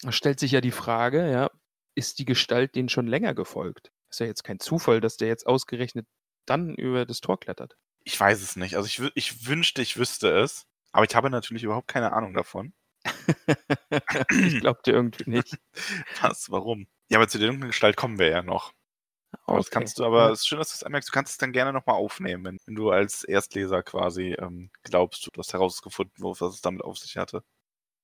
Da 0.03 0.13
stellt 0.13 0.39
sich 0.41 0.53
ja 0.53 0.61
die 0.61 0.71
Frage, 0.71 1.31
ja, 1.31 1.51
ist 1.95 2.19
die 2.19 2.25
Gestalt 2.25 2.75
denen 2.75 2.89
schon 2.89 3.07
länger 3.07 3.35
gefolgt? 3.35 3.93
Ist 4.11 4.21
ja 4.21 4.27
jetzt 4.27 4.45
kein 4.45 4.61
Zufall, 4.61 5.01
dass 5.01 5.17
der 5.17 5.29
jetzt 5.29 5.47
ausgerechnet 5.47 6.07
dann 6.47 6.75
über 6.75 7.07
das 7.07 7.21
Tor 7.21 7.39
klettert. 7.41 7.77
Ich 8.07 8.19
weiß 8.21 8.43
es 8.43 8.57
nicht. 8.57 8.77
Also, 8.77 8.87
ich 8.87 9.01
ich 9.15 9.47
wünschte, 9.47 9.81
ich 9.83 9.97
wüsste 9.97 10.29
es, 10.31 10.67
aber 10.95 11.05
ich 11.07 11.15
habe 11.17 11.31
natürlich 11.31 11.65
überhaupt 11.65 11.89
keine 11.89 12.15
Ahnung 12.15 12.35
davon. 12.35 12.75
Ich 14.47 14.59
glaube 14.59 14.81
dir 14.85 14.93
irgendwie 14.95 15.29
nicht. 15.31 15.59
Was? 16.23 16.51
Warum? 16.51 16.87
Ja, 17.11 17.19
aber 17.19 17.29
zu 17.29 17.39
der 17.39 17.49
dunklen 17.49 17.71
Gestalt 17.71 17.97
kommen 17.97 18.19
wir 18.19 18.29
ja 18.29 18.43
noch. 18.43 18.73
Aber 19.47 19.59
das 19.59 19.71
Okay, 19.71 19.71
kannst 19.71 19.99
du 19.99 20.05
aber 20.07 20.31
es 20.33 20.41
ist 20.41 20.49
schön, 20.49 20.59
dass 20.59 20.71
du's 20.73 20.85
anmerkst. 20.85 21.11
Du 21.11 21.15
kannst 21.15 21.33
es 21.33 21.39
dann 21.39 21.53
gerne 21.53 21.73
noch 21.73 21.87
mal 21.87 21.95
aufnehmen, 21.95 22.45
wenn 22.47 22.59
wenn 22.67 22.77
du 22.77 22.91
als 22.91 23.25
Erstleser 23.25 23.83
quasi, 23.85 24.35
ähm, 24.39 24.71
glaubst, 24.85 25.27
du 25.33 25.41
hast 25.41 25.53
herausgefunden, 25.55 26.15
was 26.25 26.41
es 26.43 26.63
damit 26.63 26.83
auf 26.85 26.99
sich 26.99 27.17
hatte. 27.19 27.45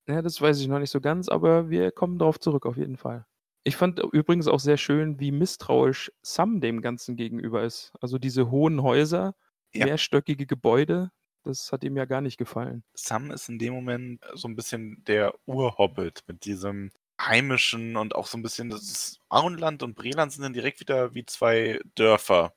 Ja, 0.09 0.23
das 0.23 0.41
weiß 0.41 0.61
ich 0.61 0.69
noch 0.69 0.79
nicht 0.79 0.91
so 0.91 1.01
ganz, 1.01 1.29
aber 1.29 1.71
wir 1.71 1.93
kommen 1.93 2.19
drauf 2.19 2.41
zurück 2.41 2.67
auf 2.67 2.77
jeden 2.77 2.97
Fall. 2.97 3.27
Ich 3.65 3.77
fand 3.77 3.99
übrigens 4.13 4.49
auch 4.49 4.59
sehr 4.61 4.77
schön, 4.79 5.21
wie 5.21 5.31
misstrauisch 5.33 6.11
Sam 6.23 6.61
dem 6.61 6.81
Ganzen 6.81 7.17
gegenüber 7.17 7.63
ist. 7.63 7.93
Also 8.01 8.19
diese 8.19 8.51
hohen 8.51 8.83
Häuser, 8.83 9.35
Ja. 9.73 9.87
mehrstöckige 9.87 10.47
Gebäude, 10.47 11.11
das 11.45 11.73
hat 11.73 11.85
ihm 11.85 11.97
ja 11.97 12.05
gar 12.05 12.21
nicht 12.21 12.39
gefallen. 12.39 12.85
Sam 12.95 13.31
ist 13.31 13.49
in 13.49 13.59
dem 13.59 13.73
Moment 13.75 14.23
so 14.35 14.49
ein 14.49 14.57
bisschen 14.57 15.03
der 15.05 15.35
Urhobbit 15.47 16.23
mit 16.27 16.45
diesem 16.45 16.91
heimischen 17.21 17.97
und 17.97 18.15
auch 18.15 18.27
so 18.27 18.39
ein 18.39 18.43
bisschen 18.43 18.71
das 18.71 19.19
Auenland 19.29 19.83
und 19.83 19.95
Breland 19.95 20.33
sind 20.33 20.43
dann 20.43 20.53
direkt 20.55 20.81
wieder 20.81 21.15
wie 21.15 21.25
zwei 21.27 21.81
Dörfer 21.95 22.55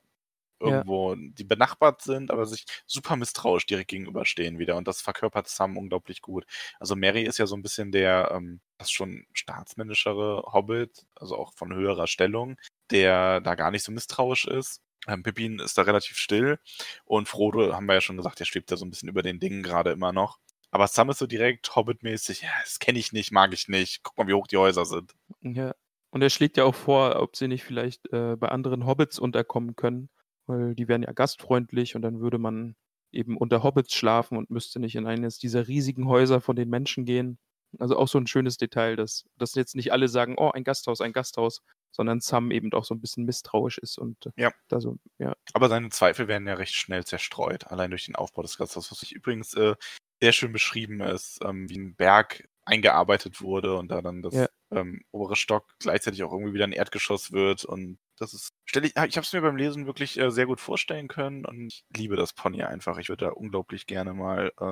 Ja. 0.66 0.86
irgendwo, 0.86 1.16
die 1.16 1.44
benachbart 1.46 2.02
sind, 2.04 2.32
aber 2.32 2.46
sich 2.46 2.66
super 2.88 3.16
misstrauisch 3.18 3.66
direkt 3.68 3.90
gegenüberstehen 3.90 4.60
wieder 4.60 4.78
und 4.78 4.88
das 4.88 5.02
verkörpert 5.02 5.48
Sam 5.50 5.78
unglaublich 5.78 6.22
gut. 6.22 6.46
Also 6.80 6.96
Mary 6.96 7.24
ist 7.24 7.40
ja 7.40 7.48
so 7.48 7.56
ein 7.58 7.64
bisschen 7.64 7.92
der 7.92 8.32
ähm, 8.34 8.62
fast 8.80 8.94
schon 8.94 9.26
staatsmännischere 9.34 10.44
Hobbit, 10.54 11.06
also 11.16 11.38
auch 11.38 11.54
von 11.56 11.74
höherer 11.74 12.08
Stellung, 12.08 12.58
der 12.92 13.42
da 13.42 13.56
gar 13.56 13.72
nicht 13.72 13.84
so 13.84 13.92
misstrauisch 13.92 14.46
ist. 14.48 14.82
Ähm, 15.08 15.24
Pippin 15.24 15.60
ist 15.60 15.78
da 15.78 15.84
relativ 15.84 16.18
still 16.18 16.60
und 17.06 17.28
Frodo, 17.28 17.74
haben 17.74 17.86
wir 17.86 17.96
ja 17.96 18.02
schon 18.02 18.18
gesagt, 18.18 18.40
der 18.40 18.46
schwebt 18.46 18.72
da 18.72 18.78
so 18.78 18.86
ein 18.86 18.90
bisschen 18.90 19.10
über 19.10 19.22
den 19.22 19.40
Dingen 19.40 19.64
gerade 19.64 19.92
immer 19.92 20.14
noch. 20.14 20.40
Aber 20.72 20.88
Sam 20.88 21.12
ist 21.12 21.20
so 21.20 21.28
direkt 21.28 21.76
Hobbit-mäßig, 21.76 22.42
ja, 22.42 22.50
das 22.64 22.80
kenne 22.80 22.98
ich 22.98 23.14
nicht, 23.14 23.32
mag 23.32 23.54
ich 23.54 23.68
nicht. 23.68 24.02
Guck 24.02 24.18
mal, 24.18 24.28
wie 24.28 24.34
hoch 24.34 24.48
die 24.48 24.58
Häuser 24.58 24.86
sind. 24.86 25.14
Ja. 25.42 25.76
Und 26.10 26.22
er 26.22 26.30
schlägt 26.32 26.58
ja 26.58 26.64
auch 26.64 26.76
vor, 26.76 27.22
ob 27.22 27.36
sie 27.36 27.48
nicht 27.48 27.64
vielleicht 27.64 28.12
äh, 28.12 28.36
bei 28.36 28.50
anderen 28.50 28.86
Hobbits 28.86 29.20
unterkommen 29.20 29.76
können, 29.76 30.10
weil 30.48 30.74
die 30.76 30.88
wären 30.88 31.04
ja 31.04 31.12
gastfreundlich 31.12 31.96
und 31.96 32.02
dann 32.02 32.22
würde 32.22 32.40
man 32.40 32.76
eben 33.12 33.38
unter 33.38 33.64
Hobbits 33.64 33.94
schlafen 33.94 34.38
und 34.38 34.50
müsste 34.50 34.80
nicht 34.80 34.96
in 34.96 35.06
eines 35.06 35.38
dieser 35.38 35.68
riesigen 35.68 36.08
Häuser 36.08 36.42
von 36.42 36.56
den 36.56 36.70
Menschen 36.70 37.06
gehen. 37.06 37.38
Also 37.80 37.98
auch 37.98 38.08
so 38.08 38.18
ein 38.18 38.28
schönes 38.28 38.58
Detail, 38.58 38.96
dass, 38.96 39.26
dass 39.38 39.56
jetzt 39.56 39.76
nicht 39.76 39.92
alle 39.92 40.08
sagen, 40.08 40.36
oh, 40.38 40.52
ein 40.52 40.64
Gasthaus, 40.64 41.02
ein 41.02 41.14
Gasthaus, 41.14 41.62
sondern 41.94 42.20
Sam 42.20 42.52
eben 42.52 42.74
auch 42.74 42.84
so 42.84 42.94
ein 42.94 43.00
bisschen 43.02 43.24
misstrauisch 43.26 43.78
ist 43.78 43.98
und 43.98 44.26
äh, 44.26 44.32
Ja. 44.36 44.52
da 44.68 44.82
so, 44.82 44.98
ja. 45.20 45.34
Aber 45.54 45.70
seine 45.70 45.90
Zweifel 45.90 46.28
werden 46.28 46.48
ja 46.48 46.56
recht 46.56 46.74
schnell 46.76 47.06
zerstreut, 47.06 47.68
allein 47.68 47.92
durch 47.92 48.06
den 48.06 48.16
Aufbau 48.16 48.42
des 48.42 48.58
Gasthauses, 48.58 48.92
was 48.92 49.04
ich 49.04 49.14
übrigens 49.14 49.54
äh, 49.54 49.76
sehr 50.22 50.32
schön 50.34 50.52
beschrieben 50.52 51.00
ist, 51.02 51.40
ähm, 51.46 51.70
wie 51.70 51.78
ein 51.80 51.96
Berg 51.96 52.48
eingearbeitet 52.66 53.42
wurde 53.42 53.76
und 53.76 53.90
da 53.90 54.02
dann 54.02 54.22
das 54.22 54.34
Ja. 54.34 54.48
ähm, 54.72 55.02
obere 55.12 55.36
Stock 55.36 55.74
gleichzeitig 55.80 56.24
auch 56.24 56.32
irgendwie 56.32 56.54
wieder 56.54 56.64
ein 56.66 56.72
Erdgeschoss 56.72 57.32
wird 57.32 57.66
und 57.66 58.00
das 58.18 58.34
ist, 58.34 58.50
stelle 58.66 58.88
ich, 58.88 58.94
ich 58.96 59.18
habe 59.18 59.26
es 59.26 59.34
mir 59.34 59.42
beim 59.42 59.58
Lesen 59.58 59.86
wirklich 59.86 60.18
äh, 60.20 60.32
sehr 60.32 60.46
gut 60.46 60.62
vorstellen 60.62 61.08
können 61.08 61.46
und 61.46 61.68
ich 61.68 61.84
liebe 61.96 62.16
das 62.16 62.32
Pony 62.34 62.64
einfach. 62.64 62.98
Ich 63.00 63.10
würde 63.10 63.26
da 63.26 63.32
unglaublich 63.32 63.86
gerne 63.86 64.14
mal 64.14 64.52
äh, 64.60 64.64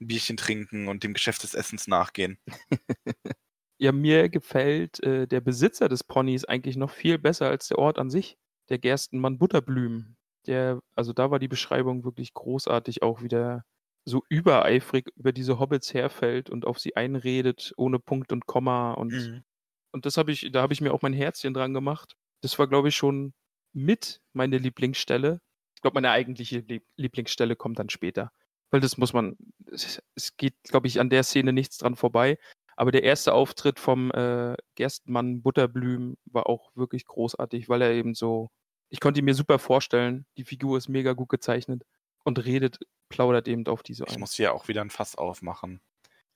ein 0.00 0.06
Bierchen 0.06 0.36
trinken 0.36 0.88
und 0.88 1.02
dem 1.04 1.12
Geschäft 1.12 1.42
des 1.42 1.54
Essens 1.54 1.86
nachgehen. 1.86 2.38
Ja, 3.78 3.92
mir 3.92 4.28
gefällt 4.28 5.02
äh, 5.02 5.26
der 5.26 5.40
Besitzer 5.40 5.88
des 5.88 6.04
Ponys 6.04 6.44
eigentlich 6.44 6.76
noch 6.76 6.90
viel 6.90 7.18
besser 7.18 7.48
als 7.48 7.68
der 7.68 7.78
Ort 7.78 7.98
an 7.98 8.10
sich. 8.10 8.36
Der 8.68 8.78
Gerstenmann 8.78 9.38
Butterblüm. 9.38 10.16
Der, 10.46 10.80
also 10.94 11.12
da 11.12 11.30
war 11.30 11.38
die 11.38 11.48
Beschreibung 11.48 12.04
wirklich 12.04 12.34
großartig, 12.34 13.02
auch 13.02 13.22
wie 13.22 13.28
der 13.28 13.64
so 14.04 14.22
übereifrig 14.28 15.08
über 15.16 15.32
diese 15.32 15.58
Hobbits 15.58 15.94
herfällt 15.94 16.50
und 16.50 16.66
auf 16.66 16.78
sie 16.78 16.94
einredet, 16.96 17.72
ohne 17.76 17.98
Punkt 17.98 18.32
und 18.32 18.46
Komma. 18.46 18.92
Und, 18.92 19.12
Mhm. 19.12 19.44
und 19.92 20.06
das 20.06 20.16
habe 20.18 20.30
ich, 20.32 20.50
da 20.52 20.60
habe 20.62 20.72
ich 20.74 20.80
mir 20.80 20.92
auch 20.92 21.02
mein 21.02 21.14
Herzchen 21.14 21.54
dran 21.54 21.72
gemacht. 21.74 22.14
Das 22.42 22.58
war, 22.58 22.68
glaube 22.68 22.88
ich, 22.88 22.96
schon 22.96 23.32
mit 23.72 24.20
meine 24.34 24.58
Lieblingsstelle. 24.58 25.40
Ich 25.74 25.80
glaube, 25.82 25.94
meine 25.96 26.10
eigentliche 26.10 26.58
Lieb 26.60 26.84
Lieblingsstelle 26.96 27.56
kommt 27.56 27.78
dann 27.78 27.88
später. 27.88 28.30
Weil 28.70 28.80
das 28.80 28.98
muss 28.98 29.12
man, 29.12 29.36
es, 29.70 30.02
es 30.14 30.36
geht, 30.36 30.54
glaube 30.64 30.86
ich, 30.86 31.00
an 31.00 31.10
der 31.10 31.22
Szene 31.22 31.52
nichts 31.52 31.78
dran 31.78 31.96
vorbei. 31.96 32.38
Aber 32.76 32.92
der 32.92 33.02
erste 33.04 33.32
Auftritt 33.32 33.78
vom 33.78 34.10
äh, 34.12 34.56
Gerstenmann 34.74 35.42
Butterblüm 35.42 36.16
war 36.26 36.48
auch 36.48 36.70
wirklich 36.74 37.04
großartig, 37.06 37.68
weil 37.68 37.82
er 37.82 37.92
eben 37.92 38.14
so, 38.14 38.50
ich 38.88 39.00
konnte 39.00 39.20
ihn 39.20 39.24
mir 39.24 39.34
super 39.34 39.58
vorstellen, 39.58 40.26
die 40.36 40.44
Figur 40.44 40.78
ist 40.78 40.88
mega 40.88 41.12
gut 41.12 41.28
gezeichnet 41.28 41.84
und 42.24 42.44
redet, 42.44 42.78
plaudert 43.08 43.48
eben 43.48 43.66
auf 43.66 43.82
diese 43.82 44.04
Ich 44.06 44.14
ein. 44.14 44.20
muss 44.20 44.34
hier 44.34 44.54
auch 44.54 44.68
wieder 44.68 44.80
ein 44.80 44.90
Fass 44.90 45.16
aufmachen. 45.16 45.80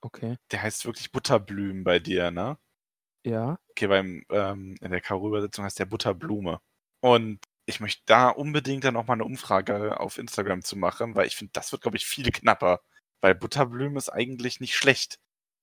Okay. 0.00 0.36
Der 0.52 0.62
heißt 0.62 0.86
wirklich 0.86 1.10
Butterblüm 1.10 1.84
bei 1.84 1.98
dir, 1.98 2.30
ne? 2.30 2.58
Ja. 3.24 3.58
Okay, 3.70 3.88
beim, 3.88 4.24
ähm, 4.30 4.76
in 4.80 4.90
der 4.90 5.00
Karo-Übersetzung 5.00 5.64
heißt 5.64 5.78
der 5.78 5.86
Butterblume. 5.86 6.60
Und 7.00 7.40
ich 7.66 7.80
möchte 7.80 8.02
da 8.06 8.30
unbedingt 8.30 8.84
dann 8.84 8.96
auch 8.96 9.06
mal 9.06 9.14
eine 9.14 9.24
Umfrage 9.24 10.00
auf 10.00 10.18
Instagram 10.18 10.62
zu 10.62 10.76
machen, 10.76 11.14
weil 11.14 11.26
ich 11.26 11.36
finde, 11.36 11.52
das 11.52 11.72
wird, 11.72 11.82
glaube 11.82 11.96
ich, 11.96 12.06
viel 12.06 12.30
knapper. 12.30 12.80
Weil 13.20 13.34
Butterblume 13.34 13.98
ist 13.98 14.08
eigentlich 14.08 14.60
nicht 14.60 14.76
schlecht. 14.76 15.18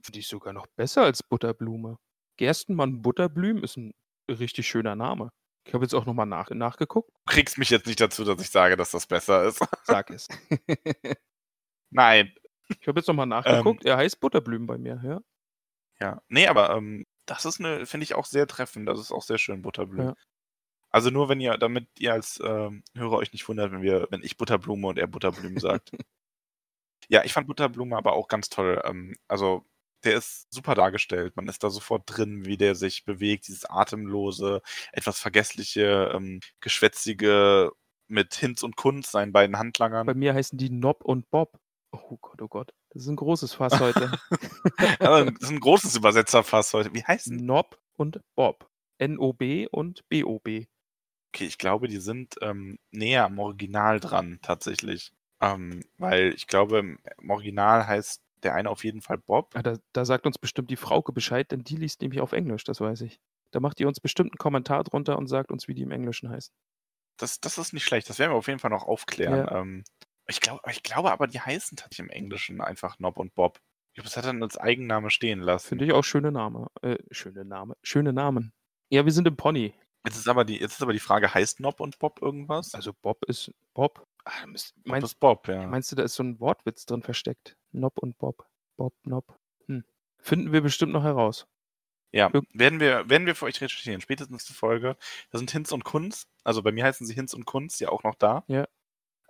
Finde 0.06 0.20
ich 0.20 0.28
sogar 0.28 0.54
noch 0.54 0.68
besser 0.68 1.02
als 1.02 1.24
Butterblume. 1.24 1.98
Gerstenmann 2.38 3.02
Butterblüm 3.02 3.64
ist 3.64 3.76
ein 3.76 3.92
richtig 4.30 4.68
schöner 4.68 4.96
Name. 4.96 5.32
Ich 5.68 5.74
habe 5.74 5.84
jetzt 5.84 5.96
auch 5.96 6.06
nochmal 6.06 6.28
nach, 6.28 6.52
nachgeguckt. 6.52 7.10
Du 7.10 7.34
kriegst 7.34 7.58
mich 7.58 7.72
jetzt 7.72 7.88
nicht 7.88 8.00
dazu, 8.00 8.24
dass 8.24 8.40
ich 8.40 8.52
sage, 8.52 8.78
dass 8.78 8.92
das 8.92 9.08
besser 9.08 9.46
ist. 9.46 9.66
Sag 9.84 10.12
es. 10.12 10.28
Nein. 11.90 12.36
ich 12.80 12.88
habe 12.88 13.00
jetzt 13.00 13.08
nochmal 13.08 13.26
nachgeguckt. 13.26 13.84
er 13.84 13.98
heißt 13.98 14.20
Butterblüm 14.20 14.68
bei 14.68 14.78
mir, 14.78 15.02
ja. 15.04 15.22
Ja. 16.00 16.22
Nee, 16.28 16.46
aber 16.46 16.76
ähm, 16.76 17.08
das 17.26 17.46
ist 17.46 17.60
eine, 17.60 17.88
finde 17.88 18.04
ich 18.04 18.14
auch 18.14 18.26
sehr 18.26 18.46
treffend. 18.46 18.88
Das 18.88 19.00
ist 19.00 19.12
auch 19.12 19.24
sehr 19.24 19.40
schön, 19.40 19.64
Butterblume. 19.64 20.10
Ja. 20.10 20.16
Also 20.92 21.10
nur 21.10 21.30
wenn 21.30 21.42
ihr, 21.42 21.58
damit 21.58 21.88
ihr 21.98 22.14
als 22.14 22.40
ähm, 22.46 22.84
Hörer 22.94 23.18
euch 23.18 23.34
nicht 23.34 23.48
wundert, 23.50 23.72
wenn 23.72 23.82
wir, 23.82 24.08
wenn 24.12 24.22
ich 24.22 24.38
Butterblume 24.38 24.86
und 24.86 25.00
er 25.00 25.08
Butterblume 25.08 25.60
sagt. 25.60 25.90
ja, 27.10 27.24
ich 27.24 27.34
fand 27.34 27.48
Butterblume 27.48 27.98
aber 27.98 28.14
auch 28.14 28.28
ganz 28.28 28.50
toll. 28.50 28.80
Ähm, 28.86 29.16
also 29.28 29.66
der 30.06 30.18
ist 30.18 30.48
super 30.54 30.76
dargestellt. 30.76 31.36
Man 31.36 31.48
ist 31.48 31.64
da 31.64 31.70
sofort 31.70 32.04
drin, 32.06 32.46
wie 32.46 32.58
der 32.58 32.76
sich 32.76 33.06
bewegt, 33.06 33.48
dieses 33.48 33.66
atemlose, 33.66 34.62
etwas 34.92 35.20
vergessliche, 35.20 36.12
ähm, 36.14 36.40
geschwätzige 36.62 37.72
mit 38.08 38.36
Hinz 38.36 38.64
und 38.64 38.76
Kunz, 38.76 39.12
seinen 39.12 39.34
beiden 39.34 39.58
Handlangern. 39.58 40.06
Bei 40.06 40.14
mir 40.14 40.34
heißen 40.34 40.58
die 40.58 40.70
Nob 40.70 41.04
und 41.04 41.30
Bob. 41.32 41.60
Oh 41.92 42.18
Gott, 42.22 42.42
oh 42.42 42.48
Gott. 42.48 42.74
Das 42.90 43.04
ist 43.04 43.10
ein 43.10 43.16
großes 43.16 43.54
Fass 43.54 43.80
heute. 43.80 44.12
Das 45.00 45.28
ist 45.40 45.50
ein 45.50 45.60
großes 45.60 45.96
Übersetzerfass 45.96 46.74
heute. 46.74 46.94
Wie 46.94 47.04
heißt 47.04 47.28
denn? 47.28 47.46
Nob 47.46 47.80
und 47.96 48.20
Bob. 48.36 48.70
N-O-B 48.98 49.68
und 49.68 50.08
B-O-B. 50.10 50.66
Okay, 51.34 51.46
ich 51.46 51.58
glaube, 51.58 51.88
die 51.88 51.98
sind 51.98 52.36
ähm, 52.42 52.80
näher 52.92 53.26
am 53.26 53.40
Original 53.40 54.00
dran, 54.00 54.40
tatsächlich. 54.42 55.12
Ähm, 55.42 55.84
weil 55.98 56.34
ich 56.34 56.48
glaube, 56.48 56.80
im 56.80 57.30
Original 57.30 57.88
heißt 57.88 58.22
der 58.44 58.56
eine 58.56 58.70
auf 58.70 58.84
jeden 58.84 59.02
Fall 59.02 59.18
Bob. 59.18 59.52
Ah, 59.56 59.64
da, 59.64 59.78
da 59.94 60.06
sagt 60.06 60.26
uns 60.26 60.38
bestimmt 60.38 60.70
die 60.70 60.76
Frauke 60.76 61.12
Bescheid, 61.12 61.52
denn 61.52 61.64
die 61.64 61.78
liest 61.78 62.02
nämlich 62.02 62.22
auf 62.22 62.34
Englisch, 62.34 62.64
das 62.64 62.82
weiß 62.82 63.02
ich. 63.02 63.20
Da 63.52 63.60
macht 63.60 63.80
ihr 63.80 63.88
uns 63.88 64.00
bestimmt 64.00 64.32
einen 64.32 64.38
Kommentar 64.38 64.84
drunter 64.84 65.18
und 65.18 65.28
sagt 65.28 65.52
uns, 65.52 65.68
wie 65.68 65.74
die 65.74 65.84
im 65.84 65.92
Englischen 65.92 66.30
heißen. 66.30 66.54
Das, 67.18 67.40
das 67.40 67.58
ist 67.58 67.74
nicht 67.74 67.86
schlecht. 67.86 68.10
Das 68.10 68.20
werden 68.20 68.32
wir 68.32 68.38
auf 68.38 68.48
jeden 68.48 68.60
Fall 68.60 68.72
noch 68.72 68.84
aufklären. 68.84 69.48
Ähm, 69.50 69.84
ich, 70.28 70.42
glaub, 70.42 70.60
ich 70.70 70.84
glaube 70.84 71.12
aber, 71.12 71.28
die 71.28 71.40
heißen 71.40 71.78
tatsächlich 71.78 72.06
im 72.06 72.10
Englischen 72.10 72.60
einfach 72.62 73.00
Nob 73.00 73.18
und 73.18 73.34
Bob. 73.34 73.62
Ich 73.92 73.96
glaube, 73.96 74.10
das 74.10 74.18
hat 74.18 74.26
er 74.26 74.34
dann 74.34 74.44
als 74.44 74.58
Eigenname 74.58 75.10
stehen 75.10 75.40
lassen. 75.40 75.70
Finde 75.70 75.86
ich 75.86 75.94
auch 75.94 76.04
schöne 76.04 76.32
Name. 76.32 76.68
Äh, 76.82 76.98
schöne 77.12 77.46
Name. 77.46 77.78
Schöne 77.82 78.12
Namen. 78.12 78.52
Ja, 78.90 79.06
wir 79.06 79.12
sind 79.14 79.28
im 79.28 79.38
Pony. 79.38 79.74
Jetzt 80.06 80.18
ist, 80.18 80.28
aber 80.28 80.44
die, 80.44 80.60
jetzt 80.60 80.74
ist 80.74 80.82
aber 80.82 80.94
die 80.94 81.00
Frage, 81.00 81.34
heißt 81.34 81.62
Nob 81.62 81.80
und 81.80 81.98
Bob 81.98 82.22
irgendwas? 82.22 82.74
Also 82.74 82.94
Bob 82.94 83.24
ist 83.26 83.52
Bob. 83.74 84.06
Bob 84.26 84.86
meinst, 84.86 85.06
ist 85.06 85.20
Bob, 85.20 85.48
ja. 85.48 85.68
meinst 85.68 85.92
du, 85.92 85.96
da 85.96 86.04
ist 86.04 86.16
so 86.16 86.24
ein 86.24 86.40
Wortwitz 86.40 86.86
drin 86.86 87.04
versteckt? 87.04 87.56
Nob 87.72 87.98
und 88.00 88.18
Bob. 88.18 88.48
Bob, 88.76 88.94
Nob. 89.04 89.38
Hm. 89.68 89.86
Finden 90.18 90.52
wir 90.52 90.62
bestimmt 90.62 90.94
noch 90.94 91.04
heraus. 91.04 91.48
Ja, 92.12 92.32
werden 92.54 92.80
wir, 92.80 93.10
werden 93.10 93.28
wir 93.28 93.36
für 93.36 93.46
euch 93.46 93.60
recherchieren. 93.60 94.00
Spätestens 94.00 94.46
zur 94.46 94.56
Folge. 94.56 94.96
Da 95.32 95.38
sind 95.38 95.52
Hinz 95.52 95.72
und 95.74 95.84
Kunz. 95.84 96.28
Also 96.46 96.64
bei 96.64 96.72
mir 96.72 96.86
heißen 96.86 97.06
sie 97.06 97.14
Hinz 97.14 97.34
und 97.34 97.46
Kunz 97.46 97.80
ja 97.80 97.90
auch 97.90 98.04
noch 98.04 98.16
da. 98.16 98.46
Ja. 98.48 98.68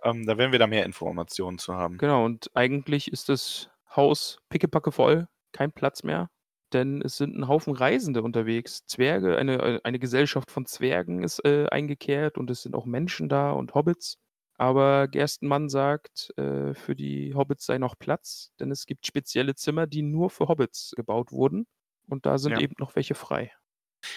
Ähm, 0.02 0.24
da 0.24 0.38
werden 0.38 0.52
wir 0.52 0.60
da 0.60 0.68
mehr 0.68 0.84
Informationen 0.84 1.58
zu 1.58 1.74
haben. 1.74 1.98
Genau, 1.98 2.24
und 2.24 2.50
eigentlich 2.54 3.10
ist 3.10 3.28
das 3.28 3.70
Haus 3.94 4.38
pickepacke 4.50 4.92
voll, 4.92 5.26
kein 5.52 5.72
Platz 5.72 6.02
mehr, 6.02 6.30
denn 6.72 7.02
es 7.02 7.16
sind 7.16 7.36
ein 7.36 7.48
Haufen 7.48 7.74
Reisende 7.74 8.22
unterwegs. 8.22 8.86
Zwerge, 8.86 9.36
eine, 9.36 9.80
eine 9.82 9.98
Gesellschaft 9.98 10.50
von 10.50 10.66
Zwergen 10.66 11.24
ist 11.24 11.44
äh, 11.44 11.66
eingekehrt 11.70 12.38
und 12.38 12.50
es 12.50 12.62
sind 12.62 12.76
auch 12.76 12.86
Menschen 12.86 13.28
da 13.28 13.50
und 13.50 13.74
Hobbits. 13.74 14.18
Aber 14.58 15.08
Gerstenmann 15.08 15.68
sagt, 15.68 16.32
äh, 16.38 16.74
für 16.74 16.96
die 16.96 17.34
Hobbits 17.34 17.66
sei 17.66 17.78
noch 17.78 17.98
Platz, 17.98 18.52
denn 18.60 18.70
es 18.70 18.86
gibt 18.86 19.06
spezielle 19.06 19.54
Zimmer, 19.54 19.86
die 19.86 20.02
nur 20.02 20.30
für 20.30 20.48
Hobbits 20.48 20.92
gebaut 20.96 21.32
wurden. 21.32 21.66
Und 22.08 22.26
da 22.26 22.38
sind 22.38 22.56
Ja. 22.56 22.60
eben 22.60 22.74
noch 22.78 22.96
welche 22.96 23.14
frei. 23.14 23.52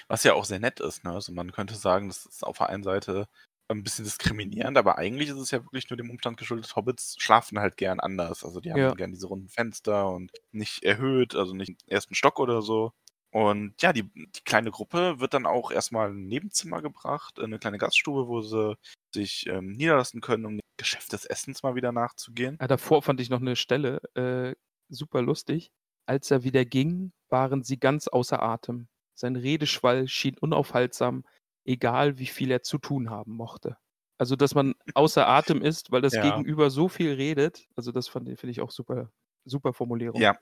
Was 0.09 0.23
ja 0.23 0.33
auch 0.33 0.45
sehr 0.45 0.59
nett 0.59 0.79
ist. 0.79 1.03
Ne? 1.03 1.11
Also 1.11 1.31
man 1.31 1.51
könnte 1.51 1.75
sagen, 1.75 2.07
das 2.09 2.25
ist 2.25 2.43
auf 2.43 2.57
der 2.57 2.69
einen 2.69 2.83
Seite 2.83 3.27
ein 3.71 3.83
bisschen 3.83 4.03
diskriminierend, 4.05 4.77
aber 4.79 4.97
eigentlich 4.97 5.29
ist 5.29 5.35
es 5.37 5.51
ja 5.51 5.63
wirklich 5.63 5.87
nur 5.91 5.97
dem 5.97 6.09
Umstand 6.09 6.37
geschuldet, 6.37 6.75
Hobbits 6.75 7.15
schlafen 7.19 7.59
halt 7.59 7.77
gern 7.77 7.99
anders. 7.99 8.43
Also 8.43 8.59
die 8.61 8.73
haben 8.73 8.87
Ja. 8.87 8.95
gern 8.95 9.11
diese 9.11 9.27
runden 9.27 9.47
Fenster 9.49 10.09
und 10.09 10.31
nicht 10.51 10.83
erhöht, 10.83 11.35
also 11.35 11.53
nicht 11.53 11.69
im 11.69 11.77
ersten 11.87 12.15
Stock 12.15 12.39
oder 12.39 12.63
so. 12.63 12.93
Und 13.31 13.79
ja, 13.81 13.93
die, 13.93 14.03
die 14.03 14.41
kleine 14.43 14.71
Gruppe 14.71 15.19
wird 15.19 15.33
dann 15.33 15.45
auch 15.45 15.71
erstmal 15.71 16.09
in 16.09 16.23
ein 16.23 16.27
Nebenzimmer 16.27 16.81
gebracht, 16.81 17.37
in 17.37 17.45
eine 17.45 17.59
kleine 17.59 17.77
Gaststube, 17.77 18.27
wo 18.27 18.41
sie 18.41 18.75
sich 19.13 19.45
ähm, 19.47 19.73
niederlassen 19.73 20.21
können, 20.21 20.45
um 20.45 20.53
dem 20.57 20.61
Geschäft 20.77 21.13
des 21.13 21.25
Essens 21.25 21.61
mal 21.61 21.75
wieder 21.75 21.91
nachzugehen. 21.91 22.55
Ah, 22.59 22.67
davor 22.67 23.03
fand 23.03 23.21
ich 23.21 23.29
noch 23.29 23.41
eine 23.41 23.55
Stelle 23.55 24.01
äh, 24.15 24.55
super 24.89 25.21
lustig. 25.21 25.71
Als 26.07 26.31
er 26.31 26.43
wieder 26.43 26.65
ging, 26.65 27.11
waren 27.29 27.63
sie 27.63 27.77
ganz 27.79 28.07
außer 28.07 28.41
Atem. 28.41 28.87
Sein 29.13 29.35
Redeschwall 29.35 30.07
schien 30.07 30.37
unaufhaltsam, 30.39 31.23
egal 31.65 32.17
wie 32.17 32.25
viel 32.25 32.49
er 32.49 32.63
zu 32.63 32.79
tun 32.79 33.11
haben 33.11 33.33
mochte. 33.33 33.77
Also, 34.17 34.35
dass 34.35 34.55
man 34.55 34.73
außer 34.95 35.27
Atem 35.27 35.61
ist, 35.61 35.91
weil 35.91 36.01
das 36.01 36.15
Ja. 36.15 36.23
Gegenüber 36.23 36.71
so 36.71 36.87
viel 36.87 37.13
redet. 37.13 37.67
Also, 37.75 37.91
das 37.91 38.07
fand 38.07 38.27
finde 38.39 38.51
ich 38.51 38.61
auch 38.61 38.71
super 38.71 39.11
super 39.45 39.73
Formulierung. 39.73 40.21
Ja, 40.21 40.37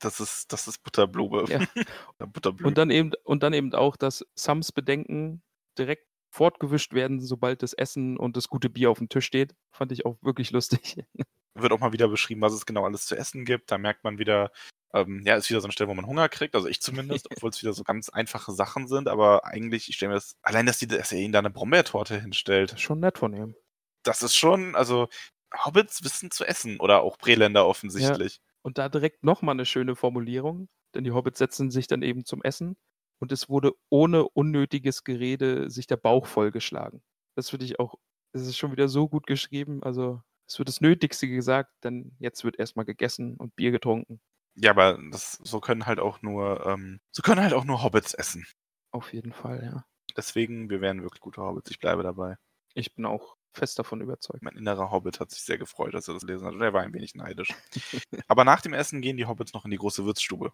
das 0.00 0.20
ist 0.20 0.52
das 0.52 0.68
ist 0.68 0.82
Butterblube. 0.82 1.44
Ja. 1.48 1.58
Oder 2.18 2.26
Butterblüten. 2.26 2.66
Und 2.66 2.78
dann 2.78 2.90
eben 2.90 3.12
und 3.24 3.42
dann 3.42 3.52
eben 3.52 3.74
auch, 3.74 3.96
dass 3.96 4.26
Sams 4.34 4.72
Bedenken 4.72 5.42
direkt 5.78 6.06
fortgewischt 6.32 6.92
werden, 6.92 7.20
sobald 7.20 7.62
das 7.62 7.72
Essen 7.72 8.16
und 8.16 8.36
das 8.36 8.48
gute 8.48 8.70
Bier 8.70 8.90
auf 8.90 8.98
dem 8.98 9.08
Tisch 9.08 9.26
steht. 9.26 9.54
Fand 9.72 9.92
ich 9.92 10.06
auch 10.06 10.16
wirklich 10.22 10.50
lustig. 10.50 11.04
wird 11.54 11.72
auch 11.72 11.80
mal 11.80 11.92
wieder 11.92 12.08
beschrieben, 12.08 12.40
was 12.40 12.52
es 12.52 12.66
genau 12.66 12.84
alles 12.84 13.06
zu 13.06 13.16
essen 13.16 13.44
gibt. 13.44 13.70
Da 13.70 13.78
merkt 13.78 14.04
man 14.04 14.18
wieder, 14.18 14.50
ähm, 14.94 15.22
ja, 15.24 15.36
ist 15.36 15.50
wieder 15.50 15.60
so 15.60 15.66
eine 15.66 15.72
Stelle, 15.72 15.88
wo 15.88 15.94
man 15.94 16.06
Hunger 16.06 16.28
kriegt, 16.28 16.54
also 16.54 16.68
ich 16.68 16.80
zumindest, 16.80 17.28
obwohl 17.30 17.50
es 17.50 17.60
wieder 17.62 17.72
so 17.72 17.84
ganz 17.84 18.08
einfache 18.08 18.52
Sachen 18.52 18.88
sind, 18.88 19.08
aber 19.08 19.44
eigentlich, 19.44 19.88
ich 19.88 19.96
stelle 19.96 20.10
mir 20.10 20.14
das, 20.14 20.36
allein, 20.42 20.66
dass, 20.66 20.78
die, 20.78 20.86
dass 20.86 21.12
er 21.12 21.18
ihnen 21.18 21.32
da 21.32 21.38
eine 21.40 21.50
Brombeertorte 21.50 22.20
hinstellt, 22.20 22.78
schon 22.78 23.00
nett 23.00 23.18
von 23.18 23.34
ihm. 23.34 23.54
das 24.02 24.22
ist 24.22 24.36
schon, 24.36 24.74
also 24.74 25.08
Hobbits 25.52 26.04
wissen 26.04 26.30
zu 26.30 26.44
essen 26.44 26.78
oder 26.78 27.02
auch 27.02 27.18
Breländer 27.18 27.66
offensichtlich. 27.66 28.40
Und 28.62 28.78
da 28.78 28.88
direkt 28.88 29.24
nochmal 29.24 29.54
eine 29.54 29.64
schöne 29.64 29.96
Formulierung, 29.96 30.68
denn 30.94 31.04
die 31.04 31.12
Hobbits 31.12 31.38
setzen 31.38 31.70
sich 31.70 31.86
dann 31.86 32.02
eben 32.02 32.24
zum 32.24 32.42
Essen 32.42 32.76
und 33.20 33.32
es 33.32 33.48
wurde 33.48 33.72
ohne 33.88 34.28
unnötiges 34.28 35.04
Gerede 35.04 35.70
sich 35.70 35.86
der 35.86 35.96
Bauch 35.96 36.26
vollgeschlagen. 36.26 37.02
Das 37.36 37.50
finde 37.50 37.66
ich 37.66 37.78
auch, 37.78 37.94
das 38.32 38.42
ist 38.42 38.56
schon 38.58 38.72
wieder 38.72 38.88
so 38.88 39.08
gut 39.08 39.26
geschrieben. 39.26 39.82
Also 39.82 40.22
es 40.48 40.58
wird 40.58 40.68
das 40.68 40.80
Nötigste 40.80 41.28
gesagt, 41.28 41.72
denn 41.84 42.16
jetzt 42.18 42.44
wird 42.44 42.58
erstmal 42.58 42.84
gegessen 42.84 43.36
und 43.36 43.54
Bier 43.56 43.70
getrunken. 43.70 44.20
Ja, 44.56 44.72
aber 44.72 44.98
das, 45.10 45.38
so 45.42 45.60
können 45.60 45.86
halt 45.86 46.00
auch 46.00 46.22
nur, 46.22 46.66
ähm, 46.66 47.00
so 47.12 47.22
können 47.22 47.40
halt 47.40 47.54
auch 47.54 47.64
nur 47.64 47.82
Hobbits 47.82 48.14
essen. 48.14 48.46
Auf 48.90 49.12
jeden 49.12 49.32
Fall, 49.32 49.62
ja. 49.62 49.84
Deswegen, 50.16 50.70
wir 50.70 50.80
werden 50.80 51.02
wirklich 51.02 51.20
gute 51.20 51.40
Hobbits. 51.40 51.70
Ich 51.70 51.78
bleibe 51.78 52.02
dabei. 52.02 52.36
Ich 52.74 52.94
bin 52.94 53.06
auch 53.06 53.36
fest 53.52 53.78
davon 53.78 54.00
überzeugt. 54.00 54.42
Mein 54.42 54.56
innerer 54.56 54.90
Hobbit 54.90 55.18
hat 55.20 55.30
sich 55.30 55.42
sehr 55.42 55.56
gefreut, 55.58 55.94
dass 55.94 56.08
er 56.08 56.14
das 56.14 56.22
lesen 56.24 56.46
hat. 56.46 56.54
Und 56.54 56.60
er 56.62 56.72
war 56.74 56.82
ein 56.82 56.92
wenig 56.94 57.14
neidisch. 57.14 57.56
aber 58.28 58.44
nach 58.44 58.60
dem 58.62 58.74
Essen 58.74 59.00
gehen 59.02 59.16
die 59.16 59.26
Hobbits 59.26 59.52
noch 59.54 59.64
in 59.64 59.70
die 59.70 59.78
große 59.78 60.04
Wirtsstube. 60.04 60.52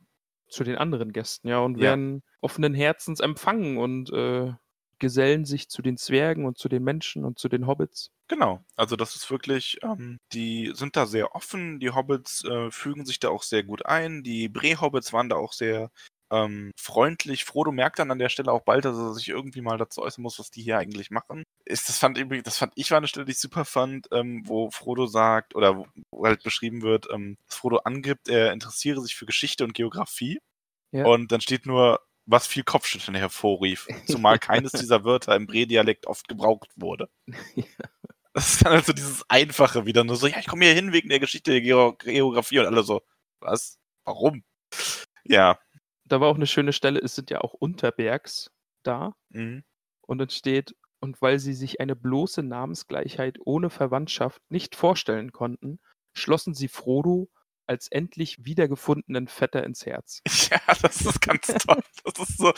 Zu 0.49 0.65
den 0.65 0.75
anderen 0.77 1.13
Gästen, 1.13 1.47
ja, 1.47 1.61
und 1.61 1.79
Ja. 1.79 1.81
werden 1.81 2.23
offenen 2.41 2.75
Herzens 2.75 3.21
empfangen 3.21 3.79
und 3.79 4.11
äh, 4.13 4.55
gesellen 4.99 5.45
sich 5.45 5.69
zu 5.69 5.83
den 5.83 5.97
Zwergen 5.97 6.47
und 6.47 6.59
zu 6.59 6.69
den 6.69 6.83
Menschen 6.83 7.25
und 7.25 7.39
zu 7.39 7.49
den 7.49 7.67
Hobbits. 7.69 8.11
Genau, 8.29 8.65
also 8.75 8.97
das 8.97 9.15
ist 9.15 9.31
wirklich, 9.31 9.79
ähm, 9.85 10.19
die 10.33 10.73
sind 10.75 10.97
da 10.97 11.07
sehr 11.07 11.37
offen, 11.37 11.79
die 11.79 11.91
Hobbits 11.91 12.43
äh, 12.45 12.73
fügen 12.73 13.07
sich 13.07 13.21
da 13.21 13.29
auch 13.29 13.45
sehr 13.45 13.63
gut 13.63 13.87
ein, 13.87 14.25
die 14.25 14.49
Bre-Hobbits 14.49 15.13
waren 15.13 15.29
da 15.29 15.37
auch 15.37 15.53
sehr 15.53 15.93
ähm, 16.31 16.73
freundlich. 16.77 17.45
Frodo 17.45 17.73
merkt 17.73 17.99
dann 17.99 18.11
an 18.11 18.19
der 18.19 18.29
Stelle 18.29 18.53
auch 18.53 18.63
bald, 18.63 18.85
dass 18.85 18.97
er 18.97 19.15
sich 19.15 19.29
irgendwie 19.29 19.61
mal 19.61 19.79
dazu 19.79 20.03
äußern 20.03 20.23
muss, 20.23 20.39
was 20.39 20.51
die 20.51 20.63
hier 20.63 20.79
eigentlich 20.79 21.11
machen. 21.11 21.45
Ist, 21.65 21.89
das 21.89 21.99
fand 21.99 22.19
übrigens, 22.19 22.45
das 22.45 22.59
fand 22.59 22.73
ich 22.77 22.91
war 22.91 22.99
eine 22.99 23.09
Stelle, 23.09 23.27
die 23.27 23.33
ich 23.33 23.39
super 23.39 23.65
fand, 23.65 24.09
ähm, 24.13 24.43
wo 24.47 24.71
Frodo 24.71 25.07
sagt, 25.07 25.55
oder 25.55 25.77
wo, 25.77 25.87
halt 26.25 26.43
beschrieben 26.43 26.83
wird, 26.83 27.09
ähm, 27.13 27.37
dass 27.47 27.57
Frodo 27.57 27.79
angibt, 27.79 28.29
er 28.29 28.53
interessiere 28.53 29.01
sich 29.01 29.15
für 29.15 29.27
Geschichte 29.27 29.65
und 29.65 29.75
Geografie. 29.75 30.41
Ja. 30.93 31.05
Und 31.05 31.33
dann 31.33 31.41
steht 31.41 31.67
nur, 31.67 32.01
was 32.27 32.47
viel 32.47 32.65
Kopfschütteln 32.65 33.17
hervorrief, 33.17 33.87
zumal 34.07 34.39
keines 34.39 34.73
dieser 34.73 35.05
Wörter 35.05 35.37
im 35.37 35.47
Bre-Dialekt 35.47 36.07
oft 36.07 36.29
gebraucht 36.29 36.71
wurde. 36.77 37.09
Das 38.37 38.53
ist 38.53 38.67
dann 38.67 38.75
halt 38.75 38.85
so 38.85 38.93
dieses 38.93 39.25
Einfache 39.31 39.87
wieder, 39.87 40.05
nur 40.05 40.17
so, 40.17 40.27
ja, 40.27 40.39
ich 40.39 40.47
komme 40.47 40.67
hier 40.67 40.75
hin 40.75 40.93
wegen 40.93 41.09
der 41.09 41.21
Geschichte 41.21 41.53
der 41.53 41.63
Geo 41.63 41.95
Geografie 41.95 42.59
und 42.59 42.67
alle 42.67 42.83
so, 42.83 43.01
was? 43.41 43.79
Warum? 44.05 44.45
Ja. 45.25 45.59
Da 46.09 46.21
war 46.21 46.29
auch 46.29 46.37
eine 46.37 46.47
schöne 46.47 46.73
Stelle, 46.73 47.01
es 47.01 47.15
sind 47.15 47.31
ja 47.31 47.41
auch 47.41 47.53
Unterbergs 47.53 48.51
da. 48.83 49.15
Mhm. 49.31 49.65
Und 50.03 50.19
dann 50.19 50.31
steht, 50.31 50.75
und 51.01 51.21
weil 51.21 51.39
sie 51.39 51.55
sich 51.55 51.81
eine 51.81 51.97
bloße 51.97 52.43
Namensgleichheit 52.43 53.39
ohne 53.45 53.71
Verwandtschaft 53.71 54.41
nicht 54.49 54.77
vorstellen 54.77 55.33
konnten, 55.33 55.79
schlossen 56.15 56.55
sie 56.55 56.69
Frodo 56.69 57.29
als 57.67 57.89
endlich 57.89 58.45
wiedergefundenen 58.45 59.27
Vetter 59.29 59.65
ins 59.65 59.85
Herz. 59.87 60.23
Ja, 60.51 60.61
das 60.81 61.01
ist 61.01 61.21
ganz 61.21 61.49
toll. 61.49 61.83
Das 62.05 62.29
ist 62.29 62.39
so, 62.39 62.53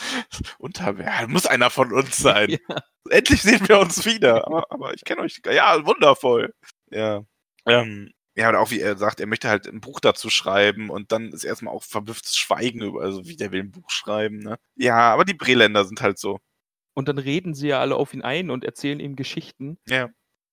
Unterwehr, 0.59 1.27
muss 1.27 1.47
einer 1.47 1.69
von 1.69 1.91
uns 1.91 2.17
sein. 2.17 2.57
Ja. 2.69 2.83
Endlich 3.09 3.41
sehen 3.41 3.67
wir 3.67 3.79
uns 3.79 4.05
wieder. 4.05 4.45
Aber, 4.45 4.65
aber 4.69 4.93
ich 4.93 5.03
kenne 5.03 5.21
euch, 5.21 5.41
ja, 5.45 5.83
wundervoll. 5.85 6.53
Ja. 6.91 7.23
Ähm, 7.65 8.11
ja, 8.35 8.49
oder 8.49 8.59
auch 8.59 8.71
wie 8.71 8.79
er 8.79 8.97
sagt, 8.97 9.19
er 9.19 9.27
möchte 9.27 9.49
halt 9.49 9.67
ein 9.67 9.81
Buch 9.81 9.99
dazu 9.99 10.29
schreiben 10.29 10.89
und 10.89 11.11
dann 11.11 11.31
ist 11.31 11.43
erstmal 11.43 11.73
auch 11.73 11.83
verblüfftes 11.83 12.35
Schweigen 12.35 12.81
über, 12.81 13.01
also 13.01 13.27
wie 13.27 13.35
der 13.35 13.51
will 13.51 13.61
ein 13.61 13.71
Buch 13.71 13.89
schreiben, 13.89 14.39
ne? 14.39 14.57
Ja, 14.75 15.11
aber 15.11 15.25
die 15.25 15.33
Breländer 15.33 15.85
sind 15.85 16.01
halt 16.01 16.19
so. 16.19 16.39
Und 16.93 17.07
dann 17.07 17.17
reden 17.17 17.53
sie 17.53 17.69
ja 17.69 17.79
alle 17.79 17.95
auf 17.95 18.13
ihn 18.13 18.21
ein 18.21 18.49
und 18.49 18.63
erzählen 18.63 18.99
ihm 18.99 19.15
Geschichten. 19.15 19.77
Ja. 19.87 20.09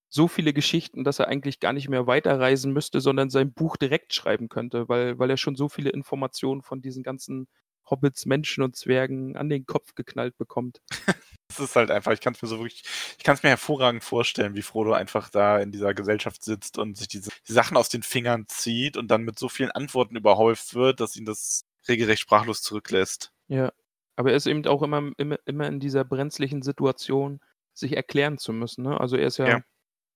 So 0.09 0.29
viele 0.29 0.53
Geschichten, 0.53 1.05
dass 1.05 1.19
er 1.19 1.29
eigentlich 1.29 1.61
gar 1.61 1.73
nicht 1.73 1.89
mehr 1.89 2.07
weiterreisen 2.07 2.73
müsste, 2.73 3.01
sondern 3.01 3.31
sein 3.31 3.53
Buch 3.53 3.77
direkt 3.77 4.15
schreiben 4.15 4.49
könnte, 4.49 4.89
weil, 4.89 5.19
weil 5.19 5.31
er 5.31 5.37
schon 5.37 5.57
so 5.57 5.69
viele 5.69 5.91
Informationen 5.91 6.63
von 6.63 6.81
diesen 6.81 7.03
ganzen 7.03 7.49
Hobbits, 7.89 8.27
Menschen 8.27 8.63
und 8.63 8.77
Zwergen 8.77 9.37
an 9.37 9.49
den 9.49 9.67
Kopf 9.67 9.95
geknallt 9.95 10.37
bekommt. 10.39 10.81
Es 11.49 11.61
ist 11.61 11.77
halt 11.77 11.91
einfach, 11.91 12.13
ich 12.13 12.21
kann 12.21 12.35
es 12.35 12.43
mir 12.43 12.49
so 12.49 12.59
wirklich, 12.59 12.83
ich 13.19 13.25
kann 13.25 13.35
es 13.37 13.43
mir 13.43 13.51
hervorragend 13.51 14.03
vorstellen, 14.05 14.55
wie 14.55 14.63
Frodo 14.63 14.93
einfach 14.93 15.29
da 15.31 15.59
in 15.59 15.71
dieser 15.71 15.95
Gesellschaft 15.95 16.43
sitzt 16.43 16.77
und 16.79 16.97
sich 16.99 17.09
diese 17.09 17.31
die 17.49 17.53
Sachen 17.53 17.77
aus 17.77 17.89
den 17.89 18.03
Fingern 18.03 18.47
zieht 18.49 18.97
und 18.97 19.09
dann 19.09 19.23
mit 19.23 19.39
so 19.39 19.49
vielen 19.49 19.71
Antworten 19.71 20.17
überhäuft 20.17 20.75
wird, 20.75 21.01
dass 21.01 21.17
ihn 21.17 21.25
das 21.25 21.65
regelrecht 21.89 22.21
sprachlos 22.23 22.63
zurücklässt. 22.63 23.33
Ja. 23.49 23.73
Aber 24.17 24.31
er 24.31 24.37
ist 24.37 24.47
eben 24.47 24.67
auch 24.67 24.83
immer, 24.83 25.13
immer, 25.19 25.39
immer 25.45 25.67
in 25.69 25.79
dieser 25.81 26.05
brenzlichen 26.05 26.63
Situation, 26.63 27.41
sich 27.75 27.95
erklären 27.97 28.39
zu 28.39 28.53
müssen. 28.53 28.83
Ne? 28.85 28.99
Also 29.01 29.17
er 29.17 29.27
ist 29.27 29.37
ja, 29.39 29.47
Ja. 29.47 29.61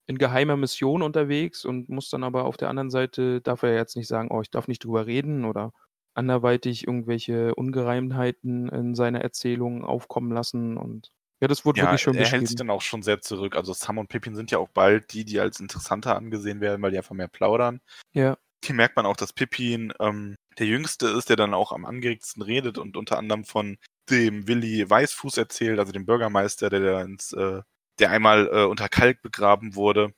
in 0.07 0.19
geheimer 0.19 0.57
Mission 0.57 1.03
unterwegs 1.03 1.65
und 1.65 1.89
muss 1.89 2.11
dann 2.11 2.25
aber 2.25 2.45
auf 2.45 2.57
der 2.57 2.69
anderen 2.71 2.91
Seite, 2.91 3.41
darf 3.43 3.63
er 3.63 3.75
jetzt 3.75 3.97
nicht 3.97 4.09
sagen, 4.09 4.31
oh, 4.33 4.41
ich 4.43 4.51
darf 4.51 4.69
nicht 4.69 4.85
drüber 4.85 5.07
reden 5.07 5.45
oder 5.45 5.73
anderweitig 6.15 6.87
irgendwelche 6.87 7.55
Ungereimtheiten 7.55 8.69
in 8.71 8.95
seiner 8.95 9.21
Erzählung 9.21 9.85
aufkommen 9.85 10.33
lassen. 10.33 10.77
Und 10.77 11.13
ja, 11.41 11.49
das 11.49 11.65
wurde 11.65 11.81
Ja, 11.81 11.85
wirklich 11.85 12.03
schon 12.03 12.17
er 12.17 12.29
hält 12.29 12.47
sich 12.49 12.57
beschrieben. 12.57 12.57
dann 12.57 12.71
auch 12.71 12.83
schon 12.83 13.03
sehr 13.03 13.21
zurück. 13.21 13.57
Also 13.57 13.73
Sam 13.73 13.99
und 13.99 14.09
Pippin 14.09 14.35
sind 14.35 14.51
ja 14.51 14.59
auch 14.59 14.69
bald 14.71 15.13
die, 15.13 15.25
die 15.25 15.41
als 15.41 15.61
interessanter 15.61 16.17
angesehen 16.17 16.61
werden, 16.61 16.83
weil 16.83 16.91
die 16.91 16.99
einfach 16.99 17.15
mehr 17.15 17.29
plaudern. 17.29 17.81
Ja, 18.13 18.37
Hier 18.65 18.75
merkt 18.75 18.97
man 18.97 19.07
auch, 19.07 19.17
dass 19.17 19.33
Pippin 19.33 19.93
ähm, 20.01 20.37
der 20.59 20.67
Jüngste 20.67 21.09
ist, 21.09 21.29
der 21.31 21.37
dann 21.37 21.55
auch 21.55 21.73
am 21.73 21.85
angeregtesten 21.87 22.43
redet 22.43 22.79
und 22.79 22.97
unter 22.97 23.19
anderem 23.19 23.45
von 23.45 23.79
dem 24.11 24.47
Willi 24.49 24.89
Weißfuß 24.89 25.37
erzählt, 25.39 25.79
also 25.79 25.93
dem 25.93 26.07
Bürgermeister, 26.07 26.69
der 26.71 26.81
da 26.81 27.03
ins, 27.03 27.33
äh, 27.33 27.63
der 27.99 28.11
einmal 28.11 28.49
äh, 28.53 28.65
unter 28.65 28.89
Kalk 28.89 29.23
begraben 29.23 29.75
wurde 29.77 30.13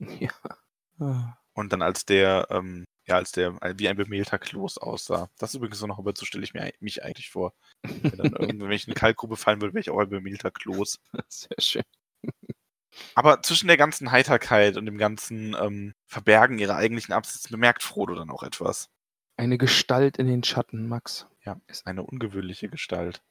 ja. 1.00 1.38
Und 1.54 1.72
dann 1.72 1.82
als 1.82 2.04
der, 2.04 2.46
ähm, 2.50 2.84
ja, 3.08 3.16
als 3.16 3.32
der 3.32 3.56
äh, 3.62 3.74
wie 3.76 3.88
ein 3.88 3.96
bemehlter 3.96 4.38
Kloß 4.38 4.78
aussah. 4.78 5.30
Das 5.38 5.50
ist 5.50 5.56
übrigens 5.56 5.78
so 5.78 5.86
eine 5.86 5.96
Hobbit, 5.96 6.18
so 6.18 6.26
stelle 6.26 6.44
ich 6.44 6.54
mir 6.54 6.72
mich 6.80 7.04
eigentlich 7.04 7.30
vor. 7.30 7.54
Wenn 7.82 8.16
dann 8.16 8.32
irgendwie, 8.38 8.66
wenn 8.66 8.72
ich 8.72 8.86
in 8.86 8.92
eine 8.92 9.00
Kalkgrube 9.00 9.36
fallen 9.36 9.60
würde, 9.60 9.74
wäre 9.74 9.80
ich 9.80 9.90
auch 9.90 9.98
ein 9.98 10.08
bemehlter 10.08 10.50
Kloß. 10.50 11.00
Sehr 11.28 11.60
schön. 11.60 11.82
Aber 13.14 13.42
zwischen 13.42 13.68
der 13.68 13.76
ganzen 13.76 14.10
Heiterkeit 14.10 14.76
und 14.76 14.86
dem 14.86 14.98
ganzen 14.98 15.56
ähm, 15.60 15.94
Verbergen 16.06 16.58
ihrer 16.58 16.76
eigentlichen 16.76 17.14
Absichten 17.14 17.52
bemerkt 17.52 17.82
Frodo 17.82 18.14
dann 18.14 18.30
auch 18.30 18.42
etwas. 18.42 18.90
Eine 19.36 19.56
Gestalt 19.56 20.16
in 20.18 20.26
den 20.26 20.42
Schatten, 20.42 20.88
Max. 20.88 21.26
Ja, 21.44 21.60
ist 21.68 21.86
eine 21.86 22.02
ungewöhnliche 22.02 22.68
Gestalt. 22.68 23.22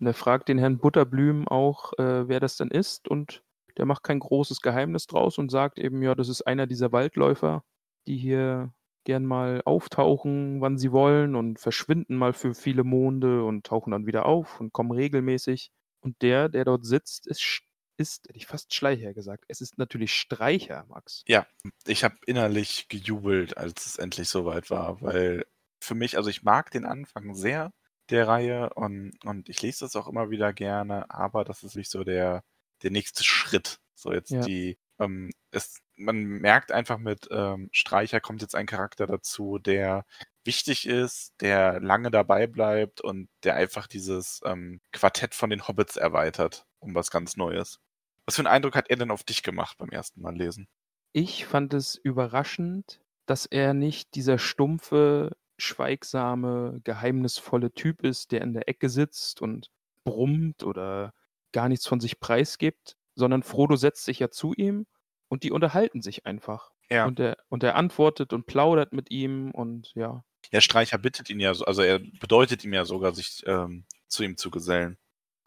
Und 0.00 0.06
er 0.06 0.14
fragt 0.14 0.48
den 0.48 0.58
Herrn 0.58 0.78
Butterblüm 0.78 1.46
auch, 1.46 1.92
äh, 1.98 2.28
wer 2.28 2.40
das 2.40 2.56
denn 2.56 2.70
ist. 2.70 3.08
Und 3.08 3.42
der 3.76 3.84
macht 3.84 4.02
kein 4.02 4.18
großes 4.18 4.60
Geheimnis 4.60 5.06
draus 5.06 5.38
und 5.38 5.50
sagt 5.50 5.78
eben, 5.78 6.02
ja, 6.02 6.14
das 6.14 6.28
ist 6.28 6.42
einer 6.42 6.66
dieser 6.66 6.92
Waldläufer, 6.92 7.64
die 8.10 8.16
hier 8.16 8.72
gern 9.04 9.24
mal 9.24 9.62
auftauchen, 9.64 10.60
wann 10.60 10.76
sie 10.76 10.92
wollen 10.92 11.34
und 11.34 11.58
verschwinden 11.58 12.16
mal 12.16 12.32
für 12.32 12.54
viele 12.54 12.84
Monde 12.84 13.44
und 13.44 13.64
tauchen 13.64 13.92
dann 13.92 14.06
wieder 14.06 14.26
auf 14.26 14.60
und 14.60 14.72
kommen 14.72 14.90
regelmäßig. 14.90 15.70
Und 16.00 16.20
der, 16.22 16.48
der 16.48 16.64
dort 16.64 16.84
sitzt, 16.84 17.26
ist, 17.26 17.62
ist 17.96 18.26
hätte 18.28 18.36
ich 18.36 18.46
fast 18.46 18.74
Schleicher 18.74 19.14
gesagt. 19.14 19.44
Es 19.48 19.60
ist 19.60 19.78
natürlich 19.78 20.12
Streicher, 20.12 20.84
Max. 20.88 21.22
Ja, 21.28 21.46
ich 21.86 22.04
habe 22.04 22.16
innerlich 22.26 22.88
gejubelt, 22.88 23.56
als 23.56 23.86
es 23.86 23.96
endlich 23.96 24.28
soweit 24.28 24.70
war, 24.70 25.00
weil 25.00 25.46
für 25.82 25.94
mich, 25.94 26.16
also 26.16 26.28
ich 26.28 26.42
mag 26.42 26.70
den 26.70 26.84
Anfang 26.84 27.34
sehr 27.34 27.72
der 28.10 28.26
Reihe 28.26 28.70
und, 28.74 29.12
und 29.24 29.48
ich 29.48 29.62
lese 29.62 29.84
das 29.84 29.94
auch 29.96 30.08
immer 30.08 30.30
wieder 30.30 30.52
gerne, 30.52 31.08
aber 31.10 31.44
das 31.44 31.62
ist 31.62 31.76
nicht 31.76 31.90
so 31.90 32.02
der, 32.02 32.42
der 32.82 32.90
nächste 32.90 33.22
Schritt. 33.24 33.78
So 33.94 34.12
jetzt 34.12 34.30
Ja. 34.30 34.40
die, 34.40 34.78
ähm, 34.98 35.30
es, 35.52 35.80
man 36.00 36.24
merkt 36.24 36.72
einfach 36.72 36.98
mit 36.98 37.28
ähm, 37.30 37.68
Streicher 37.72 38.20
kommt 38.20 38.42
jetzt 38.42 38.54
ein 38.54 38.66
Charakter 38.66 39.06
dazu, 39.06 39.58
der 39.58 40.04
wichtig 40.44 40.86
ist, 40.86 41.34
der 41.40 41.80
lange 41.80 42.10
dabei 42.10 42.46
bleibt 42.46 43.00
und 43.00 43.28
der 43.44 43.54
einfach 43.56 43.86
dieses 43.86 44.40
ähm, 44.44 44.80
Quartett 44.92 45.34
von 45.34 45.50
den 45.50 45.68
Hobbits 45.68 45.96
erweitert 45.96 46.66
um 46.80 46.94
was 46.94 47.10
ganz 47.10 47.36
Neues. 47.36 47.78
Was 48.24 48.36
für 48.36 48.40
einen 48.40 48.46
Eindruck 48.54 48.74
hat 48.74 48.88
er 48.88 48.96
denn 48.96 49.10
auf 49.10 49.22
dich 49.22 49.42
gemacht 49.42 49.76
beim 49.78 49.90
ersten 49.90 50.22
Mal 50.22 50.34
lesen? 50.34 50.66
Ich 51.12 51.44
fand 51.44 51.74
es 51.74 51.96
überraschend, 51.96 53.00
dass 53.26 53.44
er 53.44 53.74
nicht 53.74 54.14
dieser 54.14 54.38
stumpfe 54.38 55.36
schweigsame, 55.58 56.80
geheimnisvolle 56.84 57.72
Typ 57.72 58.02
ist, 58.02 58.32
der 58.32 58.40
in 58.40 58.54
der 58.54 58.68
Ecke 58.68 58.88
sitzt 58.88 59.42
und 59.42 59.70
brummt 60.04 60.62
oder 60.62 61.12
gar 61.52 61.68
nichts 61.68 61.86
von 61.86 62.00
sich 62.00 62.18
preisgibt, 62.18 62.96
sondern 63.14 63.42
Frodo 63.42 63.76
setzt 63.76 64.04
sich 64.04 64.20
ja 64.20 64.30
zu 64.30 64.54
ihm 64.54 64.86
und 65.30 65.44
die 65.44 65.52
unterhalten 65.52 66.02
sich 66.02 66.26
einfach. 66.26 66.72
Ja. 66.90 67.06
Und 67.06 67.20
er, 67.20 67.38
und 67.48 67.62
er 67.62 67.76
antwortet 67.76 68.32
und 68.32 68.46
plaudert 68.46 68.92
mit 68.92 69.10
ihm 69.10 69.52
und 69.52 69.92
ja. 69.94 70.24
Ja, 70.52 70.60
Streicher 70.60 70.98
bittet 70.98 71.30
ihn 71.30 71.38
ja, 71.38 71.54
so, 71.54 71.64
also 71.64 71.82
er 71.82 72.00
bedeutet 72.00 72.64
ihm 72.64 72.72
ja 72.72 72.84
sogar, 72.84 73.14
sich 73.14 73.42
ähm, 73.46 73.84
zu 74.08 74.24
ihm 74.24 74.36
zu 74.36 74.50
gesellen. 74.50 74.98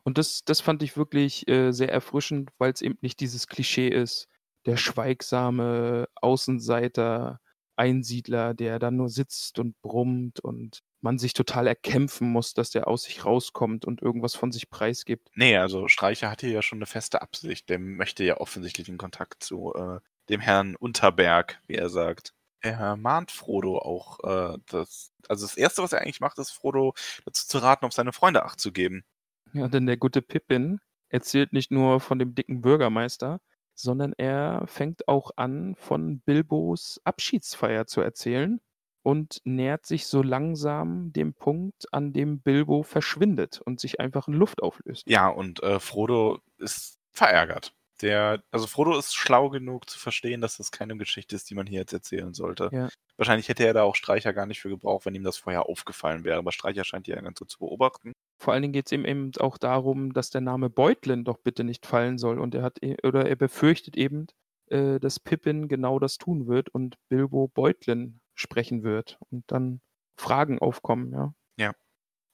Und 0.05 0.17
das, 0.17 0.43
das 0.45 0.61
fand 0.61 0.83
ich 0.83 0.95
wirklich 0.95 1.47
äh, 1.47 1.71
sehr 1.71 1.91
erfrischend, 1.91 2.51
weil 2.57 2.71
es 2.71 2.81
eben 2.81 2.97
nicht 3.01 3.19
dieses 3.19 3.47
Klischee 3.47 3.89
ist, 3.89 4.27
der 4.65 4.77
schweigsame 4.77 6.07
Außenseiter, 6.15 7.41
Einsiedler, 7.75 8.53
der 8.53 8.79
dann 8.79 8.95
nur 8.95 9.09
sitzt 9.09 9.59
und 9.59 9.75
brummt 9.81 10.39
und 10.39 10.79
man 11.03 11.19
sich 11.19 11.33
total 11.33 11.67
erkämpfen 11.67 12.29
muss, 12.29 12.53
dass 12.53 12.71
der 12.71 12.87
aus 12.87 13.03
sich 13.03 13.25
rauskommt 13.25 13.85
und 13.85 14.01
irgendwas 14.01 14.35
von 14.35 14.51
sich 14.51 14.69
preisgibt. 14.69 15.29
Nee, 15.35 15.57
also 15.57 15.87
Streicher 15.87 16.31
hat 16.31 16.41
hier 16.41 16.51
ja 16.51 16.61
schon 16.61 16.77
eine 16.77 16.85
feste 16.85 17.21
Absicht. 17.21 17.69
Der 17.69 17.77
möchte 17.77 18.23
ja 18.23 18.37
offensichtlich 18.37 18.87
den 18.87 18.97
Kontakt 18.97 19.43
zu 19.43 19.73
äh, 19.75 19.99
dem 20.29 20.39
Herrn 20.39 20.75
Unterberg, 20.75 21.59
wie 21.67 21.75
er 21.75 21.89
sagt. 21.89 22.33
Er 22.61 22.95
mahnt 22.95 23.31
Frodo 23.31 23.77
auch, 23.79 24.19
äh, 24.23 24.57
das, 24.67 25.11
also 25.27 25.45
das 25.45 25.57
Erste, 25.57 25.83
was 25.83 25.91
er 25.91 26.01
eigentlich 26.01 26.21
macht, 26.21 26.39
ist 26.39 26.51
Frodo 26.51 26.93
dazu 27.25 27.45
zu 27.45 27.57
raten, 27.57 27.85
auf 27.85 27.93
seine 27.93 28.13
Freunde 28.13 28.43
Acht 28.43 28.61
zu 28.61 28.71
geben. 28.71 29.03
Ja, 29.51 29.67
denn 29.67 29.85
der 29.85 29.97
gute 29.97 30.21
Pippin 30.21 30.79
erzählt 31.09 31.51
nicht 31.51 31.69
nur 31.69 31.99
von 31.99 32.17
dem 32.17 32.33
dicken 32.33 32.61
Bürgermeister, 32.61 33.41
sondern 33.75 34.13
er 34.17 34.63
fängt 34.67 35.07
auch 35.09 35.31
an, 35.35 35.75
von 35.75 36.21
Bilbos 36.21 37.01
Abschiedsfeier 37.03 37.87
zu 37.87 37.99
erzählen 37.99 38.61
und 39.03 39.41
nähert 39.43 39.85
sich 39.85 40.07
so 40.07 40.23
langsam 40.23 41.11
dem 41.13 41.33
Punkt, 41.33 41.93
an 41.93 42.13
dem 42.13 42.39
Bilbo 42.39 42.83
verschwindet 42.83 43.61
und 43.61 43.79
sich 43.79 43.99
einfach 43.99 44.27
in 44.27 44.33
Luft 44.33 44.63
auflöst. 44.63 45.03
Ja, 45.07 45.27
und 45.27 45.61
äh, 45.61 45.79
Frodo 45.79 46.39
ist 46.57 46.97
verärgert. 47.11 47.73
Der, 48.01 48.43
also 48.51 48.67
Frodo 48.67 48.97
ist 48.97 49.13
schlau 49.13 49.49
genug 49.49 49.89
zu 49.89 49.99
verstehen, 49.99 50.41
dass 50.41 50.57
das 50.57 50.71
keine 50.71 50.97
Geschichte 50.97 51.35
ist, 51.35 51.49
die 51.49 51.55
man 51.55 51.67
hier 51.67 51.79
jetzt 51.81 51.93
erzählen 51.93 52.33
sollte. 52.33 52.69
Ja. 52.71 52.89
Wahrscheinlich 53.17 53.47
hätte 53.47 53.65
er 53.65 53.73
da 53.73 53.83
auch 53.83 53.95
Streicher 53.95 54.33
gar 54.33 54.45
nicht 54.45 54.59
für 54.59 54.69
gebraucht, 54.69 55.05
wenn 55.05 55.15
ihm 55.15 55.23
das 55.23 55.37
vorher 55.37 55.69
aufgefallen 55.69 56.23
wäre. 56.23 56.37
Aber 56.37 56.51
Streicher 56.51 56.83
scheint 56.83 57.07
ja 57.07 57.19
ganz 57.21 57.39
gut 57.39 57.51
zu 57.51 57.59
beobachten. 57.59 58.13
Vor 58.39 58.53
allen 58.53 58.63
Dingen 58.63 58.73
geht 58.73 58.87
es 58.87 58.91
ihm 58.91 59.05
eben 59.05 59.31
auch 59.39 59.57
darum, 59.57 60.11
dass 60.11 60.31
der 60.31 60.41
Name 60.41 60.69
Beutlin 60.69 61.23
doch 61.23 61.37
bitte 61.37 61.63
nicht 61.63 61.85
fallen 61.85 62.17
soll. 62.17 62.39
Und 62.39 62.55
er 62.55 62.63
hat 62.63 62.81
e- 62.83 62.97
oder 63.03 63.25
er 63.25 63.35
befürchtet 63.35 63.95
eben, 63.95 64.27
äh, 64.67 64.99
dass 64.99 65.19
Pippin 65.19 65.67
genau 65.67 65.99
das 65.99 66.17
tun 66.17 66.47
wird 66.47 66.69
und 66.69 66.97
Bilbo 67.09 67.47
Beutlin 67.47 68.19
sprechen 68.35 68.83
wird 68.83 69.19
und 69.29 69.43
dann 69.47 69.81
Fragen 70.17 70.59
aufkommen, 70.59 71.11
ja. 71.13 71.33
Ja. 71.57 71.73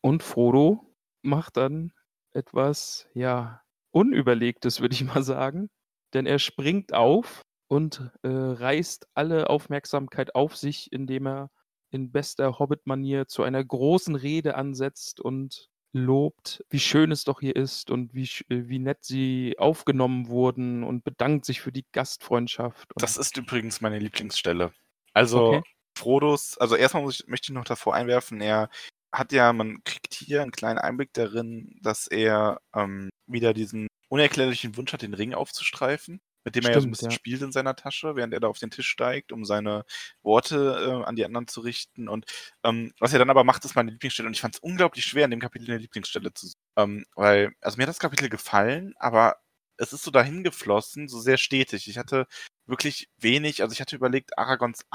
Und 0.01 0.23
Frodo 0.23 0.95
macht 1.21 1.57
dann 1.57 1.93
etwas, 2.31 3.07
ja, 3.13 3.61
Unüberlegtes, 3.91 4.81
würde 4.81 4.93
ich 4.93 5.03
mal 5.03 5.23
sagen. 5.23 5.69
Denn 6.13 6.25
er 6.25 6.39
springt 6.39 6.93
auf 6.93 7.43
und 7.67 8.11
äh, 8.23 8.27
reißt 8.29 9.07
alle 9.13 9.49
Aufmerksamkeit 9.49 10.35
auf 10.35 10.55
sich, 10.55 10.91
indem 10.91 11.27
er 11.27 11.51
in 11.91 12.11
bester 12.11 12.59
Hobbit-Manier 12.59 13.27
zu 13.27 13.43
einer 13.43 13.63
großen 13.63 14.15
Rede 14.15 14.55
ansetzt 14.55 15.19
und 15.19 15.69
lobt, 15.91 16.63
wie 16.69 16.79
schön 16.79 17.11
es 17.11 17.23
doch 17.23 17.39
hier 17.39 17.55
ist 17.55 17.89
und 17.89 18.13
wie, 18.13 18.23
äh, 18.49 18.67
wie 18.67 18.79
nett 18.79 19.03
sie 19.03 19.55
aufgenommen 19.57 20.27
wurden 20.27 20.83
und 20.83 21.03
bedankt 21.03 21.45
sich 21.45 21.61
für 21.61 21.71
die 21.71 21.85
Gastfreundschaft. 21.91 22.95
Und 22.95 23.01
Das 23.03 23.17
ist 23.17 23.37
übrigens 23.37 23.81
meine 23.81 23.99
Lieblingsstelle. 23.99 24.71
Also 25.13 25.53
Okay. 25.53 25.63
Frodos, 25.99 26.57
also 26.57 26.75
erstmal 26.75 27.07
ich, 27.09 27.27
möchte 27.27 27.51
ich 27.51 27.55
noch 27.55 27.65
davor 27.65 27.93
einwerfen, 27.95 28.41
er 28.41 28.69
hat 29.11 29.31
ja, 29.31 29.53
man 29.53 29.83
kriegt 29.83 30.13
hier 30.13 30.41
einen 30.41 30.51
kleinen 30.51 30.79
Einblick 30.79 31.13
darin, 31.13 31.77
dass 31.81 32.07
er 32.07 32.61
ähm, 32.75 33.09
wieder 33.27 33.53
diesen 33.53 33.87
unerklärlichen 34.07 34.75
Wunsch 34.77 34.93
hat, 34.93 35.01
den 35.01 35.13
Ring 35.13 35.33
aufzustreifen, 35.33 36.19
mit 36.43 36.55
dem 36.55 36.63
er 36.63 36.71
ja 36.71 36.73
so 36.75 36.79
ein 36.79 36.81
Stimmt, 36.81 36.91
bisschen 36.91 37.11
ja. 37.11 37.15
spielt 37.15 37.41
in 37.41 37.51
seiner 37.51 37.75
Tasche, 37.75 38.15
während 38.15 38.33
er 38.33 38.39
da 38.39 38.47
auf 38.47 38.59
den 38.59 38.71
Tisch 38.71 38.87
steigt, 38.87 39.31
um 39.31 39.45
seine 39.45 39.83
Worte 40.21 41.01
äh, 41.03 41.05
an 41.05 41.15
die 41.15 41.25
anderen 41.25 41.47
zu 41.47 41.61
richten. 41.61 42.07
Und 42.07 42.25
ähm, 42.63 42.93
was 42.99 43.13
er 43.13 43.19
dann 43.19 43.29
aber 43.29 43.43
macht, 43.43 43.65
ist 43.65 43.75
meine 43.75 43.91
Lieblingsstelle. 43.91 44.27
Und 44.27 44.33
ich 44.33 44.41
fand 44.41 44.55
es 44.55 44.61
unglaublich 44.61 45.05
schwer, 45.05 45.25
in 45.25 45.31
dem 45.31 45.39
Kapitel 45.39 45.69
eine 45.69 45.79
Lieblingsstelle 45.79 46.33
zu 46.33 46.47
suchen. 46.47 46.61
Ähm, 46.77 47.05
weil, 47.15 47.53
also 47.61 47.77
mir 47.77 47.83
hat 47.83 47.89
das 47.89 47.99
Kapitel 47.99 48.29
gefallen, 48.29 48.93
aber 48.97 49.37
es 49.77 49.93
ist 49.93 50.03
so 50.03 50.11
dahin 50.11 50.43
geflossen, 50.43 51.07
so 51.07 51.19
sehr 51.19 51.37
stetig. 51.37 51.87
Ich 51.87 51.97
hatte 51.97 52.27
wirklich 52.65 53.09
wenig, 53.17 53.61
also 53.61 53.73
ich 53.73 53.81
hatte 53.81 53.95
überlegt, 53.95 54.37
Aragons 54.37 54.85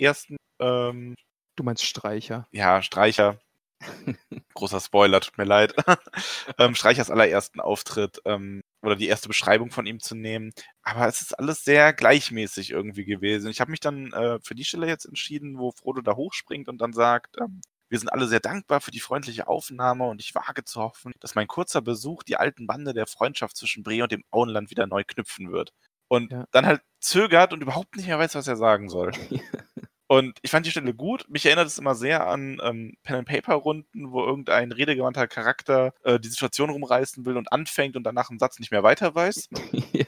allerersten, 0.00 0.36
ähm, 0.60 1.14
du 1.56 1.64
meinst 1.64 1.84
Streicher. 1.84 2.48
ja, 2.52 2.82
Streicher, 2.82 3.38
großer 4.54 4.80
Spoiler, 4.80 5.20
tut 5.20 5.38
mir 5.38 5.44
leid, 5.44 5.74
ähm, 6.58 6.74
Streichers 6.74 7.10
allerersten 7.10 7.60
Auftritt 7.60 8.20
ähm, 8.24 8.62
oder 8.82 8.96
die 8.96 9.08
erste 9.08 9.28
Beschreibung 9.28 9.70
von 9.70 9.86
ihm 9.86 10.00
zu 10.00 10.14
nehmen. 10.14 10.52
Aber 10.82 11.06
es 11.06 11.20
ist 11.22 11.38
alles 11.38 11.64
sehr 11.64 11.92
gleichmäßig 11.92 12.70
irgendwie 12.70 13.04
gewesen. 13.04 13.50
Ich 13.50 13.60
habe 13.60 13.70
mich 13.70 13.80
dann 13.80 14.12
äh, 14.12 14.38
für 14.42 14.54
die 14.54 14.64
Stelle 14.64 14.86
jetzt 14.86 15.04
entschieden, 15.06 15.58
wo 15.58 15.72
Frodo 15.72 16.00
da 16.02 16.16
hochspringt 16.16 16.68
und 16.68 16.80
dann 16.80 16.92
sagt, 16.92 17.36
ähm, 17.40 17.60
wir 17.90 17.98
sind 17.98 18.08
alle 18.08 18.28
sehr 18.28 18.40
dankbar 18.40 18.80
für 18.80 18.92
die 18.92 19.00
freundliche 19.00 19.48
Aufnahme 19.48 20.04
und 20.06 20.20
ich 20.20 20.34
wage 20.34 20.64
zu 20.64 20.80
hoffen, 20.80 21.12
dass 21.20 21.34
mein 21.34 21.48
kurzer 21.48 21.82
Besuch 21.82 22.22
die 22.22 22.36
alten 22.36 22.66
Bande 22.66 22.94
der 22.94 23.06
Freundschaft 23.06 23.56
zwischen 23.56 23.82
Bre 23.82 24.02
und 24.04 24.12
dem 24.12 24.22
Auenland 24.30 24.70
wieder 24.70 24.86
neu 24.86 25.02
knüpfen 25.04 25.50
wird. 25.52 25.72
Und 26.08 26.32
Ja. 26.32 26.44
dann 26.52 26.66
halt 26.66 26.82
zögert 27.00 27.52
und 27.52 27.62
überhaupt 27.62 27.96
nicht 27.96 28.06
mehr 28.06 28.18
weiß, 28.18 28.34
was 28.36 28.48
er 28.48 28.56
sagen 28.56 28.88
soll. 28.88 29.12
Und 30.10 30.40
ich 30.42 30.50
fand 30.50 30.66
die 30.66 30.72
Stelle 30.72 30.92
gut. 30.92 31.24
Mich 31.28 31.46
erinnert 31.46 31.68
es 31.68 31.78
immer 31.78 31.94
sehr 31.94 32.26
an 32.26 32.60
ähm, 32.64 32.96
Pen-and-Paper-Runden, 33.04 34.10
wo 34.10 34.24
irgendein 34.24 34.72
redegewandter 34.72 35.28
Charakter 35.28 35.94
äh, 36.02 36.18
die 36.18 36.26
Situation 36.26 36.68
rumreißen 36.68 37.24
will 37.24 37.36
und 37.36 37.52
anfängt 37.52 37.94
und 37.94 38.02
danach 38.02 38.28
im 38.28 38.40
Satz 38.40 38.58
nicht 38.58 38.72
mehr 38.72 38.82
weiter 38.82 39.14
weiß. 39.14 39.48
ja. 39.92 40.04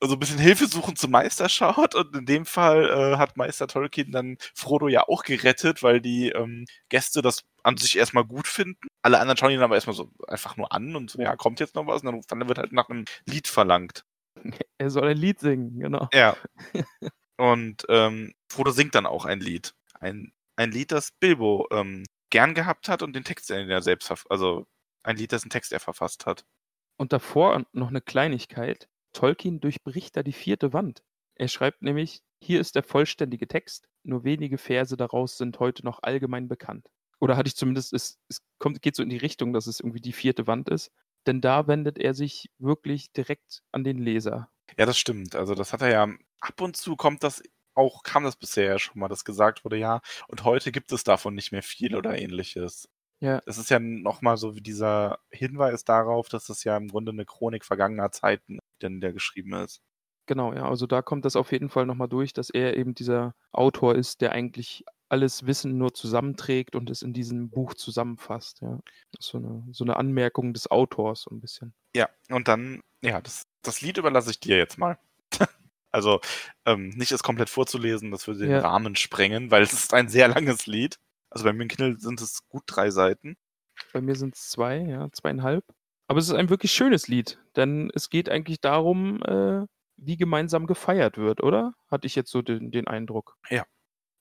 Also 0.00 0.16
ein 0.16 0.18
bisschen 0.18 0.38
Hilfe 0.38 0.66
suchen 0.66 0.96
zum 0.96 1.12
Meister 1.12 1.48
schaut. 1.48 1.94
Und 1.94 2.14
in 2.14 2.26
dem 2.26 2.44
Fall 2.44 2.90
äh, 2.90 3.16
hat 3.16 3.38
Meister 3.38 3.66
Tolkien 3.68 4.12
dann 4.12 4.36
Frodo 4.54 4.88
ja 4.88 5.08
auch 5.08 5.22
gerettet, 5.22 5.82
weil 5.82 6.02
die 6.02 6.28
ähm, 6.28 6.66
Gäste 6.90 7.22
das 7.22 7.40
an 7.62 7.78
sich 7.78 7.96
erstmal 7.96 8.26
gut 8.26 8.46
finden. 8.46 8.86
Alle 9.00 9.18
anderen 9.18 9.38
schauen 9.38 9.52
ihn 9.52 9.62
aber 9.62 9.76
erstmal 9.76 9.96
so 9.96 10.10
einfach 10.28 10.58
nur 10.58 10.72
an 10.72 10.94
und 10.94 11.10
so, 11.10 11.18
ja, 11.22 11.36
kommt 11.36 11.58
jetzt 11.58 11.74
noch 11.74 11.86
was? 11.86 12.02
Und 12.02 12.12
dann, 12.12 12.38
dann 12.40 12.48
wird 12.48 12.58
halt 12.58 12.72
nach 12.72 12.90
einem 12.90 13.06
Lied 13.24 13.48
verlangt. 13.48 14.04
Er 14.76 14.90
soll 14.90 15.08
ein 15.08 15.16
Lied 15.16 15.38
singen, 15.38 15.78
genau. 15.78 16.08
Ja. 16.12 16.36
Und 17.42 17.84
ähm, 17.88 18.34
Frodo 18.48 18.70
singt 18.70 18.94
dann 18.94 19.04
auch 19.04 19.24
ein 19.24 19.40
Lied. 19.40 19.74
Ein, 19.98 20.32
ein 20.54 20.70
Lied, 20.70 20.92
das 20.92 21.10
Bilbo 21.10 21.66
ähm, 21.72 22.04
gern 22.30 22.54
gehabt 22.54 22.88
hat 22.88 23.02
und 23.02 23.16
den 23.16 23.24
Text, 23.24 23.50
den 23.50 23.68
er 23.68 23.82
selbst, 23.82 24.14
also 24.30 24.68
ein 25.02 25.16
Lied, 25.16 25.32
dessen 25.32 25.50
Text 25.50 25.72
er 25.72 25.80
verfasst 25.80 26.24
hat. 26.24 26.44
Und 26.98 27.12
davor 27.12 27.66
noch 27.72 27.88
eine 27.88 28.00
Kleinigkeit. 28.00 28.88
Tolkien 29.12 29.58
durchbricht 29.58 30.16
da 30.16 30.22
die 30.22 30.32
vierte 30.32 30.72
Wand. 30.72 31.02
Er 31.34 31.48
schreibt 31.48 31.82
nämlich, 31.82 32.22
hier 32.40 32.60
ist 32.60 32.76
der 32.76 32.84
vollständige 32.84 33.48
Text, 33.48 33.88
nur 34.04 34.22
wenige 34.22 34.56
Verse 34.56 34.96
daraus 34.96 35.36
sind 35.36 35.58
heute 35.58 35.84
noch 35.84 36.00
allgemein 36.04 36.46
bekannt. 36.46 36.86
Oder 37.18 37.36
hatte 37.36 37.48
ich 37.48 37.56
zumindest, 37.56 37.92
es, 37.92 38.20
es 38.28 38.38
kommt, 38.60 38.80
geht 38.82 38.94
so 38.94 39.02
in 39.02 39.10
die 39.10 39.16
Richtung, 39.16 39.52
dass 39.52 39.66
es 39.66 39.80
irgendwie 39.80 40.00
die 40.00 40.12
vierte 40.12 40.46
Wand 40.46 40.68
ist. 40.68 40.92
Denn 41.26 41.40
da 41.40 41.66
wendet 41.66 41.98
er 41.98 42.14
sich 42.14 42.50
wirklich 42.58 43.10
direkt 43.10 43.64
an 43.72 43.82
den 43.82 43.98
Leser. 43.98 44.48
Ja, 44.78 44.86
das 44.86 44.98
stimmt. 44.98 45.34
Also 45.34 45.54
das 45.54 45.72
hat 45.72 45.82
er 45.82 45.90
ja 45.90 46.08
ab 46.40 46.60
und 46.60 46.76
zu 46.76 46.96
kommt 46.96 47.22
das 47.22 47.42
auch, 47.74 48.02
kam 48.02 48.24
das 48.24 48.36
bisher 48.36 48.64
ja 48.64 48.78
schon 48.78 48.98
mal, 49.00 49.08
dass 49.08 49.24
gesagt 49.24 49.64
wurde, 49.64 49.78
ja, 49.78 50.00
und 50.28 50.44
heute 50.44 50.72
gibt 50.72 50.92
es 50.92 51.04
davon 51.04 51.34
nicht 51.34 51.52
mehr 51.52 51.62
viel 51.62 51.96
oder 51.96 52.18
ähnliches. 52.18 52.88
Ja. 53.20 53.40
Das 53.46 53.56
ist 53.56 53.70
ja 53.70 53.78
nochmal 53.78 54.36
so 54.36 54.56
wie 54.56 54.60
dieser 54.60 55.18
Hinweis 55.30 55.84
darauf, 55.84 56.28
dass 56.28 56.46
das 56.46 56.64
ja 56.64 56.76
im 56.76 56.88
Grunde 56.88 57.12
eine 57.12 57.24
Chronik 57.24 57.64
vergangener 57.64 58.10
Zeiten, 58.10 58.58
denn 58.82 59.00
der 59.00 59.12
geschrieben 59.12 59.54
ist. 59.54 59.80
Genau, 60.26 60.52
ja. 60.52 60.68
Also 60.68 60.86
da 60.86 61.02
kommt 61.02 61.24
das 61.24 61.36
auf 61.36 61.52
jeden 61.52 61.68
Fall 61.68 61.86
nochmal 61.86 62.08
durch, 62.08 62.32
dass 62.32 62.50
er 62.50 62.76
eben 62.76 62.94
dieser 62.94 63.34
Autor 63.52 63.94
ist, 63.94 64.20
der 64.20 64.32
eigentlich 64.32 64.84
alles 65.12 65.46
Wissen 65.46 65.76
nur 65.76 65.92
zusammenträgt 65.92 66.74
und 66.74 66.88
es 66.88 67.02
in 67.02 67.12
diesem 67.12 67.50
Buch 67.50 67.74
zusammenfasst. 67.74 68.62
Ja. 68.62 68.80
So 69.18 69.38
eine, 69.38 69.62
so 69.70 69.84
eine 69.84 69.96
Anmerkung 69.96 70.54
des 70.54 70.70
Autors, 70.70 71.22
so 71.22 71.30
ein 71.30 71.40
bisschen. 71.40 71.74
Ja, 71.94 72.08
und 72.30 72.48
dann, 72.48 72.80
ja, 73.02 73.20
das, 73.20 73.46
das 73.60 73.82
Lied 73.82 73.98
überlasse 73.98 74.30
ich 74.30 74.40
dir 74.40 74.56
jetzt 74.56 74.78
mal. 74.78 74.98
also 75.92 76.20
ähm, 76.64 76.88
nicht 76.90 77.12
es 77.12 77.22
komplett 77.22 77.50
vorzulesen, 77.50 78.10
das 78.10 78.26
würde 78.26 78.40
den 78.40 78.50
Ja. 78.50 78.60
Rahmen 78.60 78.96
sprengen, 78.96 79.50
weil 79.50 79.62
es 79.62 79.74
ist 79.74 79.92
ein 79.92 80.08
sehr 80.08 80.28
langes 80.28 80.66
Lied. 80.66 80.98
Also 81.28 81.44
bei 81.44 81.52
mir 81.52 81.62
im 81.62 81.68
Kindle 81.68 82.00
sind 82.00 82.20
es 82.22 82.48
gut 82.48 82.64
drei 82.66 82.90
Seiten. 82.90 83.36
Bei 83.92 84.00
mir 84.00 84.16
sind 84.16 84.34
es 84.34 84.48
zwei, 84.48 84.78
ja, 84.78 85.10
zweieinhalb. 85.12 85.64
Aber 86.08 86.18
es 86.18 86.28
ist 86.28 86.34
ein 86.34 86.50
wirklich 86.50 86.72
schönes 86.72 87.08
Lied, 87.08 87.38
denn 87.54 87.90
es 87.94 88.08
geht 88.10 88.30
eigentlich 88.30 88.60
darum, 88.60 89.22
äh, 89.24 89.66
wie 89.96 90.16
gemeinsam 90.16 90.66
gefeiert 90.66 91.18
wird, 91.18 91.42
oder? 91.42 91.74
Hatte 91.90 92.06
ich 92.06 92.14
jetzt 92.14 92.30
so 92.30 92.42
den, 92.42 92.70
den 92.70 92.88
Eindruck. 92.88 93.36
Ja. 93.50 93.64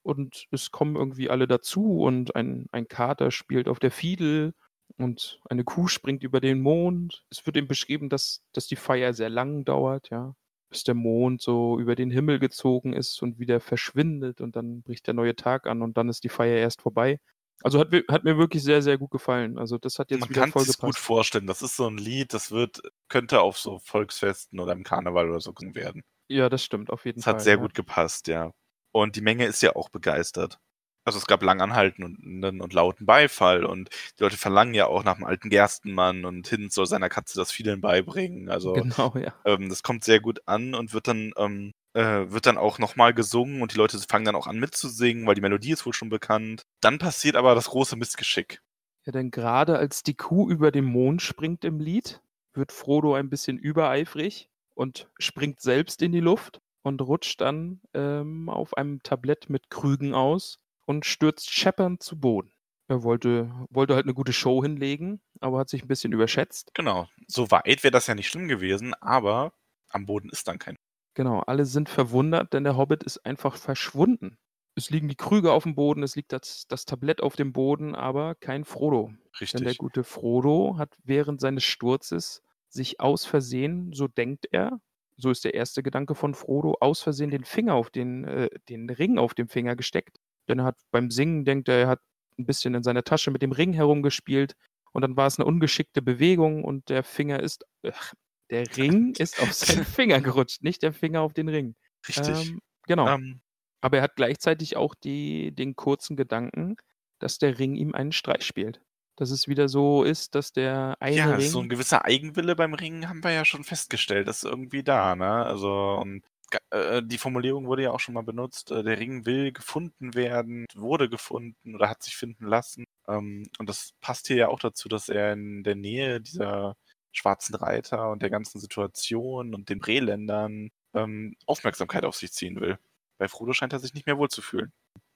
Und 0.04 0.48
es 0.52 0.72
kommen 0.72 0.96
irgendwie 0.96 1.30
alle 1.30 1.48
dazu 1.48 2.02
und 2.02 2.36
ein, 2.36 2.68
ein 2.72 2.88
Kater 2.88 3.32
spielt 3.32 3.68
auf 3.68 3.80
der 3.80 3.92
Fiedel 3.92 4.54
und 4.98 5.40
eine 5.50 5.64
Kuh 5.64 5.88
springt 5.88 6.24
über 6.24 6.42
den 6.42 6.62
Mond. 6.62 7.24
Es 7.30 7.46
wird 7.46 7.58
eben 7.58 7.68
beschrieben, 7.68 8.10
dass, 8.10 8.44
dass 8.54 8.68
die 8.68 8.76
Feier 8.76 9.14
sehr 9.14 9.30
lang 9.30 9.64
dauert, 9.66 10.10
ja. 10.10 10.36
bis 10.70 10.84
der 10.84 10.96
Mond 10.96 11.42
so 11.42 11.80
über 11.80 11.96
den 11.96 12.10
Himmel 12.12 12.40
gezogen 12.40 12.94
ist 12.94 13.22
und 13.22 13.40
wieder 13.40 13.60
verschwindet 13.60 14.42
und 14.42 14.56
dann 14.56 14.82
bricht 14.84 15.08
der 15.08 15.14
neue 15.14 15.36
Tag 15.36 15.68
an 15.68 15.82
und 15.82 15.98
dann 15.98 16.10
ist 16.10 16.24
die 16.24 16.30
Feier 16.30 16.58
erst 16.58 16.82
vorbei. 16.82 17.20
Also 17.64 17.80
hat, 17.80 17.90
hat 18.10 18.24
mir 18.24 18.38
wirklich 18.38 18.64
sehr, 18.64 18.82
sehr 18.82 18.98
gut 18.98 19.12
gefallen. 19.12 19.58
Also 19.60 19.78
das 19.78 20.00
hat 20.00 20.12
jetzt 20.12 20.22
Man 20.22 20.30
wieder 20.30 20.42
kann 20.42 20.52
voll 20.52 20.66
sich 20.66 20.78
gepasst. 20.78 20.96
gut 20.98 20.98
vorstellen. 20.98 21.48
Das 21.48 21.62
ist 21.62 21.76
so 21.76 21.88
ein 21.88 21.98
Lied, 21.98 22.34
das 22.34 22.52
wird, 22.52 22.82
könnte 23.08 23.42
auf 23.42 23.58
so 23.60 23.80
Volksfesten 23.80 24.60
oder 24.60 24.74
im 24.74 24.84
Karneval 24.84 25.30
oder 25.30 25.40
so 25.42 25.54
werden. 25.60 26.04
Ja, 26.30 26.50
das 26.50 26.64
stimmt, 26.64 26.90
auf 26.90 27.06
jeden 27.06 27.22
Das 27.22 27.26
Fall. 27.26 27.34
hat 27.36 27.42
sehr 27.42 27.56
ja. 27.56 27.60
gut 27.60 27.74
gepasst, 27.74 28.28
ja. 28.28 28.52
Und 28.92 29.16
die 29.16 29.22
Menge 29.22 29.46
ist 29.46 29.62
ja 29.62 29.76
auch 29.76 29.90
begeistert. 29.90 30.60
Also 31.04 31.18
es 31.18 31.26
gab 31.26 31.42
langanhaltenden 31.42 32.62
und 32.62 32.74
lauten 32.74 33.08
Beifall 33.08 33.66
und 33.66 33.90
die 34.20 34.24
Leute 34.24 34.38
verlangen 34.38 34.76
ja 34.76 34.86
auch 34.86 35.04
nach 35.04 35.16
dem 35.16 35.26
alten 35.26 35.50
Gerstenmann 35.50 36.26
und 36.26 36.48
Hinz 36.48 36.76
soll 36.76 36.86
seiner 36.86 37.10
Katze 37.10 37.40
das 37.40 37.52
Fiedeln 37.52 37.82
beibringen. 37.82 38.50
Also 38.50 38.74
Genau, 38.74 39.16
ja. 39.16 39.34
ähm, 39.46 39.70
das 39.70 39.82
kommt 39.82 40.04
sehr 40.04 40.20
gut 40.20 40.42
an 40.46 40.76
und 40.76 40.94
wird 40.94 41.08
dann, 41.08 41.34
ähm, 41.38 41.72
äh, 41.94 42.30
wird 42.30 42.46
dann 42.46 42.60
auch 42.60 42.78
nochmal 42.78 43.16
gesungen 43.16 43.64
und 43.64 43.74
die 43.74 43.78
Leute 43.78 43.98
fangen 44.08 44.26
dann 44.26 44.36
auch 44.36 44.46
an 44.46 44.60
mitzusingen, 44.60 45.26
weil 45.26 45.34
die 45.34 45.42
Melodie 45.42 45.72
ist 45.72 45.88
wohl 45.88 45.94
schon 45.94 46.10
bekannt. 46.10 46.62
Dann 46.82 47.00
passiert 47.00 47.36
aber 47.36 47.56
das 47.56 47.70
große 47.70 47.96
Missgeschick. 47.96 48.62
Ja, 49.06 49.12
denn 49.12 49.32
gerade 49.32 49.80
als 49.80 50.04
die 50.04 50.14
Kuh 50.14 50.48
über 50.52 50.72
den 50.72 50.86
Mond 50.86 51.24
springt 51.24 51.66
im 51.66 51.80
Lied, 51.80 52.22
wird 52.54 52.72
Frodo 52.72 53.16
ein 53.16 53.30
bisschen 53.30 53.58
übereifrig 53.58 54.50
und 54.76 55.10
springt 55.18 55.62
selbst 55.62 56.04
in 56.04 56.12
die 56.12 56.20
Luft 56.20 56.62
und 56.84 57.02
rutscht 57.02 57.42
dann 57.42 57.82
ähm, 57.94 58.50
auf 58.50 58.76
einem 58.76 59.04
Tablett 59.04 59.50
mit 59.50 59.70
Krügen 59.70 60.14
aus 60.14 60.60
und 60.86 61.06
stürzt 61.06 61.52
scheppernd 61.52 62.02
zu 62.04 62.20
Boden. 62.20 62.52
Er 62.88 63.04
wollte, 63.04 63.50
wollte 63.70 63.96
halt 63.96 64.06
eine 64.06 64.14
gute 64.14 64.34
Show 64.34 64.62
hinlegen, 64.62 65.22
aber 65.40 65.60
hat 65.60 65.70
sich 65.70 65.84
ein 65.84 65.88
bisschen 65.88 66.12
überschätzt. 66.12 66.72
Genau. 66.74 67.08
So 67.28 67.50
weit 67.50 67.84
wäre 67.84 67.92
das 67.92 68.08
ja 68.08 68.16
nicht 68.16 68.28
schlimm 68.28 68.48
gewesen, 68.48 68.94
aber 68.96 69.54
am 69.90 70.06
Boden 70.06 70.30
ist 70.30 70.48
dann 70.48 70.60
kein. 70.60 70.78
Genau, 71.14 71.40
alle 71.40 71.66
sind 71.66 71.90
verwundert, 71.90 72.54
denn 72.54 72.64
der 72.64 72.78
Hobbit 72.78 73.04
ist 73.04 73.26
einfach 73.26 73.56
verschwunden. 73.56 74.38
Es 74.76 74.90
liegen 74.90 75.10
die 75.10 75.16
Krüge 75.16 75.52
auf 75.52 75.64
dem 75.64 75.76
Boden, 75.76 76.04
es 76.04 76.16
liegt 76.16 76.32
das, 76.32 76.66
das 76.68 76.86
Tablett 76.86 77.22
auf 77.22 77.36
dem 77.36 77.52
Boden, 77.52 77.94
aber 77.96 78.36
kein 78.36 78.64
Frodo. 78.64 79.12
Denn 79.40 79.48
der 79.54 79.62
Richtig. 79.62 79.78
gute 79.78 80.04
Frodo 80.04 80.76
hat 80.78 80.96
während 81.04 81.42
seines 81.42 81.64
Sturzes 81.64 82.42
sich 82.70 83.00
aus 83.02 83.26
Versehen, 83.26 83.92
so 83.94 84.08
denkt 84.08 84.48
er, 84.52 84.80
so 85.18 85.30
ist 85.30 85.44
der 85.46 85.54
erste 85.54 85.84
Gedanke 85.84 86.16
von 86.16 86.34
Frodo, 86.34 86.78
aus 86.80 87.02
Versehen 87.02 87.32
den 87.32 87.46
Finger 87.46 87.76
auf 87.76 87.90
den, 87.90 88.26
äh, 88.26 88.50
den 88.70 88.90
Ring 88.90 89.18
auf 89.18 89.34
dem 89.34 89.48
Finger 89.48 89.76
gesteckt. 89.76 90.18
Denn 90.48 90.60
er 90.60 90.66
hat 90.66 90.78
beim 90.92 91.12
Singen, 91.12 91.46
denkt 91.46 91.70
er, 91.70 91.80
er 91.80 91.88
hat 91.88 92.02
ein 92.38 92.46
bisschen 92.46 92.74
in 92.74 92.84
seiner 92.84 93.04
Tasche 93.04 93.32
mit 93.32 93.42
dem 93.42 93.52
Ring 93.52 93.74
herumgespielt 93.74 94.56
und 94.94 95.02
dann 95.02 95.16
war 95.16 95.28
es 95.28 95.40
eine 95.40 95.46
ungeschickte 95.46 96.02
Bewegung 96.02 96.64
und 96.64 96.90
der 96.90 97.04
Finger 97.04 97.40
ist, 97.42 97.66
ach, 97.88 98.14
der 98.50 98.66
Ring 98.78 99.14
ist 99.18 99.42
auf 99.42 99.54
seinen 99.54 99.86
Finger 99.86 100.22
gerutscht, 100.22 100.64
nicht 100.64 100.84
der 100.84 100.94
Finger 100.94 101.22
auf 101.22 101.34
den 101.34 101.50
Ring. 101.50 101.76
Richtig. 102.08 102.50
Ähm, 102.50 102.62
genau. 102.88 103.08
Ähm, 103.08 103.42
Aber 103.82 103.98
er 103.98 104.04
hat 104.04 104.16
gleichzeitig 104.16 104.76
auch 104.78 104.96
die, 104.96 105.54
den 105.54 105.76
kurzen 105.76 106.16
Gedanken, 106.16 106.76
dass 107.20 107.38
der 107.38 107.60
Ring 107.60 107.76
ihm 107.76 107.94
einen 107.94 108.12
Streich 108.12 108.44
spielt. 108.44 108.82
Dass 109.18 109.30
es 109.30 109.48
wieder 109.48 109.70
so 109.70 110.04
ist, 110.04 110.36
dass 110.36 110.54
der 110.54 110.96
eine 111.00 111.16
ja, 111.16 111.36
Ring. 111.36 111.50
so 111.50 111.60
ein 111.60 111.70
gewisser 111.70 112.06
Eigenwille 112.06 112.56
beim 112.56 112.74
Ringen 112.74 113.10
haben 113.10 113.24
wir 113.24 113.32
ja 113.32 113.46
schon 113.46 113.64
festgestellt. 113.64 114.28
Das 114.28 114.38
ist 114.38 114.50
irgendwie 114.50 114.84
da, 114.84 115.16
ne? 115.16 115.46
Also, 115.46 115.98
und 116.02 116.24
äh, 116.72 117.02
die 117.04 117.18
Formulierung 117.18 117.68
wurde 117.68 117.84
ja 117.84 117.92
auch 117.92 118.00
schon 118.00 118.14
mal 118.14 118.24
benutzt. 118.24 118.72
Äh, 118.72 118.84
der 118.84 119.00
Ring 119.00 119.26
will 119.26 119.52
gefunden 119.52 120.14
werden, 120.14 120.66
wurde 120.76 121.10
gefunden 121.10 121.76
oder 121.76 121.90
hat 121.90 122.04
sich 122.04 122.16
finden 122.18 122.46
lassen. 122.46 122.86
Ähm, 123.08 123.48
und 123.60 123.70
das 123.70 123.94
passt 124.02 124.28
hier 124.28 124.38
ja 124.38 124.48
auch 124.50 124.60
dazu, 124.60 124.90
dass 124.90 125.10
er 125.10 125.34
in 125.34 125.64
der 125.64 125.76
Nähe 125.76 126.22
dieser 126.22 126.76
schwarzen 127.12 127.56
Reiter 127.56 128.10
und 128.12 128.22
der 128.22 128.30
ganzen 128.30 128.60
Situation 128.60 129.54
und 129.54 129.70
den 129.70 129.80
Breländern 129.80 130.70
ähm, 130.94 131.36
Aufmerksamkeit 131.46 132.06
auf 132.06 132.16
sich 132.16 132.32
ziehen 132.34 132.60
will. 132.60 132.78
Bei 133.18 133.28
Frodo 133.28 133.54
scheint 133.54 133.74
er 133.74 133.80
sich 133.80 133.94
nicht 133.94 134.08
mehr 134.08 134.18
wohlzufühlen. 134.18 134.72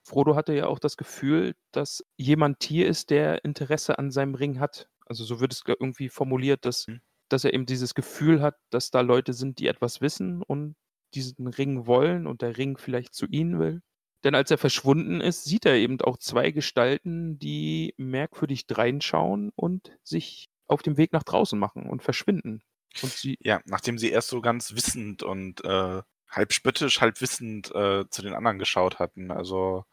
Frodo 0.05 0.35
hatte 0.35 0.53
ja 0.53 0.67
auch 0.67 0.79
das 0.79 0.97
Gefühl, 0.97 1.55
dass 1.71 2.05
jemand 2.17 2.63
hier 2.63 2.87
ist, 2.87 3.09
der 3.09 3.43
Interesse 3.43 3.97
an 3.99 4.11
seinem 4.11 4.35
Ring 4.35 4.59
hat. 4.59 4.87
Also 5.05 5.23
so 5.23 5.39
wird 5.39 5.53
es 5.53 5.63
irgendwie 5.67 6.09
formuliert, 6.09 6.65
dass, 6.65 6.87
Mhm. 6.87 7.01
dass 7.29 7.43
er 7.43 7.53
eben 7.53 7.65
dieses 7.65 7.95
Gefühl 7.95 8.41
hat, 8.41 8.55
dass 8.69 8.91
da 8.91 9.01
Leute 9.01 9.33
sind, 9.33 9.59
die 9.59 9.67
etwas 9.67 10.01
wissen 10.01 10.41
und 10.43 10.75
diesen 11.13 11.47
Ring 11.47 11.87
wollen 11.87 12.27
und 12.27 12.41
der 12.41 12.57
Ring 12.57 12.77
vielleicht 12.77 13.13
zu 13.15 13.25
ihnen 13.27 13.59
will. 13.59 13.81
Denn 14.23 14.35
als 14.35 14.51
er 14.51 14.57
verschwunden 14.57 15.21
ist, 15.21 15.43
sieht 15.45 15.65
er 15.65 15.75
eben 15.75 16.01
auch 16.01 16.17
zwei 16.17 16.51
Gestalten, 16.51 17.37
die 17.39 17.93
merkwürdig 17.97 18.67
dreinschauen 18.67 19.51
und 19.55 19.97
sich 20.03 20.49
auf 20.67 20.81
dem 20.81 20.97
Weg 20.97 21.13
nach 21.13 21.23
draußen 21.23 21.57
machen 21.59 21.87
und 21.89 22.01
verschwinden. 22.03 22.61
Und 23.01 23.13
sie, 23.13 23.37
Ja, 23.39 23.61
nachdem 23.65 23.97
sie 23.97 24.09
erst 24.11 24.29
so 24.29 24.41
ganz 24.41 24.73
wissend 24.75 25.23
und 25.23 25.63
äh, 25.63 26.01
halb 26.29 26.53
spöttisch, 26.53 27.01
halb 27.01 27.21
wissend 27.21 27.71
äh, 27.73 28.05
zu 28.09 28.21
den 28.21 28.33
anderen 28.33 28.59
geschaut 28.59 28.99
hatten. 28.99 29.31
Also, 29.31 29.85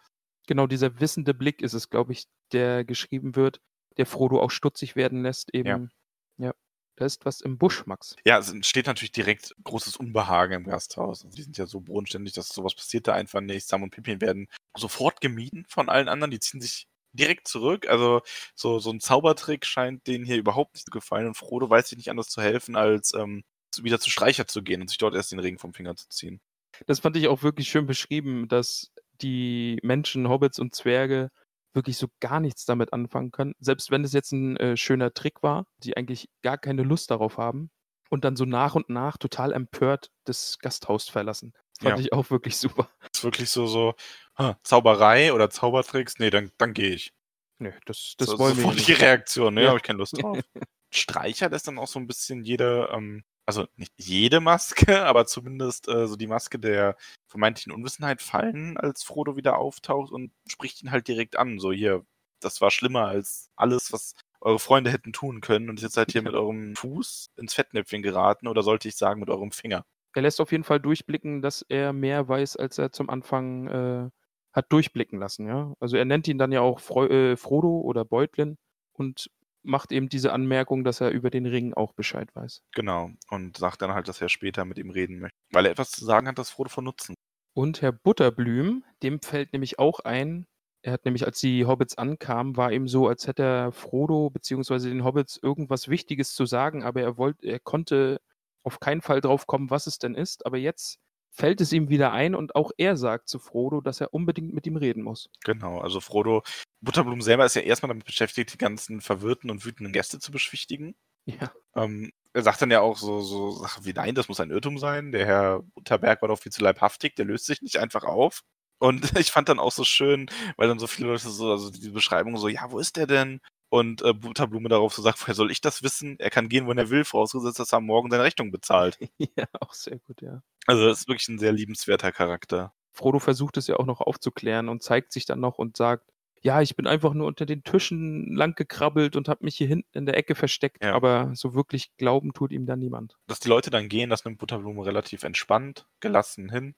genau 0.47 0.66
dieser 0.66 1.01
wissende 1.01 1.34
Blick 1.34 1.62
ist 1.62 1.74
es, 1.74 1.90
glaube 1.90 2.12
ich, 2.12 2.24
der 2.53 2.84
geschrieben 2.84 3.36
wird, 3.36 3.61
der 3.97 4.07
Frodo 4.07 4.40
auch 4.40 4.51
stutzig 4.51 4.97
werden 4.97 5.22
lässt. 5.22 5.55
Eben, 5.55 5.90
ja, 6.38 6.53
da 6.97 7.07
ist 7.07 7.24
was 7.24 7.40
im 7.40 7.59
Busch, 7.59 7.86
Max. 7.86 8.16
ja, 8.24 8.38
es 8.38 8.51
entsteht 8.51 8.86
natürlich 8.86 9.12
direkt 9.12 9.55
großes 9.64 9.97
Unbehagen 9.97 10.55
im 10.55 10.64
Gasthaus. 10.64 11.24
Also, 11.24 11.34
die 11.36 11.43
sind 11.43 11.59
ja 11.59 11.66
so 11.66 11.80
bodenständig, 11.80 12.34
dass 12.34 12.49
sowas 12.49 12.74
passiert 12.74 13.09
da 13.09 13.14
einfach 13.14 13.40
nicht. 13.40 13.66
Sam 13.66 13.82
und 13.82 13.90
Pippin 13.90 14.20
werden 14.20 14.49
sofort 14.76 15.20
gemieden 15.20 15.64
von 15.68 15.88
allen 15.88 16.09
anderen. 16.09 16.30
Die 16.30 16.40
ziehen 16.40 16.61
sich 16.61 16.86
direkt 17.12 17.49
zurück. 17.49 17.88
Also, 17.88 18.22
so, 18.55 18.78
so 18.78 18.90
ein 18.90 19.01
Zaubertrick 19.01 19.64
scheint 19.64 20.07
denen 20.07 20.24
hier 20.24 20.36
überhaupt 20.36 20.74
nicht 20.74 20.86
zu 20.86 20.90
gefallen. 20.90 21.26
Und 21.26 21.36
Frodo 21.36 21.68
weiß 21.68 21.88
sich 21.88 21.99
nicht 21.99 22.11
anders 22.11 22.28
zu 22.28 22.43
helfen, 22.43 22.76
als 22.76 23.14
ähm, 23.14 23.43
wieder 23.80 23.99
zu 23.99 24.11
Streicher 24.11 24.47
zu 24.47 24.62
gehen 24.62 24.82
und 24.82 24.88
sich 24.88 24.99
dort 24.99 25.14
erst 25.14 25.32
den 25.32 25.38
Ring 25.38 25.59
vom 25.59 25.72
Finger 25.72 25.97
zu 25.97 26.09
ziehen. 26.09 26.40
Das 26.86 27.01
fand 27.01 27.16
ich 27.16 27.28
auch 27.28 27.43
wirklich 27.43 27.68
schön 27.68 27.86
beschrieben, 27.86 28.49
dass 28.49 28.93
die 29.23 29.79
Menschen, 29.83 30.29
Hobbits 30.29 30.59
und 30.59 30.75
Zwerge 30.75 31.29
wirklich 31.75 31.97
so 31.97 32.09
gar 32.20 32.41
nichts 32.41 32.64
damit 32.66 32.93
anfangen 32.93 33.31
können. 33.31 33.55
Selbst 33.59 33.91
wenn 33.91 34.05
es 34.05 34.12
jetzt 34.12 34.33
ein 34.33 34.57
äh, 34.59 34.77
schöner 34.77 35.12
Trick 35.14 35.43
war, 35.43 35.64
die 35.83 35.97
eigentlich 35.97 36.29
gar 36.43 36.59
keine 36.59 36.83
Lust 36.83 37.11
darauf 37.11 37.39
haben 37.39 37.70
und 38.11 38.25
dann 38.25 38.37
so 38.37 38.45
nach 38.45 38.75
und 38.75 38.91
nach 38.91 39.16
total 39.16 39.53
empört 39.53 40.09
das 40.25 40.59
Gasthaus 40.59 41.09
verlassen. 41.09 41.53
Fand 41.81 41.97
Ja. 41.99 42.05
ich 42.05 42.12
auch 42.12 42.31
wirklich 42.31 42.59
super. 42.59 42.91
Das 43.01 43.11
ist 43.14 43.25
wirklich 43.25 43.51
so, 43.51 43.66
so, 43.66 43.95
"Hm, 44.37 44.55
Zauberei 44.64 45.33
oder 45.33 45.49
Zaubertricks? 45.49 46.18
Nee, 46.18 46.29
dann, 46.31 46.51
dann 46.59 46.75
gehe 46.75 46.91
ich. 46.91 47.12
Nö, 47.59 47.73
das, 47.87 48.14
das 48.18 48.29
so, 48.29 48.39
wollen 48.39 48.57
wir 48.59 48.73
nicht. 48.73 49.01
Reaktion, 49.01 49.55
ne? 49.55 49.62
Ja. 49.62 49.68
Habe 49.68 49.79
ich 49.79 49.83
keine 49.85 49.99
Lust 49.99 50.20
drauf. 50.20 50.39
Streicher 50.93 51.49
lässt 51.49 51.68
dann 51.68 51.79
auch 51.79 51.87
so 51.89 51.99
ein 51.99 52.07
bisschen 52.07 52.45
jede, 52.45 52.91
ähm, 52.93 53.25
also 53.53 53.68
nicht 53.76 53.92
jede 53.96 54.40
Maske, 54.40 55.03
aber 55.07 55.26
zumindest 55.26 55.88
äh, 55.88 56.07
so 56.07 56.16
die 56.16 56.26
Maske 56.26 56.59
der 56.59 56.96
vermeintlichen 57.28 57.72
Unwissenheit 57.72 58.22
fallen, 58.22 58.76
als 58.76 59.03
Frodo 59.03 59.36
wieder 59.36 59.59
auftaucht 59.59 60.11
und 60.11 60.32
spricht 60.46 60.82
ihn 60.82 60.90
halt 60.90 61.09
direkt 61.09 61.36
an. 61.36 61.59
So 61.59 61.72
hier, 61.72 62.05
das 62.40 62.61
war 62.61 62.70
schlimmer 62.70 63.07
als 63.07 63.50
alles, 63.57 63.92
was 63.92 64.14
eure 64.40 64.59
Freunde 64.59 64.90
hätten 64.90 65.12
tun 65.12 65.40
können 65.40 65.68
und 65.70 65.80
jetzt 65.80 65.94
seid 65.94 66.14
ihr 66.14 66.22
mit 66.22 66.34
eurem 66.34 66.74
Fuß 66.76 67.30
ins 67.36 67.55
Fettnäpfchen 67.55 68.03
geraten 68.03 68.48
oder 68.48 68.62
sollte 68.62 68.88
ich 68.88 68.96
sagen 68.96 69.20
mit 69.20 69.30
eurem 69.30 69.53
Finger. 69.53 69.84
Er 70.14 70.22
lässt 70.22 70.40
auf 70.40 70.53
jeden 70.53 70.64
Fall 70.64 70.80
durchblicken, 70.80 71.42
dass 71.42 71.64
er 71.68 71.92
mehr 71.92 72.28
weiß, 72.28 72.57
als 72.57 72.78
er 72.78 72.92
zum 72.92 73.09
Anfang 73.09 73.66
äh, 73.68 74.11
hat 74.53 74.72
durchblicken 74.72 75.18
lassen. 75.18 75.46
Ja? 75.46 75.74
Also 75.80 75.96
er 75.96 76.05
nennt 76.05 76.28
ihn 76.28 76.38
dann 76.38 76.53
ja 76.53 76.61
auch 76.61 76.80
Freu 76.80 77.07
äh, 77.07 77.36
Frodo 77.36 77.80
oder 77.80 78.05
Beutlin 78.05 78.59
und 78.92 79.30
macht 79.63 79.93
eben 79.93 80.09
diese 80.09 80.33
Anmerkung, 80.33 80.85
dass 80.85 81.01
er 81.01 81.11
über 81.11 81.31
den 81.31 81.47
Ring 81.47 81.75
auch 81.75 81.93
Bescheid 81.93 82.35
weiß. 82.35 82.63
Genau. 82.75 83.11
Und 83.29 83.57
sagt 83.57 83.83
dann 83.83 83.93
halt, 83.93 84.09
dass 84.09 84.21
er 84.21 84.29
später 84.29 84.65
mit 84.65 84.79
ihm 84.79 84.91
reden 84.91 85.19
möchte. 85.19 85.37
Weil 85.51 85.67
er 85.67 85.73
etwas 85.73 85.91
zu 85.91 86.05
sagen 86.05 86.27
hat, 86.29 86.39
das 86.39 86.51
Frodo 86.51 86.71
von 86.71 86.85
Nutzen. 86.85 87.15
Und 87.55 87.83
Herr 87.83 87.93
Butterblüm, 87.93 88.85
dem 89.03 89.21
fällt 89.21 89.53
nämlich 89.53 89.79
auch 89.79 90.01
ein, 90.01 90.47
er 90.85 90.93
hat 90.93 91.05
nämlich, 91.05 91.25
als 91.25 91.39
die 91.39 91.65
Hobbits 91.65 91.97
ankamen, 91.97 92.57
war 92.57 92.73
ihm 92.73 92.89
so, 92.89 93.07
als 93.07 93.29
hätte 93.29 93.45
er 93.45 93.73
Frodo 93.73 94.31
bzw. 94.31 94.89
den 94.89 95.05
Hobbits 95.05 95.39
irgendwas 95.41 95.89
Wichtiges 95.89 96.35
zu 96.35 96.45
sagen, 96.45 96.83
aber 96.83 97.03
er 97.03 97.17
wollte, 97.19 97.47
er 97.47 97.61
konnte 97.61 98.21
auf 98.65 98.81
keinen 98.81 99.01
Fall 99.01 99.21
drauf 99.21 99.47
kommen, 99.47 99.71
was 99.71 99.87
es 99.87 99.99
denn 99.99 100.17
ist. 100.17 100.45
Aber 100.45 100.59
jetzt 100.59 100.99
fällt 101.33 101.61
es 101.61 101.72
ihm 101.72 101.89
wieder 101.89 102.12
ein 102.12 102.35
und 102.35 102.55
auch 102.55 102.70
er 102.76 102.97
sagt 102.97 103.28
zu 103.28 103.39
Frodo, 103.39 103.80
dass 103.80 104.01
er 104.01 104.14
unbedingt 104.14 104.53
mit 104.55 104.66
ihm 104.66 104.76
reden 104.76 105.03
muss. 105.03 105.30
Genau, 105.45 105.80
also 105.80 106.01
Frodo, 106.01 106.43
Butterblum 106.83 107.22
selber 107.22 107.45
ist 107.45 107.57
ja 107.57 107.62
erstmal 107.62 107.89
damit 107.89 108.05
beschäftigt, 108.05 108.53
die 108.53 108.59
ganzen 108.59 109.01
verwirrten 109.01 109.51
und 109.51 109.64
wütenden 109.64 109.93
Gäste 109.93 110.18
zu 110.18 110.30
beschwichtigen. 110.30 110.95
Ja, 111.24 111.53
Ähm, 111.74 112.12
er 112.35 112.43
sagt 112.43 112.62
dann 112.62 112.70
ja 112.70 112.80
auch 112.80 112.97
so, 112.97 113.20
so 113.20 113.51
Sachen 113.53 113.85
wie, 113.85 113.93
nein, 113.93 114.14
das 114.14 114.28
muss 114.28 114.41
ein 114.41 114.51
Irrtum 114.51 114.78
sein. 114.78 115.12
Der 115.12 115.26
Herr 115.26 115.62
Butterberg 115.74 116.22
war 116.22 116.28
doch 116.28 116.39
viel 116.39 116.53
zu 116.53 116.62
leibhaftig, 116.62 117.14
der 117.16 117.26
löst 117.26 117.47
sich 117.47 117.62
nicht 117.62 117.78
einfach 117.78 118.05
auf. 118.05 118.43
Und 118.78 119.03
ich 119.18 119.30
fand 119.30 119.49
dann 119.49 119.59
auch 119.59 119.72
so 119.72 119.85
schön, 119.85 120.28
weil 120.57 120.68
dann 120.68 120.78
so 120.78 120.87
viele 120.87 121.09
Leute 121.09 121.28
so, 121.28 121.51
also 121.51 121.70
die 121.70 121.91
Beschreibung 121.91 122.37
so, 122.37 122.49
ja, 122.49 122.70
wo 122.70 122.78
ist 122.78 122.97
der 122.97 123.07
denn? 123.07 123.41
Und 123.73 124.03
äh, 124.03 124.12
Butterblume 124.12 124.68
darauf 124.68 124.93
so 124.93 125.01
sagt, 125.01 125.23
woher 125.23 125.33
soll 125.35 125.51
ich 125.51 125.62
das 125.62 125.83
wissen? 125.83 126.20
Er 126.20 126.29
kann 126.29 126.51
gehen, 126.51 126.66
wann 126.66 126.77
er 126.77 126.91
will, 126.91 127.07
vorausgesetzt, 127.07 127.59
dass 127.59 127.73
er 127.73 127.81
Morgen 127.81 128.11
seine 128.11 128.23
Rechnung 128.23 128.51
bezahlt. 128.51 128.99
ja, 129.35 129.47
auch 129.61 129.73
sehr 129.73 129.99
gut, 129.99 130.20
ja. 130.20 130.43
Also 130.66 130.87
das 130.87 131.01
ist 131.01 131.09
wirklich 131.09 131.27
ein 131.29 131.39
sehr 131.39 131.53
liebenswerter 131.53 132.12
Charakter. 132.12 132.75
Frodo 132.93 133.18
versucht 133.18 133.57
es 133.57 133.68
ja 133.68 133.77
auch 133.77 133.87
noch 133.87 134.03
aufzuklären 134.03 134.68
und 134.68 134.83
zeigt 134.83 135.11
sich 135.14 135.25
dann 135.25 135.41
noch 135.41 135.57
und 135.57 135.79
sagt, 135.79 136.05
ja, 136.43 136.61
ich 136.61 136.77
bin 136.77 136.87
einfach 136.87 137.14
nur 137.14 137.27
unter 137.27 137.47
den 137.47 137.64
Tischen 137.64 138.35
lang 138.35 138.55
gekrabbelt 138.57 139.16
und 139.16 139.31
habe 139.31 139.43
mich 139.47 139.57
hier 139.57 139.68
hinten 139.68 139.97
in 139.97 140.05
der 140.05 140.18
Ecke 140.18 140.35
versteckt, 140.35 140.85
Ja. 140.85 140.93
aber 140.93 141.31
so 141.35 141.55
wirklich 141.55 141.97
glauben 141.97 142.35
tut 142.35 142.53
ihm 142.53 142.66
dann 142.66 142.79
niemand. 142.79 143.16
Dass 143.27 143.41
die 143.41 143.49
Leute 143.49 143.70
dann 143.70 143.89
gehen, 143.89 144.11
das 144.11 144.27
nimmt 144.27 144.37
Butterblume 144.37 144.85
relativ 144.85 145.23
entspannt, 145.23 145.87
gelassen 146.01 146.51
hin. 146.51 146.75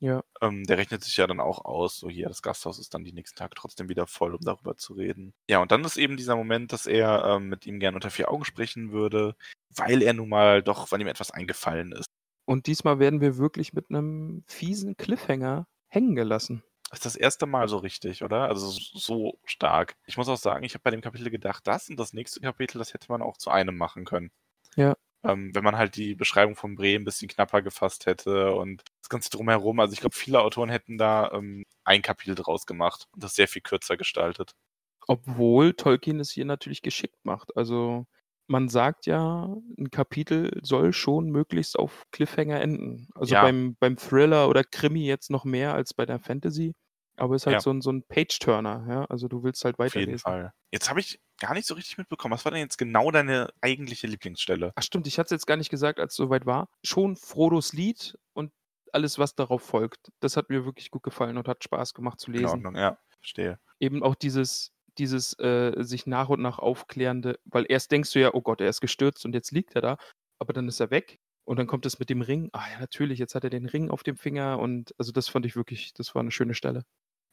Ja. 0.00 0.22
Ähm, 0.40 0.64
der 0.64 0.78
rechnet 0.78 1.02
sich 1.02 1.16
ja 1.16 1.26
dann 1.26 1.40
auch 1.40 1.64
aus, 1.64 1.96
so 1.96 2.08
hier, 2.08 2.28
das 2.28 2.42
Gasthaus 2.42 2.78
ist 2.78 2.94
dann 2.94 3.04
die 3.04 3.12
nächsten 3.12 3.36
Tage 3.36 3.54
trotzdem 3.56 3.88
wieder 3.88 4.06
voll, 4.06 4.34
um 4.34 4.40
darüber 4.40 4.76
zu 4.76 4.92
reden. 4.94 5.34
Ja, 5.48 5.60
und 5.60 5.72
dann 5.72 5.84
ist 5.84 5.96
eben 5.96 6.16
dieser 6.16 6.36
Moment, 6.36 6.72
dass 6.72 6.86
er 6.86 7.24
ähm, 7.24 7.48
mit 7.48 7.66
ihm 7.66 7.80
gern 7.80 7.96
unter 7.96 8.10
vier 8.10 8.30
Augen 8.30 8.44
sprechen 8.44 8.92
würde, 8.92 9.34
weil 9.74 10.02
er 10.02 10.12
nun 10.12 10.28
mal 10.28 10.62
doch, 10.62 10.92
weil 10.92 11.00
ihm 11.00 11.08
etwas 11.08 11.32
eingefallen 11.32 11.92
ist. 11.92 12.06
Und 12.44 12.66
diesmal 12.66 12.98
werden 12.98 13.20
wir 13.20 13.36
wirklich 13.38 13.72
mit 13.72 13.90
einem 13.90 14.44
fiesen 14.46 14.96
Cliffhanger 14.96 15.66
hängen 15.88 16.14
gelassen. 16.14 16.62
Das 16.90 17.00
ist 17.00 17.06
das 17.06 17.16
erste 17.16 17.46
Mal 17.46 17.68
so 17.68 17.76
richtig, 17.76 18.22
oder? 18.22 18.48
Also 18.48 18.70
so 18.70 19.38
stark. 19.44 19.96
Ich 20.06 20.16
muss 20.16 20.28
auch 20.28 20.38
sagen, 20.38 20.64
ich 20.64 20.72
habe 20.72 20.82
bei 20.82 20.90
dem 20.90 21.02
Kapitel 21.02 21.28
gedacht, 21.28 21.66
das 21.66 21.90
und 21.90 21.98
das 21.98 22.14
nächste 22.14 22.40
Kapitel, 22.40 22.78
das 22.78 22.94
hätte 22.94 23.06
man 23.10 23.20
auch 23.20 23.36
zu 23.36 23.50
einem 23.50 23.76
machen 23.76 24.06
können. 24.06 24.30
Ja. 24.76 24.96
Ähm, 25.24 25.54
wenn 25.54 25.64
man 25.64 25.76
halt 25.76 25.96
die 25.96 26.14
Beschreibung 26.14 26.56
von 26.56 26.74
Bremen 26.76 27.02
ein 27.02 27.04
bisschen 27.04 27.28
knapper 27.28 27.62
gefasst 27.62 28.06
hätte 28.06 28.52
und 28.54 28.82
das 29.02 29.08
Ganze 29.08 29.30
drumherum. 29.30 29.80
Also 29.80 29.92
ich 29.94 30.00
glaube, 30.00 30.14
viele 30.16 30.40
Autoren 30.40 30.70
hätten 30.70 30.98
da 30.98 31.30
ähm, 31.32 31.64
ein 31.84 32.02
Kapitel 32.02 32.34
draus 32.36 32.66
gemacht 32.66 33.06
und 33.12 33.22
das 33.24 33.34
sehr 33.34 33.48
viel 33.48 33.62
kürzer 33.62 33.96
gestaltet. 33.96 34.52
Obwohl 35.06 35.72
Tolkien 35.74 36.20
es 36.20 36.30
hier 36.30 36.44
natürlich 36.44 36.82
geschickt 36.82 37.24
macht. 37.24 37.56
Also 37.56 38.06
man 38.46 38.68
sagt 38.68 39.06
ja, 39.06 39.54
ein 39.78 39.90
Kapitel 39.90 40.58
soll 40.62 40.92
schon 40.92 41.30
möglichst 41.30 41.78
auf 41.78 42.04
Cliffhanger 42.12 42.60
enden. 42.60 43.08
Also 43.14 43.34
Ja. 43.34 43.42
beim, 43.42 43.76
beim 43.80 43.96
Thriller 43.96 44.48
oder 44.48 44.64
Krimi 44.64 45.06
jetzt 45.06 45.30
noch 45.30 45.44
mehr 45.44 45.74
als 45.74 45.94
bei 45.94 46.04
der 46.06 46.18
Fantasy. 46.18 46.74
Aber 47.16 47.34
es 47.34 47.42
ist 47.42 47.46
halt 47.46 47.54
Ja. 47.56 47.60
so 47.60 47.70
ein, 47.70 47.80
so 47.80 47.90
ein 47.90 48.04
Page-Turner, 48.06 48.86
ja. 48.88 49.04
Also 49.06 49.28
du 49.28 49.42
willst 49.42 49.64
halt 49.64 49.78
Auf 49.80 49.94
jeden 49.94 50.14
weiterlesen. 50.14 50.14
Fall. 50.14 50.52
Jetzt 50.72 50.90
habe 50.90 51.00
ich 51.00 51.20
gar 51.38 51.54
nicht 51.54 51.66
so 51.66 51.74
richtig 51.74 51.98
mitbekommen. 51.98 52.34
Was 52.34 52.44
war 52.44 52.52
denn 52.52 52.60
jetzt 52.60 52.78
genau 52.78 53.10
deine 53.10 53.50
eigentliche 53.60 54.06
Lieblingsstelle? 54.06 54.72
Ach 54.74 54.82
stimmt, 54.82 55.06
ich 55.06 55.18
hatte 55.18 55.26
es 55.26 55.30
jetzt 55.40 55.46
gar 55.46 55.56
nicht 55.56 55.70
gesagt, 55.70 56.00
als 56.00 56.12
es 56.12 56.16
soweit 56.16 56.46
war. 56.46 56.68
Schon 56.84 57.16
Frodos 57.16 57.72
Lied 57.72 58.18
und 58.32 58.52
alles, 58.92 59.18
was 59.18 59.34
darauf 59.34 59.62
folgt. 59.62 60.10
Das 60.20 60.36
hat 60.36 60.50
mir 60.50 60.64
wirklich 60.64 60.90
gut 60.90 61.02
gefallen 61.02 61.36
und 61.36 61.48
hat 61.48 61.62
Spaß 61.64 61.94
gemacht 61.94 62.20
zu 62.20 62.30
In 62.30 62.38
lesen. 62.38 62.46
Ordnung, 62.66 62.76
ja, 62.76 62.98
verstehe. 63.20 63.58
eben 63.80 64.02
auch 64.02 64.14
dieses, 64.14 64.72
dieses 64.98 65.38
äh, 65.38 65.72
sich 65.82 66.06
nach 66.06 66.28
und 66.28 66.40
nach 66.40 66.58
aufklärende, 66.58 67.38
weil 67.44 67.66
erst 67.68 67.90
denkst 67.92 68.12
du 68.12 68.20
ja, 68.20 68.34
oh 68.34 68.40
Gott, 68.40 68.60
er 68.60 68.68
ist 68.68 68.80
gestürzt 68.80 69.24
und 69.24 69.34
jetzt 69.34 69.52
liegt 69.52 69.74
er 69.74 69.82
da, 69.82 69.96
aber 70.38 70.52
dann 70.52 70.68
ist 70.68 70.80
er 70.80 70.90
weg 70.90 71.18
und 71.44 71.58
dann 71.58 71.66
kommt 71.66 71.86
es 71.86 71.98
mit 71.98 72.10
dem 72.10 72.22
Ring. 72.22 72.48
Ah 72.52 72.64
ja, 72.72 72.80
natürlich, 72.80 73.18
jetzt 73.18 73.34
hat 73.34 73.44
er 73.44 73.50
den 73.50 73.66
Ring 73.66 73.90
auf 73.90 74.02
dem 74.02 74.16
Finger 74.16 74.58
und 74.58 74.94
also 74.98 75.12
das 75.12 75.28
fand 75.28 75.46
ich 75.46 75.54
wirklich, 75.54 75.92
das 75.94 76.14
war 76.14 76.20
eine 76.20 76.30
schöne 76.30 76.54
Stelle. 76.54 76.84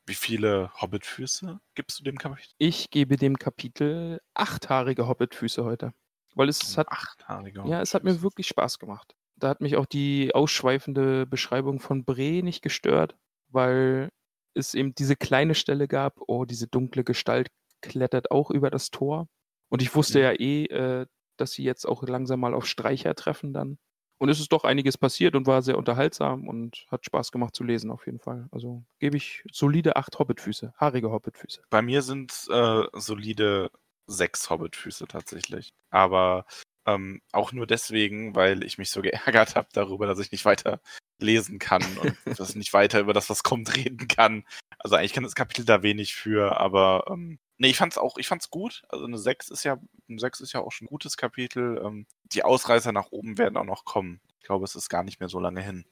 Wie 0.07 0.13
viele 0.15 0.71
Hobbitfüße 0.81 1.59
gibst 1.73 1.99
du 1.99 2.03
dem 2.03 2.17
Kapitel? 2.17 2.53
Ich 2.57 2.89
gebe 2.91 3.15
dem 3.17 3.37
Kapitel 3.39 4.21
achthaarige 4.35 5.07
Hobbitfüße 5.07 5.63
heute, 5.63 5.93
weil 6.35 6.49
es 6.49 6.77
hat, 6.77 6.87
Achthaarige 6.91 7.63
ja, 7.65 7.81
es 7.81 7.93
hat 7.93 8.03
mir 8.03 8.11
Hobbitfüße. 8.11 8.23
wirklich 8.23 8.47
Spaß 8.47 8.77
gemacht. 8.79 9.15
Da 9.37 9.49
hat 9.49 9.61
mich 9.61 9.75
auch 9.77 9.85
die 9.85 10.33
ausschweifende 10.33 11.25
Beschreibung 11.25 11.79
von 11.79 12.05
Bre 12.05 12.41
nicht 12.43 12.61
gestört, 12.61 13.15
weil 13.49 14.09
es 14.53 14.73
eben 14.73 14.93
diese 14.95 15.15
kleine 15.15 15.55
Stelle 15.55 15.87
gab, 15.87 16.19
oh, 16.27 16.45
diese 16.45 16.67
dunkle 16.67 17.03
Gestalt 17.03 17.49
klettert 17.81 18.31
auch 18.31 18.51
über 18.51 18.69
das 18.69 18.91
Tor. 18.91 19.27
Und 19.69 19.81
ich 19.81 19.93
wusste 19.95 20.19
Mhm. 20.19 20.23
ja 20.23 20.31
eh, 20.33 20.65
äh, 20.65 21.05
dass 21.37 21.51
sie 21.51 21.63
jetzt 21.63 21.85
auch 21.85 22.03
langsam 22.03 22.39
mal 22.39 22.53
auf 22.53 22.65
Streicher 22.67 23.13
treffen 23.15 23.53
dann. 23.53 23.77
Und 24.17 24.29
es 24.29 24.39
ist 24.39 24.51
doch 24.51 24.63
einiges 24.63 24.97
passiert 24.97 25.35
und 25.35 25.45
war 25.45 25.61
sehr 25.61 25.77
unterhaltsam 25.77 26.47
und 26.47 26.85
hat 26.89 27.05
Spaß 27.05 27.31
gemacht 27.31 27.55
zu 27.55 27.63
lesen 27.63 27.91
auf 27.91 28.05
jeden 28.05 28.19
Fall. 28.19 28.47
Also 28.51 28.83
gebe 28.99 29.17
ich 29.17 29.43
solide 29.51 29.97
acht 29.97 30.17
Hobbitfüße, 30.17 30.73
haarige 30.77 31.11
Hobbitfüße. 31.11 31.63
Bei 31.69 31.81
mir 31.81 32.01
sind 32.01 32.31
äh, 32.49 32.83
solide 32.93 33.71
sechs 34.07 34.49
Hobbitfüße 34.49 35.07
tatsächlich. 35.07 35.73
Aber 35.89 36.45
ähm, 36.85 37.21
auch 37.31 37.51
nur 37.51 37.67
deswegen, 37.67 38.35
weil 38.35 38.63
ich 38.63 38.77
mich 38.77 38.89
so 38.89 39.01
geärgert 39.01 39.55
habe 39.55 39.67
darüber, 39.73 40.07
dass 40.07 40.19
ich 40.19 40.31
nicht 40.31 40.45
weiter 40.45 40.79
lesen 41.19 41.59
kann 41.59 41.83
und 42.01 42.15
dass 42.39 42.49
ich 42.49 42.55
nicht 42.55 42.73
weiter 42.73 42.99
über 42.99 43.13
das, 43.13 43.29
was 43.29 43.43
kommt, 43.43 43.75
reden 43.75 44.07
kann. 44.07 44.45
Also 44.79 44.95
eigentlich 44.95 45.13
kann 45.13 45.23
das 45.23 45.35
Kapitel 45.35 45.65
da 45.65 45.83
wenig 45.83 46.15
für, 46.15 46.59
aber 46.59 47.05
ähm, 47.09 47.39
nee, 47.57 47.69
ich 47.69 47.77
fand's 47.77 47.97
auch, 47.97 48.17
ich 48.17 48.27
fand's 48.27 48.49
gut. 48.49 48.83
Also 48.89 49.05
eine 49.05 49.17
6 49.17 49.49
ist 49.49 49.63
ja, 49.63 49.79
eine 50.09 50.19
6 50.19 50.41
ist 50.41 50.53
ja 50.53 50.61
auch 50.61 50.71
schon 50.71 50.85
ein 50.85 50.89
gutes 50.89 51.17
Kapitel. 51.17 51.81
Ähm, 51.83 52.05
die 52.23 52.43
Ausreißer 52.43 52.91
nach 52.91 53.11
oben 53.11 53.37
werden 53.37 53.57
auch 53.57 53.65
noch 53.65 53.85
kommen. 53.85 54.21
Ich 54.39 54.45
glaube, 54.45 54.65
es 54.65 54.75
ist 54.75 54.89
gar 54.89 55.03
nicht 55.03 55.19
mehr 55.19 55.29
so 55.29 55.39
lange 55.39 55.61
hin. 55.61 55.85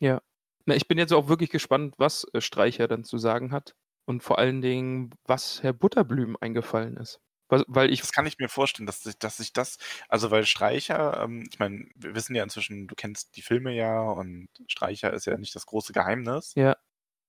Na, 0.65 0.75
ich 0.75 0.87
bin 0.87 0.97
jetzt 0.97 1.13
auch 1.13 1.27
wirklich 1.27 1.49
gespannt, 1.49 1.95
was 1.97 2.25
äh, 2.33 2.41
Streicher 2.41 2.87
dann 2.87 3.03
zu 3.03 3.17
sagen 3.17 3.51
hat. 3.51 3.75
Und 4.05 4.21
vor 4.21 4.37
allen 4.37 4.61
Dingen, 4.61 5.11
was 5.25 5.63
Herr 5.63 5.73
Butterblüm 5.73 6.37
eingefallen 6.39 6.97
ist. 6.97 7.21
Weil 7.67 7.91
ich 7.91 8.01
Das 8.01 8.11
kann 8.11 8.25
ich 8.25 8.37
mir 8.39 8.49
vorstellen, 8.49 8.85
dass 8.87 9.01
sich, 9.01 9.17
dass 9.17 9.37
sich 9.37 9.53
das, 9.53 9.77
also 10.09 10.31
weil 10.31 10.45
Streicher, 10.45 11.21
ähm, 11.23 11.47
ich 11.51 11.59
meine, 11.59 11.87
wir 11.95 12.15
wissen 12.15 12.35
ja 12.35 12.43
inzwischen, 12.43 12.87
du 12.87 12.95
kennst 12.95 13.35
die 13.35 13.41
Filme 13.41 13.73
ja 13.73 14.01
und 14.01 14.49
Streicher 14.67 15.13
ist 15.13 15.25
ja 15.25 15.37
nicht 15.37 15.55
das 15.55 15.65
große 15.65 15.93
Geheimnis. 15.93 16.53
Ja. 16.55 16.75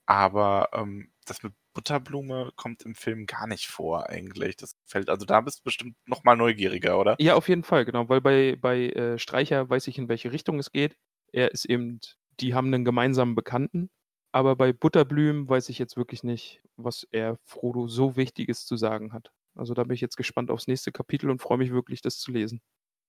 Aber 0.07 0.69
ähm, 0.73 1.13
das 1.25 1.43
mit 1.43 1.55
Butterblume 1.73 2.53
kommt 2.57 2.83
im 2.83 2.95
Film 2.95 3.27
gar 3.27 3.47
nicht 3.47 3.67
vor 3.67 4.09
eigentlich. 4.09 4.57
Das 4.57 4.77
fällt, 4.85 5.09
also 5.09 5.27
da 5.27 5.41
bist 5.41 5.61
du 5.61 5.65
bestimmt 5.65 5.97
noch 6.07 6.25
mal 6.25 6.37
neugieriger, 6.37 6.99
oder? 6.99 7.17
Ja, 7.19 7.35
auf 7.35 7.49
jeden 7.49 7.65
Fall, 7.65 7.85
genau, 7.85 8.09
weil 8.09 8.21
bei, 8.21 8.57
bei 8.61 8.89
äh, 8.91 9.19
Streicher 9.19 9.69
weiß 9.69 9.87
ich, 9.89 9.99
in 9.99 10.09
welche 10.09 10.33
Richtung 10.33 10.59
es 10.59 10.71
geht. 10.71 10.97
Er 11.33 11.51
ist 11.51 11.65
eben, 11.65 12.01
die 12.41 12.55
haben 12.55 12.73
einen 12.73 12.85
gemeinsamen 12.85 13.35
Bekannten, 13.35 13.91
aber 14.33 14.57
bei 14.57 14.73
Butterblüm 14.73 15.49
weiß 15.49 15.69
ich 15.69 15.79
jetzt 15.79 15.97
wirklich 15.97 16.23
nicht, 16.23 16.63
was 16.77 17.07
er 17.11 17.39
Frodo 17.45 17.89
so 17.89 18.17
Wichtiges 18.17 18.67
zu 18.67 18.77
sagen 18.77 19.13
hat. 19.13 19.33
Also 19.57 19.75
da 19.75 19.85
bin 19.85 19.95
ich 19.95 20.01
jetzt 20.01 20.17
gespannt 20.17 20.51
aufs 20.51 20.67
nächste 20.67 20.93
Kapitel 20.93 21.31
und 21.31 21.41
freue 21.41 21.59
mich 21.59 21.73
wirklich, 21.73 22.03
das 22.03 22.19
zu 22.19 22.33
lesen. 22.33 22.61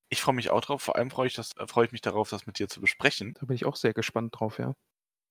Ich 0.10 0.22
freue 0.22 0.36
mich 0.36 0.52
auch 0.52 0.62
drauf. 0.62 0.82
Vor 0.84 0.96
allem 0.96 1.12
freue 1.12 1.28
ich, 1.28 1.34
das, 1.34 1.56
äh, 1.58 1.68
freue 1.68 1.86
ich 1.86 1.92
mich 1.92 2.02
darauf, 2.02 2.30
das 2.30 2.46
mit 2.46 2.60
dir 2.60 2.68
zu 2.68 2.82
besprechen. 2.82 3.34
Da 3.40 3.46
bin 3.46 3.56
ich 3.56 3.66
auch 3.66 3.76
sehr 3.76 3.94
gespannt 3.94 4.40
drauf, 4.40 4.60
ja. 4.60 4.76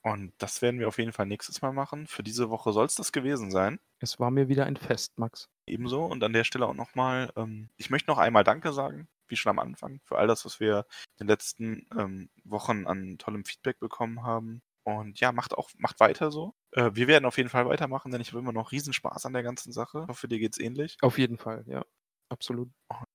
Und 0.03 0.35
das 0.39 0.61
werden 0.61 0.79
wir 0.81 0.89
auf 0.89 0.99
jeden 0.99 1.13
Fall 1.13 1.25
nächstes 1.27 1.63
Mal 1.63 1.73
machen. 1.73 2.07
Für 2.07 2.23
diese 2.23 2.51
Woche 2.51 2.73
soll 2.73 2.85
es 2.85 2.95
das 2.95 3.11
gewesen 3.11 3.51
sein. 3.51 3.81
Es 4.01 4.21
war 4.21 4.31
mir 4.31 4.49
wieder 4.49 4.67
ein 4.67 4.77
Fest, 4.77 5.19
Max. 5.19 5.49
Ebenso. 5.67 6.05
Und 6.05 6.23
an 6.23 6.35
der 6.35 6.45
Stelle 6.45 6.67
auch 6.67 6.75
nochmal, 6.75 7.33
ähm, 7.37 7.71
ich 7.79 7.89
möchte 7.89 8.11
noch 8.11 8.19
einmal 8.19 8.45
Danke 8.45 8.75
sagen, 8.75 9.09
wie 9.29 9.37
schon 9.37 9.51
am 9.51 9.59
Anfang, 9.59 10.01
für 10.05 10.19
all 10.19 10.27
das, 10.27 10.45
was 10.45 10.61
wir 10.61 10.87
in 11.19 11.27
den 11.27 11.29
letzten 11.29 11.89
ähm, 11.99 12.29
Wochen 12.45 12.87
an 12.87 13.17
tollem 13.17 13.47
Feedback 13.47 13.79
bekommen 13.81 14.23
haben. 14.25 14.63
Und 14.83 15.21
ja, 15.21 15.33
macht 15.33 15.55
auch, 15.55 15.71
macht 15.79 16.01
weiter 16.01 16.31
so. 16.31 16.55
Äh, 16.75 16.91
wir 16.95 17.07
werden 17.09 17.25
auf 17.25 17.37
jeden 17.37 17.49
Fall 17.49 17.67
weitermachen, 17.67 18.11
denn 18.11 18.21
ich 18.21 18.29
habe 18.29 18.41
immer 18.41 18.53
noch 18.53 18.73
Riesenspaß 18.73 19.27
an 19.27 19.33
der 19.33 19.43
ganzen 19.43 19.73
Sache. 19.73 20.03
Ich 20.03 20.09
hoffe, 20.09 20.29
dir 20.29 20.39
geht's 20.39 20.59
ähnlich. 20.59 20.97
Auf 21.03 21.19
jeden 21.19 21.39
Fall, 21.39 21.65
ja. 21.67 21.85
Absolut. 22.29 22.69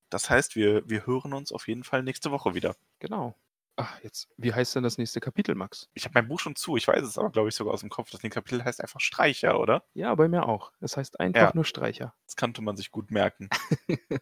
Das 0.09 0.29
heißt, 0.29 0.55
wir, 0.55 0.87
wir 0.89 1.05
hören 1.05 1.33
uns 1.33 1.51
auf 1.51 1.67
jeden 1.67 1.83
Fall 1.83 2.03
nächste 2.03 2.31
Woche 2.31 2.53
wieder. 2.55 2.75
Genau. 2.99 3.35
Ach, 3.75 3.99
jetzt, 4.01 4.27
wie 4.37 4.53
heißt 4.53 4.75
denn 4.75 4.83
das 4.83 4.97
nächste 4.97 5.19
Kapitel, 5.19 5.55
Max? 5.55 5.89
Ich 5.93 6.03
habe 6.03 6.13
mein 6.13 6.27
Buch 6.27 6.39
schon 6.39 6.55
zu, 6.55 6.75
ich 6.75 6.87
weiß 6.87 7.01
es 7.03 7.17
aber, 7.17 7.29
glaube 7.29 7.49
ich, 7.49 7.55
sogar 7.55 7.73
aus 7.73 7.79
dem 7.79 7.89
Kopf. 7.89 8.09
Das 8.11 8.21
Kapitel 8.21 8.63
heißt 8.63 8.81
einfach 8.81 8.99
Streicher, 8.99 9.59
oder? 9.59 9.83
Ja, 9.93 10.13
bei 10.15 10.27
mir 10.27 10.47
auch. 10.47 10.71
Es 10.81 10.97
heißt 10.97 11.19
einfach 11.19 11.41
Ja. 11.41 11.51
nur 11.53 11.63
Streicher. 11.65 12.13
Das 12.25 12.35
kannte 12.35 12.61
man 12.61 12.75
sich 12.77 12.91
gut 12.91 13.11
merken. 13.11 13.49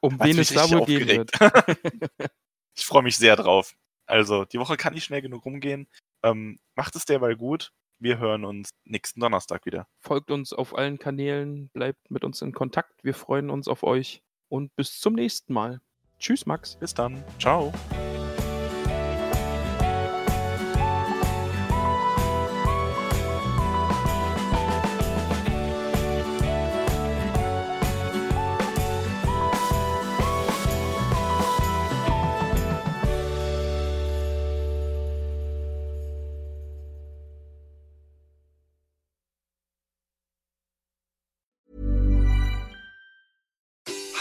Um 0.00 0.18
wen 0.20 0.38
es 0.38 0.50
da 0.50 0.70
wohl 0.70 0.86
gehen 0.86 1.08
wird. 1.08 1.30
ich 2.74 2.86
freue 2.86 3.02
mich 3.02 3.16
sehr 3.16 3.36
drauf. 3.36 3.76
Also, 4.06 4.44
die 4.44 4.60
Woche 4.60 4.76
kann 4.76 4.94
nicht 4.94 5.04
schnell 5.04 5.20
genug 5.20 5.44
rumgehen. 5.44 5.88
Ähm, 6.22 6.60
macht 6.76 6.94
es 6.96 7.04
derweil 7.04 7.36
gut. 7.36 7.72
Wir 7.98 8.18
hören 8.18 8.44
uns 8.44 8.70
nächsten 8.84 9.20
Donnerstag 9.20 9.64
wieder. 9.64 9.86
Folgt 10.00 10.30
uns 10.30 10.52
auf 10.52 10.76
allen 10.76 10.98
Kanälen, 10.98 11.70
bleibt 11.70 12.10
mit 12.10 12.24
uns 12.24 12.42
in 12.42 12.52
Kontakt. 12.52 13.02
Wir 13.02 13.14
freuen 13.14 13.50
uns 13.50 13.68
auf 13.68 13.82
euch 13.82 14.22
und 14.48 14.74
bis 14.76 15.00
zum 15.00 15.14
nächsten 15.14 15.52
Mal. 15.54 15.80
Tschüss, 16.18 16.46
Max. 16.46 16.76
Bis 16.76 16.94
dann. 16.94 17.22
Ciao. 17.38 17.72